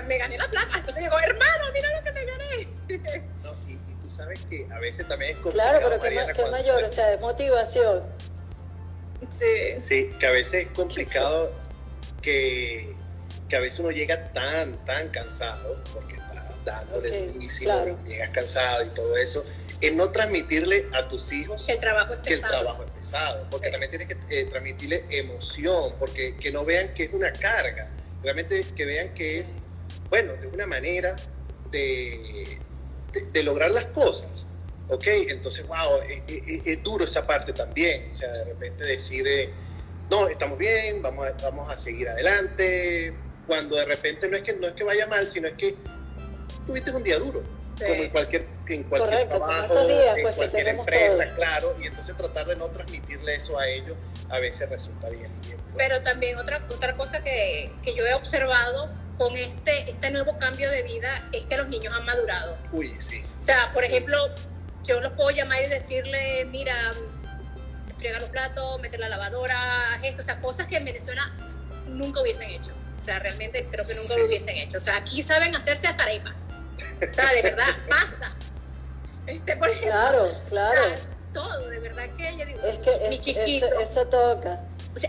me 0.08 0.18
gané 0.18 0.38
la 0.38 0.50
plata. 0.50 0.78
Entonces 0.78 1.04
llegó, 1.04 1.20
hermano, 1.20 1.64
mira 1.74 1.90
lo 1.96 2.04
que 2.04 2.12
me 2.12 2.26
gané. 2.26 3.26
No, 3.44 3.54
y, 3.68 3.74
y 3.74 3.96
tú 4.02 4.10
sabes 4.10 4.40
que 4.50 4.68
a 4.72 4.80
veces 4.80 5.08
también 5.08 5.32
es 5.32 5.38
complicado. 5.38 5.80
Claro, 5.80 6.00
pero 6.02 6.28
qué, 6.28 6.34
qué 6.34 6.52
mayor, 6.52 6.84
o 6.84 6.90
sea, 6.90 7.08
de 7.08 7.18
motivación 7.18 8.02
Sí. 9.30 9.82
Sí, 9.82 10.12
que 10.20 10.28
a 10.28 10.32
veces 10.32 10.66
es 10.66 10.72
complicado 10.72 11.52
que, 12.22 12.96
que 13.48 13.56
a 13.56 13.60
veces 13.60 13.80
uno 13.80 13.92
llega 13.92 14.32
tan, 14.34 14.84
tan 14.86 15.10
cansado, 15.10 15.82
porque 15.94 16.16
está 16.16 16.58
dándole 16.64 17.10
okay, 17.10 17.34
durísimo, 17.34 18.04
llegas 18.06 18.30
cansado 18.32 18.86
y 18.86 18.90
todo 18.90 19.18
eso, 19.18 19.46
en 19.82 19.98
no 19.98 20.10
transmitirle 20.12 20.88
a 20.94 21.08
tus 21.08 21.32
hijos 21.32 21.66
que 21.66 21.74
el 21.74 21.80
trabajo 21.80 22.14
es 22.14 22.20
pesado. 22.20 22.40
Que 22.40 22.58
el 22.58 22.64
trabajo 22.64 22.84
es 22.84 22.92
pesado, 22.92 23.48
porque 23.50 23.70
también 23.70 23.90
tienes 23.90 24.08
que 24.08 24.17
eh, 24.30 24.46
transmitirle 24.46 25.06
emoción, 25.10 25.94
porque 26.00 26.36
que 26.38 26.52
no 26.52 26.65
vean 26.65 26.94
que 26.94 27.04
es 27.04 27.13
una 27.13 27.32
carga, 27.34 27.90
realmente 28.23 28.65
que 28.76 28.86
vean 28.86 29.13
que 29.13 29.40
es, 29.40 29.58
bueno, 30.10 30.34
es 30.34 30.46
una 30.54 30.65
manera 30.65 31.15
de, 31.71 32.60
de 33.32 33.44
lograr 33.44 33.71
las 33.71 33.86
cosas. 33.86 34.48
¿ok? 34.90 35.08
Entonces, 35.30 35.65
wow, 35.67 36.00
es, 36.28 36.84
duro 36.84 37.06
esa 37.06 37.26
parte 37.26 37.54
también, 37.54 38.10
o 38.10 38.13
sea, 38.13 38.32
de 38.32 38.46
repente 38.46 38.84
decir, 38.84 39.28
eh, 39.28 39.50
no, 40.10 40.28
estamos 40.28 40.58
bien, 40.58 41.02
vamos 41.02 41.26
a, 41.26 41.32
vamos 41.44 41.69
a 41.69 41.78
seguir 41.78 42.10
adelante, 42.10 43.13
cuando 43.48 43.76
de 43.76 43.86
repente 43.86 44.28
no 44.28 44.38
es, 44.38 44.44
que, 44.44 44.54
no 44.54 44.67
es 44.67 44.73
que 44.73 44.84
vaya 44.84 45.08
mal, 45.08 45.28
sino 45.28 45.48
es 45.48 45.54
que 45.54 45.76
tuviste 46.65 46.92
un 46.92 47.04
día 47.04 47.17
duro. 47.19 47.44
Como 47.80 48.04
en 48.04 48.10
cualquier, 48.10 48.48
en 48.67 48.84
cualquier 48.84 49.30
trabajo, 49.30 49.90
en 49.90 50.21
pues, 50.23 50.36
cualquier 50.36 50.67
empresa, 50.69 51.34
claro, 51.36 51.76
y 51.82 51.88
entonces 51.88 52.15
tratar 52.15 52.48
de 52.48 52.56
no 52.56 52.67
transmitirle 52.67 53.36
eso 53.36 53.58
a 53.60 53.67
ellos 53.67 53.98
a 54.30 54.40
veces 54.40 54.69
resulta 54.69 55.10
bien. 55.10 55.32
Pero 55.78 56.02
también 56.02 56.38
otra, 56.38 56.65
otra 56.69 56.96
cosa 56.96 57.23
que, 57.23 57.71
que 57.84 57.96
yo 57.96 58.06
he 58.06 58.13
observado 58.13 58.92
con 59.17 59.36
este, 59.38 59.90
este 59.90 60.12
nuevo 60.12 60.38
cambio 60.38 60.69
de 60.69 60.84
vida 60.84 61.28
es 61.32 61.46
que 61.46 61.58
los 61.58 61.67
niños 61.67 61.94
han 61.96 62.06
madurado. 62.06 62.56
Uy, 62.71 62.90
sí. 62.90 63.23
O 63.40 63.42
sea, 63.42 63.65
por 63.73 63.84
ejemplo, 63.84 64.17
yo 64.84 65.00
los 65.00 65.13
puedo 65.13 65.32
llamar 65.32 65.63
y 65.63 65.67
decirle, 65.67 66.46
mira, 66.46 66.92
friega 67.98 68.19
los 68.19 68.30
platos, 68.30 68.80
meter 68.82 69.00
la 69.00 69.10
lavadora, 69.10 70.00
esto, 70.04 70.21
o 70.21 70.26
sea, 70.26 70.40
cosas 70.42 70.67
que 70.67 70.78
en 70.78 70.86
Venezuela 70.86 71.32
nunca 71.88 72.21
hubiesen 72.21 72.50
hecho. 72.50 72.71
O 73.00 73.04
sea, 73.04 73.19
realmente 73.19 73.67
creo 73.69 73.86
que 73.86 73.94
nunca 73.94 74.17
lo 74.17 74.26
hubiesen 74.26 74.58
hecho. 74.58 74.78
O 74.78 74.82
sea, 74.82 74.98
aquí 74.98 75.21
saben 75.21 75.56
hacerse 75.56 75.88
hasta 75.88 76.04
arepa. 76.04 76.36
O 76.78 77.13
sea, 77.13 77.32
de 77.34 77.42
verdad, 77.42 77.76
basta. 77.90 78.36
Este, 79.28 79.56
por 79.58 79.69
ejemplo, 79.69 79.90
claro, 79.90 80.42
claro. 80.48 80.82
todo, 81.34 81.69
de 81.69 81.80
verdad 81.80 82.10
que 82.15 82.38
yo 82.38 82.46
digo, 82.46 82.60
es 82.63 82.78
que 82.80 83.10
mi 83.10 83.17
chiquito. 83.17 83.65
Eso, 83.80 84.06
toca. 84.08 84.62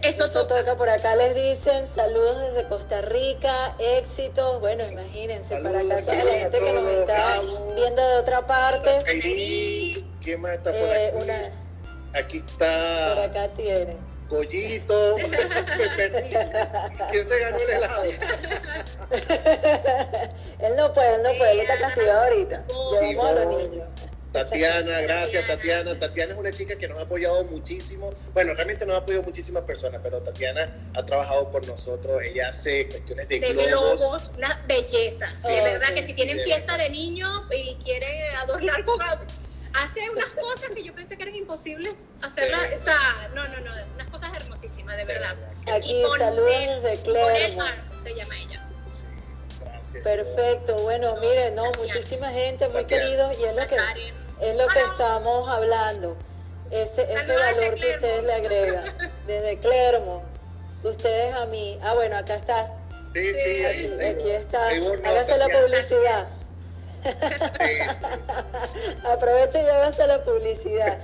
Eso, 0.02 0.46
toca. 0.46 0.76
Por 0.76 0.88
acá 0.88 1.14
les 1.16 1.34
dicen 1.34 1.86
saludos 1.86 2.40
desde 2.40 2.68
Costa 2.68 3.02
Rica, 3.02 3.76
éxitos. 3.78 4.60
Bueno, 4.60 4.84
imagínense, 4.86 5.56
para 5.56 5.80
acá 5.80 6.00
toda 6.00 6.24
la 6.24 6.32
gente 6.32 6.58
que 6.58 6.72
nos 6.72 6.92
está 6.92 7.40
viendo 7.74 8.08
de 8.08 8.16
otra 8.16 8.46
parte. 8.46 8.90
¿Qué 9.04 10.36
más 10.38 10.52
está 10.52 10.72
por 10.72 10.80
eh, 10.80 11.12
aquí? 11.14 12.18
Aquí 12.18 12.36
está. 12.38 13.14
Por 13.14 13.24
acá 13.24 13.48
tiene. 13.54 13.96
Gollito, 14.28 15.16
me 15.78 15.88
perdí. 15.96 16.30
¿Quién 17.10 17.24
se 17.24 17.38
ganó 17.38 17.58
el 17.58 17.70
helado? 17.70 18.02
él 20.58 20.76
no 20.76 20.92
puede, 20.92 21.14
él 21.14 21.22
no 21.22 21.32
puede, 21.38 21.52
él 21.52 21.60
está 21.60 21.78
castigado 21.78 22.20
ahorita. 22.20 22.64
Llevamos 22.90 23.26
a 23.26 23.32
los 23.32 23.58
niños. 23.58 23.88
Tatiana, 24.32 25.00
gracias 25.00 25.46
Tatiana. 25.46 25.98
Tatiana 25.98 26.32
es 26.34 26.38
una 26.38 26.52
chica 26.52 26.76
que 26.76 26.88
nos 26.88 26.98
ha 26.98 27.02
apoyado 27.02 27.44
muchísimo. 27.44 28.12
Bueno, 28.34 28.52
realmente 28.52 28.84
nos 28.84 28.96
ha 28.96 28.98
apoyado 28.98 29.24
muchísimas 29.24 29.62
personas, 29.64 30.00
pero 30.02 30.20
Tatiana 30.20 30.90
ha 30.94 31.06
trabajado 31.06 31.50
por 31.50 31.66
nosotros. 31.66 32.22
Ella 32.22 32.48
hace 32.50 32.86
cuestiones 32.88 33.28
de, 33.28 33.40
de 33.40 33.52
globos. 33.52 34.30
una 34.36 34.62
belleza. 34.66 35.28
de 35.48 35.62
verdad 35.62 35.94
que 35.94 36.06
si 36.06 36.12
tienen 36.12 36.38
fiesta 36.40 36.76
de 36.76 36.90
niños 36.90 37.42
y 37.50 37.76
quieren 37.76 38.34
adornar 38.36 38.84
con 38.84 39.00
hace 39.76 40.10
unas 40.10 40.30
cosas 40.32 40.70
que 40.74 40.82
yo 40.82 40.94
pensé 40.94 41.16
que 41.16 41.22
eran 41.22 41.36
imposibles 41.36 42.08
hacerlas. 42.22 42.60
O 42.78 42.82
sea, 42.82 43.30
no, 43.34 43.46
no, 43.48 43.60
no, 43.60 43.70
unas 43.94 44.08
cosas 44.08 44.30
hermosísimas, 44.34 44.96
de 44.96 45.04
verdad. 45.04 45.36
Aquí 45.72 46.02
saludos 46.18 46.82
desde 46.82 47.02
Clermont. 47.02 48.02
se 48.02 48.14
llama 48.14 48.38
ella. 48.38 48.65
Perfecto, 50.02 50.76
bueno, 50.82 51.16
miren, 51.16 51.54
no, 51.54 51.64
muchísima 51.78 52.28
gente, 52.30 52.68
muy 52.68 52.84
queridos, 52.84 53.36
y 53.38 53.44
es 53.44 53.56
lo 53.56 53.66
que 53.66 53.76
es 54.40 54.54
lo 54.56 54.66
que 54.68 54.80
estamos 54.80 55.48
hablando. 55.48 56.16
Ese, 56.70 57.10
ese 57.12 57.36
valor 57.36 57.74
que 57.76 57.92
ustedes 57.92 58.24
le 58.24 58.34
agregan 58.34 59.12
desde 59.26 59.58
Clermont, 59.58 60.24
ustedes 60.82 61.34
a 61.34 61.46
mí. 61.46 61.78
Ah, 61.82 61.94
bueno, 61.94 62.16
acá 62.16 62.34
está. 62.34 62.72
Sí, 63.12 63.32
sí, 63.34 63.64
aquí, 63.64 63.92
aquí 64.04 64.30
está. 64.30 64.68
Hágase 64.68 65.38
la 65.38 65.48
publicidad. 65.48 66.26
Aprovecha 69.04 69.60
y 69.60 69.62
llévase 69.62 70.06
la 70.06 70.22
publicidad. 70.22 70.98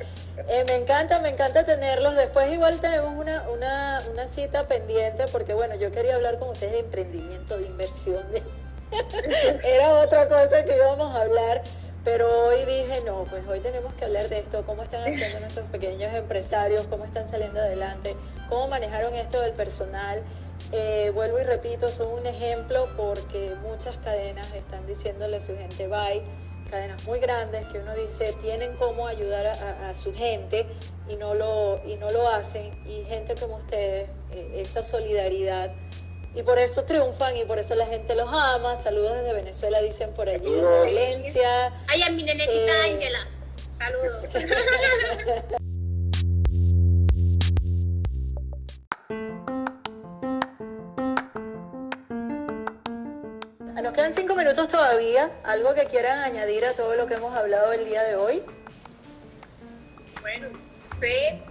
Eh, 0.49 0.65
me 0.67 0.77
encanta, 0.77 1.21
me 1.21 1.29
encanta 1.29 1.65
tenerlos. 1.65 2.17
Después 2.17 2.51
igual 2.53 2.81
tenemos 2.81 3.15
una, 3.15 3.49
una, 3.51 4.03
una, 4.11 4.27
cita 4.27 4.67
pendiente 4.67 5.27
porque 5.29 5.55
bueno, 5.55 5.77
yo 5.77 5.93
quería 5.93 6.17
hablar 6.17 6.39
con 6.39 6.49
ustedes 6.51 6.73
de 6.73 6.79
emprendimiento, 6.81 7.57
de 7.57 7.67
inversión. 7.67 8.25
Era 9.65 9.99
otra 10.01 10.29
cosa 10.29 10.65
que 10.65 10.77
íbamos 10.77 11.15
a 11.15 11.23
hablar, 11.23 11.63
pero 12.05 12.47
hoy 12.47 12.65
dije, 12.65 13.03
no, 13.07 13.25
pues 13.25 13.47
hoy 13.47 13.61
tenemos 13.61 13.95
que 13.95 14.05
hablar 14.05 14.29
de 14.29 14.39
esto, 14.39 14.65
cómo 14.65 14.83
están 14.83 15.03
haciendo 15.03 15.41
nuestros 15.41 15.67
pequeños 15.71 16.13
empresarios, 16.15 16.87
cómo 16.89 17.05
están 17.05 17.29
saliendo 17.29 17.61
adelante, 17.61 18.17
cómo 18.49 18.69
manejaron 18.69 19.15
esto 19.15 19.41
del 19.41 19.53
personal. 19.53 20.23
Eh, 20.73 21.11
vuelvo 21.15 21.39
y 21.41 21.45
repito, 21.45 21.91
son 21.91 22.09
un 22.09 22.27
ejemplo 22.27 22.89
porque 22.97 23.55
muchas 23.63 23.97
cadenas 23.99 24.47
están 24.55 24.87
diciéndole 24.87 25.37
a 25.37 25.41
su 25.41 25.57
gente 25.57 25.87
bye, 25.87 26.23
cadenas 26.71 27.05
muy 27.05 27.21
grandes 27.21 27.67
que 27.67 27.79
uno 27.79 27.95
dice 27.95 28.35
tienen 28.41 28.75
cómo 28.77 29.07
ayudar 29.07 29.47
a, 29.47 29.93
su 29.95 30.15
gente 30.15 30.67
y 31.09 31.17
no, 31.17 31.35
lo, 31.35 31.81
y 31.85 31.97
no 31.97 32.11
lo 32.11 32.29
hacen. 32.29 32.73
Y 32.87 33.05
gente 33.05 33.35
como 33.35 33.57
ustedes, 33.57 34.09
eh, 34.33 34.53
esa 34.57 34.83
solidaridad. 34.83 35.73
Y 36.35 36.43
por 36.43 36.59
eso 36.59 36.85
triunfan 36.85 37.37
y 37.37 37.45
por 37.45 37.59
eso 37.59 37.75
la 37.75 37.87
gente 37.87 38.15
los 38.15 38.29
ama. 38.29 38.81
Saludos 38.81 39.15
desde 39.17 39.35
Venezuela, 39.35 39.81
dicen 39.83 40.15
por 40.15 40.29
allí. 40.29 40.49
Excelencia. 40.49 41.73
Ay, 41.89 42.03
a 42.03 42.11
mi 42.11 42.23
nenecita 42.23 42.87
eh, 42.87 42.93
Ángela. 42.93 43.27
Saludos. 43.77 44.25
Nos 53.83 53.93
quedan 53.93 54.13
cinco 54.13 54.37
minutos 54.37 54.69
todavía. 54.69 55.29
¿Algo 55.45 55.75
que 55.75 55.87
quieran 55.87 56.21
añadir 56.21 56.65
a 56.65 56.73
todo 56.73 56.95
lo 56.95 57.07
que 57.07 57.15
hemos 57.15 57.37
hablado 57.37 57.73
el 57.73 57.85
día 57.85 58.03
de 58.05 58.15
hoy? 58.15 58.43
Bueno, 60.21 60.49
fe, 61.01 61.43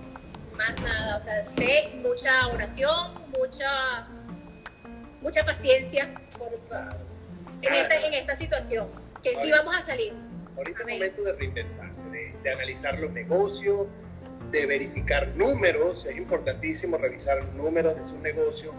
más 0.55 0.79
nada. 0.79 1.17
O 1.17 1.21
sea, 1.21 1.45
fe, 1.55 1.91
mucha 2.01 2.47
oración, 2.47 3.13
mucha, 3.37 4.07
mucha 5.21 5.45
paciencia 5.45 6.11
en, 7.61 7.73
esta, 7.73 7.99
en 7.99 8.13
esta 8.13 8.35
situación. 8.35 8.87
Que 9.21 9.35
sí 9.35 9.51
vamos 9.51 9.75
a 9.75 9.81
salir. 9.81 10.13
Ahorita 10.57 10.79
es 10.79 10.93
momento 10.93 11.23
de 11.23 11.33
reinventarse, 11.33 12.09
de, 12.09 12.33
de 12.33 12.51
analizar 12.51 12.99
los 12.99 13.11
negocios, 13.11 13.87
de 14.51 14.65
verificar 14.65 15.29
números. 15.35 16.05
Es 16.05 16.17
importantísimo 16.17 16.97
revisar 16.97 17.43
números 17.53 17.95
de 17.95 18.05
sus 18.05 18.19
negocios 18.19 18.73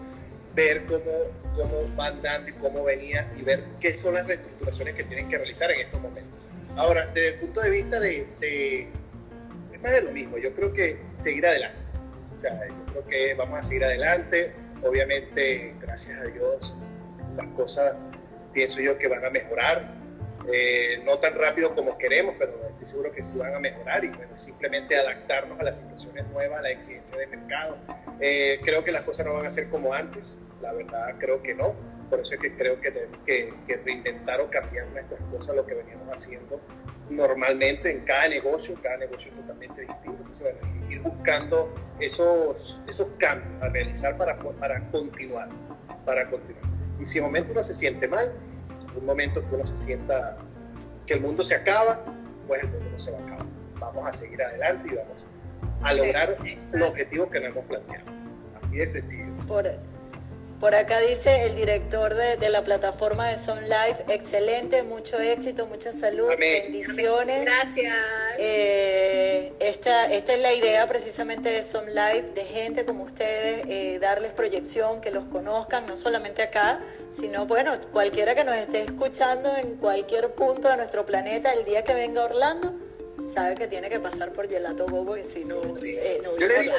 ver 0.55 0.85
cómo, 0.85 1.11
cómo 1.55 1.87
van 1.95 2.21
dando 2.21 2.49
y 2.49 2.53
cómo 2.53 2.83
venía 2.83 3.27
y 3.37 3.41
ver 3.41 3.63
qué 3.79 3.97
son 3.97 4.13
las 4.13 4.27
reestructuraciones 4.27 4.93
que 4.93 5.03
tienen 5.03 5.27
que 5.27 5.37
realizar 5.37 5.71
en 5.71 5.81
estos 5.81 6.01
momentos. 6.01 6.31
Ahora, 6.75 7.07
desde 7.07 7.29
el 7.29 7.35
punto 7.35 7.61
de 7.61 7.69
vista 7.69 7.99
de, 7.99 8.27
de 8.39 8.81
es 9.71 9.81
más 9.81 9.91
de 9.91 10.01
lo 10.03 10.11
mismo, 10.11 10.37
yo 10.37 10.53
creo 10.53 10.73
que 10.73 10.99
seguir 11.17 11.45
adelante. 11.45 11.79
O 12.35 12.39
sea, 12.39 12.59
yo 12.67 12.85
creo 12.91 13.07
que 13.07 13.33
vamos 13.35 13.59
a 13.59 13.63
seguir 13.63 13.85
adelante. 13.85 14.53
Obviamente, 14.83 15.75
gracias 15.81 16.21
a 16.21 16.25
Dios, 16.25 16.75
las 17.37 17.47
cosas 17.55 17.95
pienso 18.53 18.81
yo 18.81 18.97
que 18.97 19.07
van 19.07 19.25
a 19.25 19.29
mejorar. 19.29 20.03
Eh, 20.51 21.01
no 21.05 21.17
tan 21.19 21.35
rápido 21.35 21.73
como 21.73 21.97
queremos, 21.97 22.35
pero 22.37 22.51
estoy 22.69 22.85
seguro 22.85 23.11
que 23.13 23.23
sí 23.23 23.39
van 23.39 23.55
a 23.55 23.59
mejorar 23.59 24.03
y 24.03 24.09
bueno, 24.09 24.37
simplemente 24.37 24.95
adaptarnos 24.95 25.57
a 25.57 25.63
las 25.63 25.77
situaciones 25.77 26.27
nuevas, 26.27 26.59
a 26.59 26.61
la 26.63 26.71
exigencia 26.71 27.17
de 27.17 27.27
mercado. 27.27 27.77
Eh, 28.19 28.59
creo 28.61 28.83
que 28.83 28.91
las 28.91 29.05
cosas 29.05 29.25
no 29.25 29.33
van 29.33 29.45
a 29.45 29.49
ser 29.49 29.69
como 29.69 29.93
antes, 29.93 30.37
la 30.61 30.73
verdad 30.73 31.15
creo 31.17 31.41
que 31.41 31.53
no, 31.53 31.73
por 32.09 32.19
eso 32.19 32.35
es 32.35 32.41
que 32.41 32.55
creo 32.55 32.79
que 32.81 32.91
tenemos 32.91 33.19
que, 33.25 33.53
reinventar 33.85 34.41
o 34.41 34.49
cambiar 34.49 34.87
nuestras 34.87 35.19
cosas, 35.31 35.55
lo 35.55 35.65
que 35.65 35.75
veníamos 35.75 36.07
haciendo 36.09 36.59
normalmente 37.09 37.91
en 37.91 38.01
cada 38.01 38.27
negocio, 38.27 38.75
cada 38.81 38.97
negocio 38.97 39.31
es 39.31 39.37
totalmente 39.37 39.81
distinto, 39.81 40.17
entonces 40.19 40.55
ir 40.89 41.01
buscando 41.01 41.73
esos, 41.99 42.81
esos 42.87 43.07
cambios 43.17 43.61
a 43.61 43.69
realizar 43.69 44.17
para, 44.17 44.37
para 44.37 44.89
continuar, 44.89 45.49
para 46.05 46.29
continuar. 46.29 46.63
Y 46.99 47.05
si 47.05 47.17
en 47.17 47.25
un 47.25 47.31
momento 47.31 47.51
uno 47.51 47.63
se 47.63 47.73
siente 47.73 48.07
mal, 48.07 48.33
un 48.95 49.05
momento 49.05 49.47
que 49.47 49.55
uno 49.55 49.65
se 49.65 49.77
sienta 49.77 50.37
que 51.05 51.15
el 51.15 51.21
mundo 51.21 51.43
se 51.43 51.55
acaba, 51.55 51.99
pues 52.47 52.63
el 52.63 52.69
mundo 52.69 52.89
no 52.91 52.99
se 52.99 53.11
va 53.11 53.19
a 53.19 53.21
acabar. 53.23 53.45
Vamos 53.79 54.07
a 54.07 54.11
seguir 54.11 54.41
adelante 54.41 54.89
y 54.91 54.95
vamos 54.95 55.27
a 55.81 55.93
lograr 55.93 56.37
los 56.71 56.89
objetivos 56.89 57.29
que 57.29 57.39
nos 57.39 57.49
hemos 57.49 57.65
planteado. 57.65 58.05
Así 58.61 58.77
de 58.77 58.87
sencillo. 58.87 59.33
Por, 59.47 59.65
por 60.63 60.75
acá 60.75 61.01
dice 61.01 61.43
el 61.43 61.57
director 61.57 62.15
de, 62.15 62.49
la 62.49 62.63
plataforma 62.63 63.27
de 63.27 63.37
Son 63.37 63.61
Life, 63.63 64.05
excelente, 64.07 64.81
mucho 64.81 65.19
éxito, 65.19 65.67
mucha 65.67 65.91
salud, 65.91 66.29
bendiciones. 66.39 67.43
Gracias. 67.43 67.93
Eh, 68.37 69.51
esta, 69.59 70.05
esta 70.05 70.33
es 70.33 70.39
la 70.39 70.53
idea 70.53 70.87
precisamente 70.87 71.49
de 71.49 71.63
Son 71.63 71.85
Life, 71.87 72.31
de 72.33 72.45
gente 72.45 72.85
como 72.85 73.03
ustedes, 73.03 73.65
eh, 73.67 73.99
darles 73.99 74.31
proyección, 74.31 75.01
que 75.01 75.11
los 75.11 75.25
conozcan, 75.25 75.85
no 75.85 75.97
solamente 75.97 76.41
acá, 76.43 76.79
sino 77.11 77.45
bueno, 77.45 77.77
cualquiera 77.91 78.33
que 78.33 78.45
nos 78.45 78.55
esté 78.55 78.83
escuchando 78.83 79.53
en 79.57 79.75
cualquier 79.75 80.31
punto 80.31 80.69
de 80.69 80.77
nuestro 80.77 81.05
planeta, 81.05 81.51
el 81.51 81.65
día 81.65 81.83
que 81.83 81.93
venga 81.93 82.23
Orlando 82.23 82.73
sabe 83.21 83.55
que 83.55 83.67
tiene 83.67 83.89
que 83.89 83.99
pasar 83.99 84.33
por 84.33 84.49
Gelato 84.49 84.85
Bobo 84.87 85.17
y 85.17 85.23
si 85.23 85.45
no, 85.45 85.61
eh, 85.85 86.19
no 86.23 86.37
Yo 86.37 86.47
le 86.47 86.59
digo, 86.59 86.73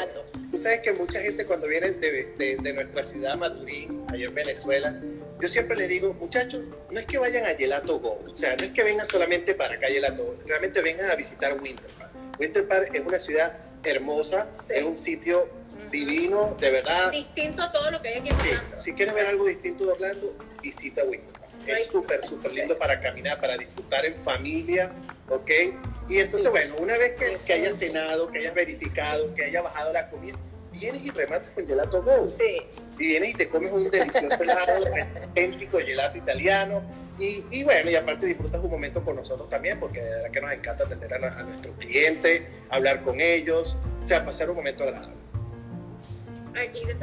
Tú 0.51 0.59
sabes 0.59 0.81
que 0.81 0.93
mucha 0.93 1.21
gente 1.21 1.45
cuando 1.47 1.67
viene 1.67 1.91
de, 1.91 2.57
de, 2.61 2.73
nuestra 2.73 3.03
ciudad, 3.03 3.37
Maturín, 3.37 4.05
allá 4.09 4.27
en 4.27 4.35
Venezuela, 4.35 5.01
yo 5.41 5.49
siempre 5.49 5.77
les 5.77 5.89
digo, 5.89 6.15
muchachos, 6.15 6.63
no 6.91 7.01
es 7.01 7.07
que 7.07 7.19
vayan 7.19 7.45
a 7.47 7.57
Gelato 7.57 7.99
Go, 7.99 8.21
o 8.33 8.37
sea, 8.37 8.55
no 8.57 8.65
es 8.65 8.71
que 8.71 8.85
vengan 8.85 9.05
solamente 9.07 9.55
para 9.55 9.75
acá 9.75 9.89
Gelato 9.89 10.37
realmente 10.47 10.81
vengan 10.81 11.11
a 11.11 11.17
visitar 11.17 11.61
Winter 11.61 11.91
Park. 11.99 12.13
Winter 12.39 12.69
Park 12.69 12.91
es 12.95 13.03
una 13.03 13.19
ciudad 13.19 13.59
hermosa, 13.83 14.49
es 14.51 14.85
un 14.85 14.97
sitio 14.97 15.49
divino, 15.91 16.57
de 16.61 16.71
verdad. 16.71 17.11
Distinto 17.11 17.63
a 17.63 17.73
todo 17.73 17.91
lo 17.91 18.01
que 18.01 18.09
hay 18.09 18.19
aquí 18.19 18.29
en 18.29 18.37
Orlando. 18.37 18.81
Si 18.81 18.93
quieres 18.93 19.15
ver 19.15 19.27
algo 19.27 19.47
distinto 19.47 19.87
de 19.87 19.93
Orlando, 19.93 20.37
visita 20.63 21.05
Winter 21.05 21.33
Park. 21.33 21.44
Es 21.73 21.87
súper, 21.87 22.25
súper 22.25 22.53
lindo 22.53 22.79
para 22.79 23.01
caminar, 23.01 23.41
para 23.41 23.57
disfrutar 23.57 24.05
en 24.05 24.17
familia, 24.17 24.93
¿ok? 25.29 25.51
Y 26.09 26.19
entonces, 26.19 26.51
bueno, 26.51 26.75
una 26.79 26.99
vez 26.99 27.17
que, 27.17 27.37
que 27.45 27.53
hayas 27.53 27.79
cenado, 27.79 28.31
que 28.31 28.39
hayas 28.39 28.55
verificado, 28.55 29.35
que 29.35 29.45
haya 29.45 29.63
bajado 29.63 29.93
la 29.93 30.09
comida, 30.09 30.37
vienes 30.73 31.05
y 31.05 31.11
rematas 31.11 31.49
con 31.51 31.67
gelato 31.67 32.03
go. 32.03 32.27
Sí. 32.27 32.63
Y 32.99 33.07
vienes 33.07 33.31
y 33.31 33.35
te 33.35 33.49
comes 33.49 33.73
un 33.73 33.91
delicioso 33.91 34.43
helado, 34.43 34.85
auténtico 35.23 35.79
gelato 35.79 36.19
italiano. 36.19 36.83
Y, 37.19 37.45
y, 37.51 37.63
bueno, 37.63 37.91
y 37.91 37.95
aparte 37.95 38.27
disfrutas 38.27 38.61
un 38.61 38.71
momento 38.71 39.03
con 39.03 39.15
nosotros 39.15 39.49
también, 39.49 39.79
porque 39.79 40.01
de 40.01 40.11
verdad 40.11 40.31
que 40.31 40.41
nos 40.41 40.53
encanta 40.53 40.85
atender 40.85 41.15
a, 41.15 41.17
a 41.17 41.43
nuestros 41.45 41.77
clientes, 41.79 42.43
hablar 42.71 43.03
con 43.03 43.21
ellos, 43.21 43.79
o 44.03 44.05
sea, 44.05 44.25
pasar 44.25 44.51
un 44.51 44.57
momento 44.57 44.83
agradable. 44.83 45.15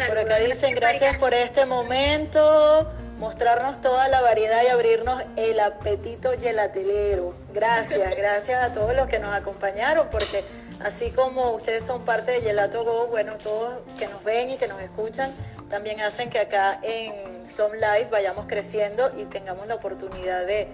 Por 0.08 0.18
acá 0.18 0.40
dicen 0.40 0.76
gracias 0.76 1.18
por 1.18 1.34
este 1.34 1.66
momento, 1.66 2.90
mostrarnos 3.22 3.80
toda 3.82 4.08
la 4.08 4.20
variedad 4.20 4.64
y 4.64 4.68
abrirnos 4.70 5.22
el 5.36 5.60
apetito 5.60 6.32
gelatelero. 6.40 7.36
Gracias, 7.54 8.16
gracias 8.18 8.64
a 8.64 8.74
todos 8.74 8.96
los 8.96 9.08
que 9.08 9.20
nos 9.20 9.32
acompañaron, 9.32 10.08
porque 10.10 10.44
así 10.84 11.12
como 11.12 11.52
ustedes 11.52 11.86
son 11.86 12.04
parte 12.04 12.32
de 12.32 12.42
Gelato 12.42 12.84
Go, 12.84 13.06
bueno, 13.10 13.34
todos 13.36 13.76
que 14.00 14.08
nos 14.08 14.24
ven 14.24 14.50
y 14.50 14.58
que 14.58 14.68
nos 14.68 14.82
escuchan, 14.82 15.36
también 15.70 16.02
hacen 16.02 16.32
que 16.32 16.40
acá 16.40 16.80
en 16.82 17.46
Some 17.46 17.76
Life 17.76 18.08
vayamos 18.10 18.48
creciendo 18.48 19.12
y 19.16 19.26
tengamos 19.26 19.68
la 19.68 19.76
oportunidad 19.76 20.48
de, 20.48 20.68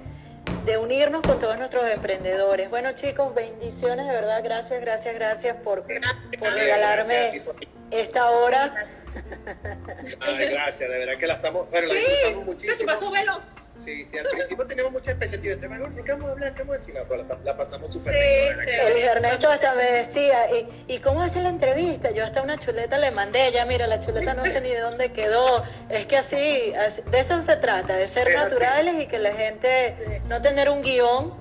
de 0.65 0.77
unirnos 0.77 1.21
con 1.21 1.39
todos 1.39 1.57
nuestros 1.57 1.89
emprendedores. 1.89 2.69
Bueno 2.69 2.91
chicos, 2.93 3.33
bendiciones, 3.33 4.05
de 4.07 4.13
verdad, 4.13 4.41
gracias, 4.43 4.81
gracias, 4.81 5.15
gracias 5.15 5.57
por, 5.57 5.83
por 6.39 6.53
regalarme 6.53 7.41
esta 7.91 8.29
hora. 8.29 8.83
Ay, 10.19 10.49
gracias, 10.49 10.89
de 10.89 10.97
verdad 10.99 11.17
que 11.19 11.27
la 11.27 11.33
estamos, 11.35 11.69
bueno, 11.71 11.87
la 11.87 11.93
disfrutamos 11.93 12.45
muchísimo. 12.45 12.77
Se 12.77 12.85
pasó 12.85 13.11
veloz. 13.11 13.66
Sí, 13.78 14.05
sí, 14.05 14.17
al 14.17 14.25
principio 14.28 14.65
teníamos 14.65 14.91
muchas 14.91 15.09
expectativas. 15.13 15.59
Te 15.59 15.67
¿de 15.67 16.03
qué 16.03 16.11
vamos 16.11 16.30
a 16.30 16.32
hablar? 16.32 16.53
¿Qué 16.53 16.59
vamos 16.59 16.75
a 16.75 16.80
decir? 16.80 16.95
Pero 17.07 17.23
la, 17.23 17.38
la 17.43 17.57
pasamos 17.57 17.93
súper 17.93 18.13
sí, 18.13 18.19
bien. 18.19 18.57
Sí. 18.63 18.69
El 18.91 18.97
Ernesto 19.03 19.49
hasta 19.49 19.75
me 19.75 19.84
decía, 19.84 20.38
¿y, 20.55 20.95
¿y 20.95 20.99
cómo 20.99 21.21
hace 21.21 21.41
la 21.41 21.49
entrevista? 21.49 22.11
Yo 22.11 22.25
hasta 22.25 22.41
una 22.41 22.57
chuleta 22.57 22.97
le 22.97 23.11
mandé, 23.11 23.51
ya 23.51 23.65
mira, 23.65 23.86
la 23.88 23.99
chuleta 23.99 24.34
no 24.34 24.43
sé 24.45 24.61
ni 24.61 24.69
de 24.69 24.80
dónde 24.80 25.11
quedó. 25.11 25.63
Es 25.89 26.07
que 26.07 26.17
así, 26.17 26.73
así 26.73 27.01
de 27.03 27.19
eso 27.19 27.41
se 27.41 27.55
trata, 27.57 27.95
de 27.95 28.07
ser 28.07 28.34
naturales 28.36 29.01
y 29.01 29.07
que 29.07 29.19
la 29.19 29.34
gente, 29.34 30.21
no 30.28 30.41
tener 30.41 30.69
un 30.69 30.82
guion, 30.82 31.32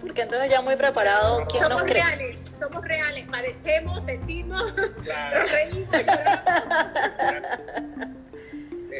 porque 0.00 0.22
entonces 0.22 0.50
ya 0.50 0.62
muy 0.62 0.76
preparado, 0.76 1.46
¿quién 1.48 1.62
somos 1.62 1.82
nos 1.82 1.90
cree? 1.90 2.02
reales, 2.02 2.36
somos 2.58 2.84
reales, 2.84 3.28
padecemos, 3.30 4.04
sentimos, 4.04 4.72
claro. 5.04 5.42
nos 5.42 5.50
reímos. 5.50 5.88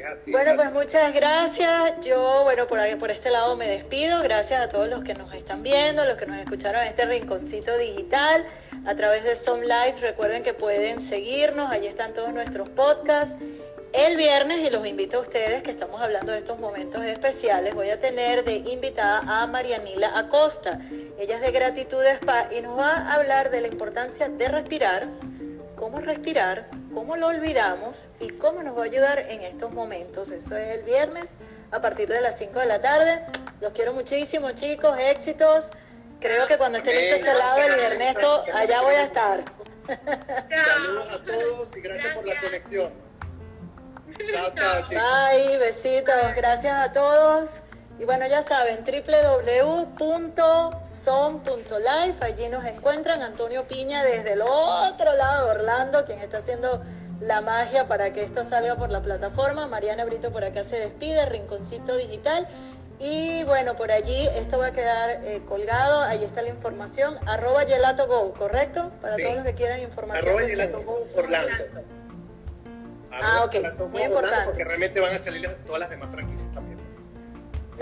Es 0.03 0.09
así, 0.09 0.33
bueno, 0.33 0.51
es 0.51 0.57
pues 0.57 0.73
muchas 0.73 1.15
gracias. 1.15 2.01
Yo, 2.03 2.43
bueno, 2.43 2.67
por, 2.67 2.81
por 2.99 3.11
este 3.13 3.31
lado 3.31 3.57
me 3.57 3.69
despido. 3.69 4.21
Gracias 4.23 4.61
a 4.61 4.69
todos 4.69 4.89
los 4.89 5.05
que 5.05 5.15
nos 5.15 5.33
están 5.33 5.63
viendo, 5.63 6.05
los 6.05 6.17
que 6.17 6.27
nos 6.27 6.41
escucharon 6.41 6.83
en 6.83 6.89
este 6.89 7.05
rinconcito 7.05 7.77
digital 7.79 8.45
a 8.85 8.95
través 8.97 9.23
de 9.23 9.37
Some 9.37 9.63
Live. 9.63 9.95
Recuerden 10.01 10.43
que 10.43 10.55
pueden 10.55 11.01
seguirnos, 11.01 11.71
allí 11.71 11.87
están 11.87 12.15
todos 12.15 12.33
nuestros 12.33 12.69
podcasts. 12.71 13.37
El 13.93 14.17
viernes, 14.17 14.67
y 14.67 14.71
los 14.71 14.87
invito 14.87 15.19
a 15.19 15.21
ustedes 15.21 15.63
que 15.63 15.71
estamos 15.71 16.01
hablando 16.01 16.33
de 16.33 16.39
estos 16.39 16.59
momentos 16.59 17.05
especiales, 17.05 17.75
voy 17.75 17.91
a 17.91 18.01
tener 18.01 18.43
de 18.43 18.55
invitada 18.55 19.21
a 19.27 19.47
Marianila 19.47 20.19
Acosta. 20.19 20.81
Ella 21.19 21.37
es 21.37 21.43
de 21.43 21.53
Gratitud 21.53 22.03
Spa 22.03 22.49
y 22.57 22.63
nos 22.63 22.79
va 22.79 22.91
a 22.91 23.15
hablar 23.15 23.51
de 23.51 23.61
la 23.61 23.69
importancia 23.69 24.31
de 24.31 24.49
respirar, 24.49 25.09
cómo 25.83 25.99
respirar, 25.99 26.69
cómo 26.95 27.17
lo 27.17 27.27
olvidamos 27.27 28.09
y 28.21 28.29
cómo 28.39 28.63
nos 28.63 28.79
va 28.79 28.83
a 28.83 28.85
ayudar 28.85 29.19
en 29.19 29.43
estos 29.43 29.73
momentos. 29.73 30.31
Eso 30.31 30.57
es 30.57 30.77
el 30.77 30.85
viernes 30.85 31.39
a 31.73 31.81
partir 31.81 32.07
de 32.07 32.21
las 32.21 32.39
5 32.39 32.57
de 32.61 32.67
la 32.67 32.79
tarde. 32.79 33.21
Los 33.61 33.73
quiero 33.73 33.93
muchísimo, 33.93 34.53
chicos. 34.53 34.97
Éxitos. 34.97 35.73
Creo 36.21 36.47
que 36.47 36.57
cuando 36.57 36.79
esté 36.79 36.93
listo 36.93 37.17
ese 37.17 37.35
lado 37.35 37.61
del 37.61 37.81
Ernesto, 37.81 38.45
allá 38.55 38.81
voy 38.83 38.95
a 38.95 39.03
estar. 39.03 39.41
Saludos 40.65 41.13
a 41.15 41.25
todos 41.25 41.77
y 41.77 41.81
gracias, 41.81 42.15
por 42.15 42.29
la 42.29 42.41
conexión. 42.41 42.93
Chao, 44.33 44.51
chao, 44.55 44.85
chicos. 44.87 45.03
Bye, 45.03 45.59
besitos. 45.59 46.35
Gracias 46.37 46.79
a 46.79 46.93
todos. 46.93 47.63
Y 47.99 48.05
bueno, 48.05 48.27
ya 48.27 48.43
saben, 48.43 48.83
www.son.life, 51.13 52.25
allí 52.25 52.49
nos 52.49 52.65
encuentran 52.65 53.23
Antonio 53.23 53.67
Piña 53.69 54.03
desde 54.03 54.33
el 54.33 54.43
otro 54.43 55.15
lado 55.15 55.47
de 55.47 55.51
Orlando, 55.53 56.05
quien 56.05 56.19
está 56.21 56.39
haciendo 56.39 56.83
la 57.21 57.41
magia 57.43 57.87
para 57.87 58.13
que 58.13 58.23
esto 58.25 58.43
salga 58.45 58.77
por 58.77 58.91
la 58.91 59.03
plataforma. 59.03 59.67
Mariana 59.69 60.05
Brito 60.05 60.33
por 60.33 60.43
acá 60.45 60.65
se 60.65 60.79
despide, 60.81 61.25
Rinconcito 61.27 61.97
Digital. 61.97 62.49
Y 62.99 63.45
bueno, 63.45 63.75
por 63.77 63.93
allí 63.93 64.29
esto 64.37 64.59
va 64.59 64.67
a 64.69 64.73
quedar 64.73 65.11
eh, 65.25 65.43
colgado, 65.47 66.03
ahí 66.03 66.23
está 66.25 66.41
la 66.43 66.49
información, 66.51 67.17
arroba 67.27 67.63
Gelato 67.65 68.07
Go, 68.07 68.33
¿correcto? 68.35 68.91
Para 69.01 69.17
Sí. 69.17 69.23
todos 69.25 69.37
los 69.37 69.45
que 69.45 69.55
quieran 69.55 69.81
información. 69.81 70.29
Arroba 70.29 70.43
Gelato. 70.49 70.83
Go 70.83 71.07
Orlando. 71.17 71.65
Ah, 73.11 73.43
ok, 73.45 73.55
muy 73.91 74.03
importante. 74.03 74.45
Porque 74.47 74.65
realmente 74.65 75.01
van 75.01 75.15
a 75.15 75.19
salir 75.19 75.49
todas 75.67 75.81
las 75.81 75.91
demás 75.91 76.11
franquicias 76.11 76.53
también. 76.55 76.79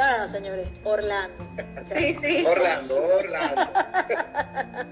No, 0.00 0.06
no, 0.12 0.18
no, 0.18 0.28
señores, 0.28 0.68
Orlando. 0.82 1.44
O 1.80 1.84
sea, 1.84 1.98
Sí, 1.98 2.14
sí. 2.14 2.46
Orlando, 2.46 3.02
Orlando. 3.18 3.60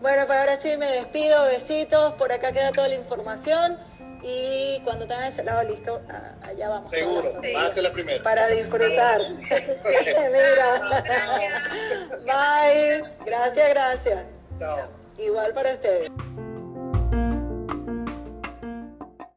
Bueno, 0.00 0.26
pues 0.26 0.38
ahora 0.38 0.56
sí 0.58 0.76
me 0.76 0.84
despido, 0.84 1.46
besitos, 1.46 2.12
por 2.14 2.30
acá 2.30 2.52
queda 2.52 2.72
toda 2.72 2.88
la 2.88 2.94
información 2.94 3.78
y 4.22 4.78
cuando 4.84 5.06
tengan 5.06 5.24
ese 5.24 5.42
lado 5.42 5.62
listo, 5.62 6.02
allá 6.42 6.68
vamos. 6.68 6.90
Seguro, 6.90 7.40
ser 7.72 7.82
la 7.82 7.90
primera. 7.90 8.22
Para 8.22 8.48
disfrutar. 8.48 9.22
Mira. 9.40 11.02
Bye. 12.26 13.02
Gracias, 13.24 13.68
gracias. 13.70 14.24
Chao. 14.58 14.88
Igual 15.16 15.54
para 15.54 15.72
ustedes. 15.72 16.10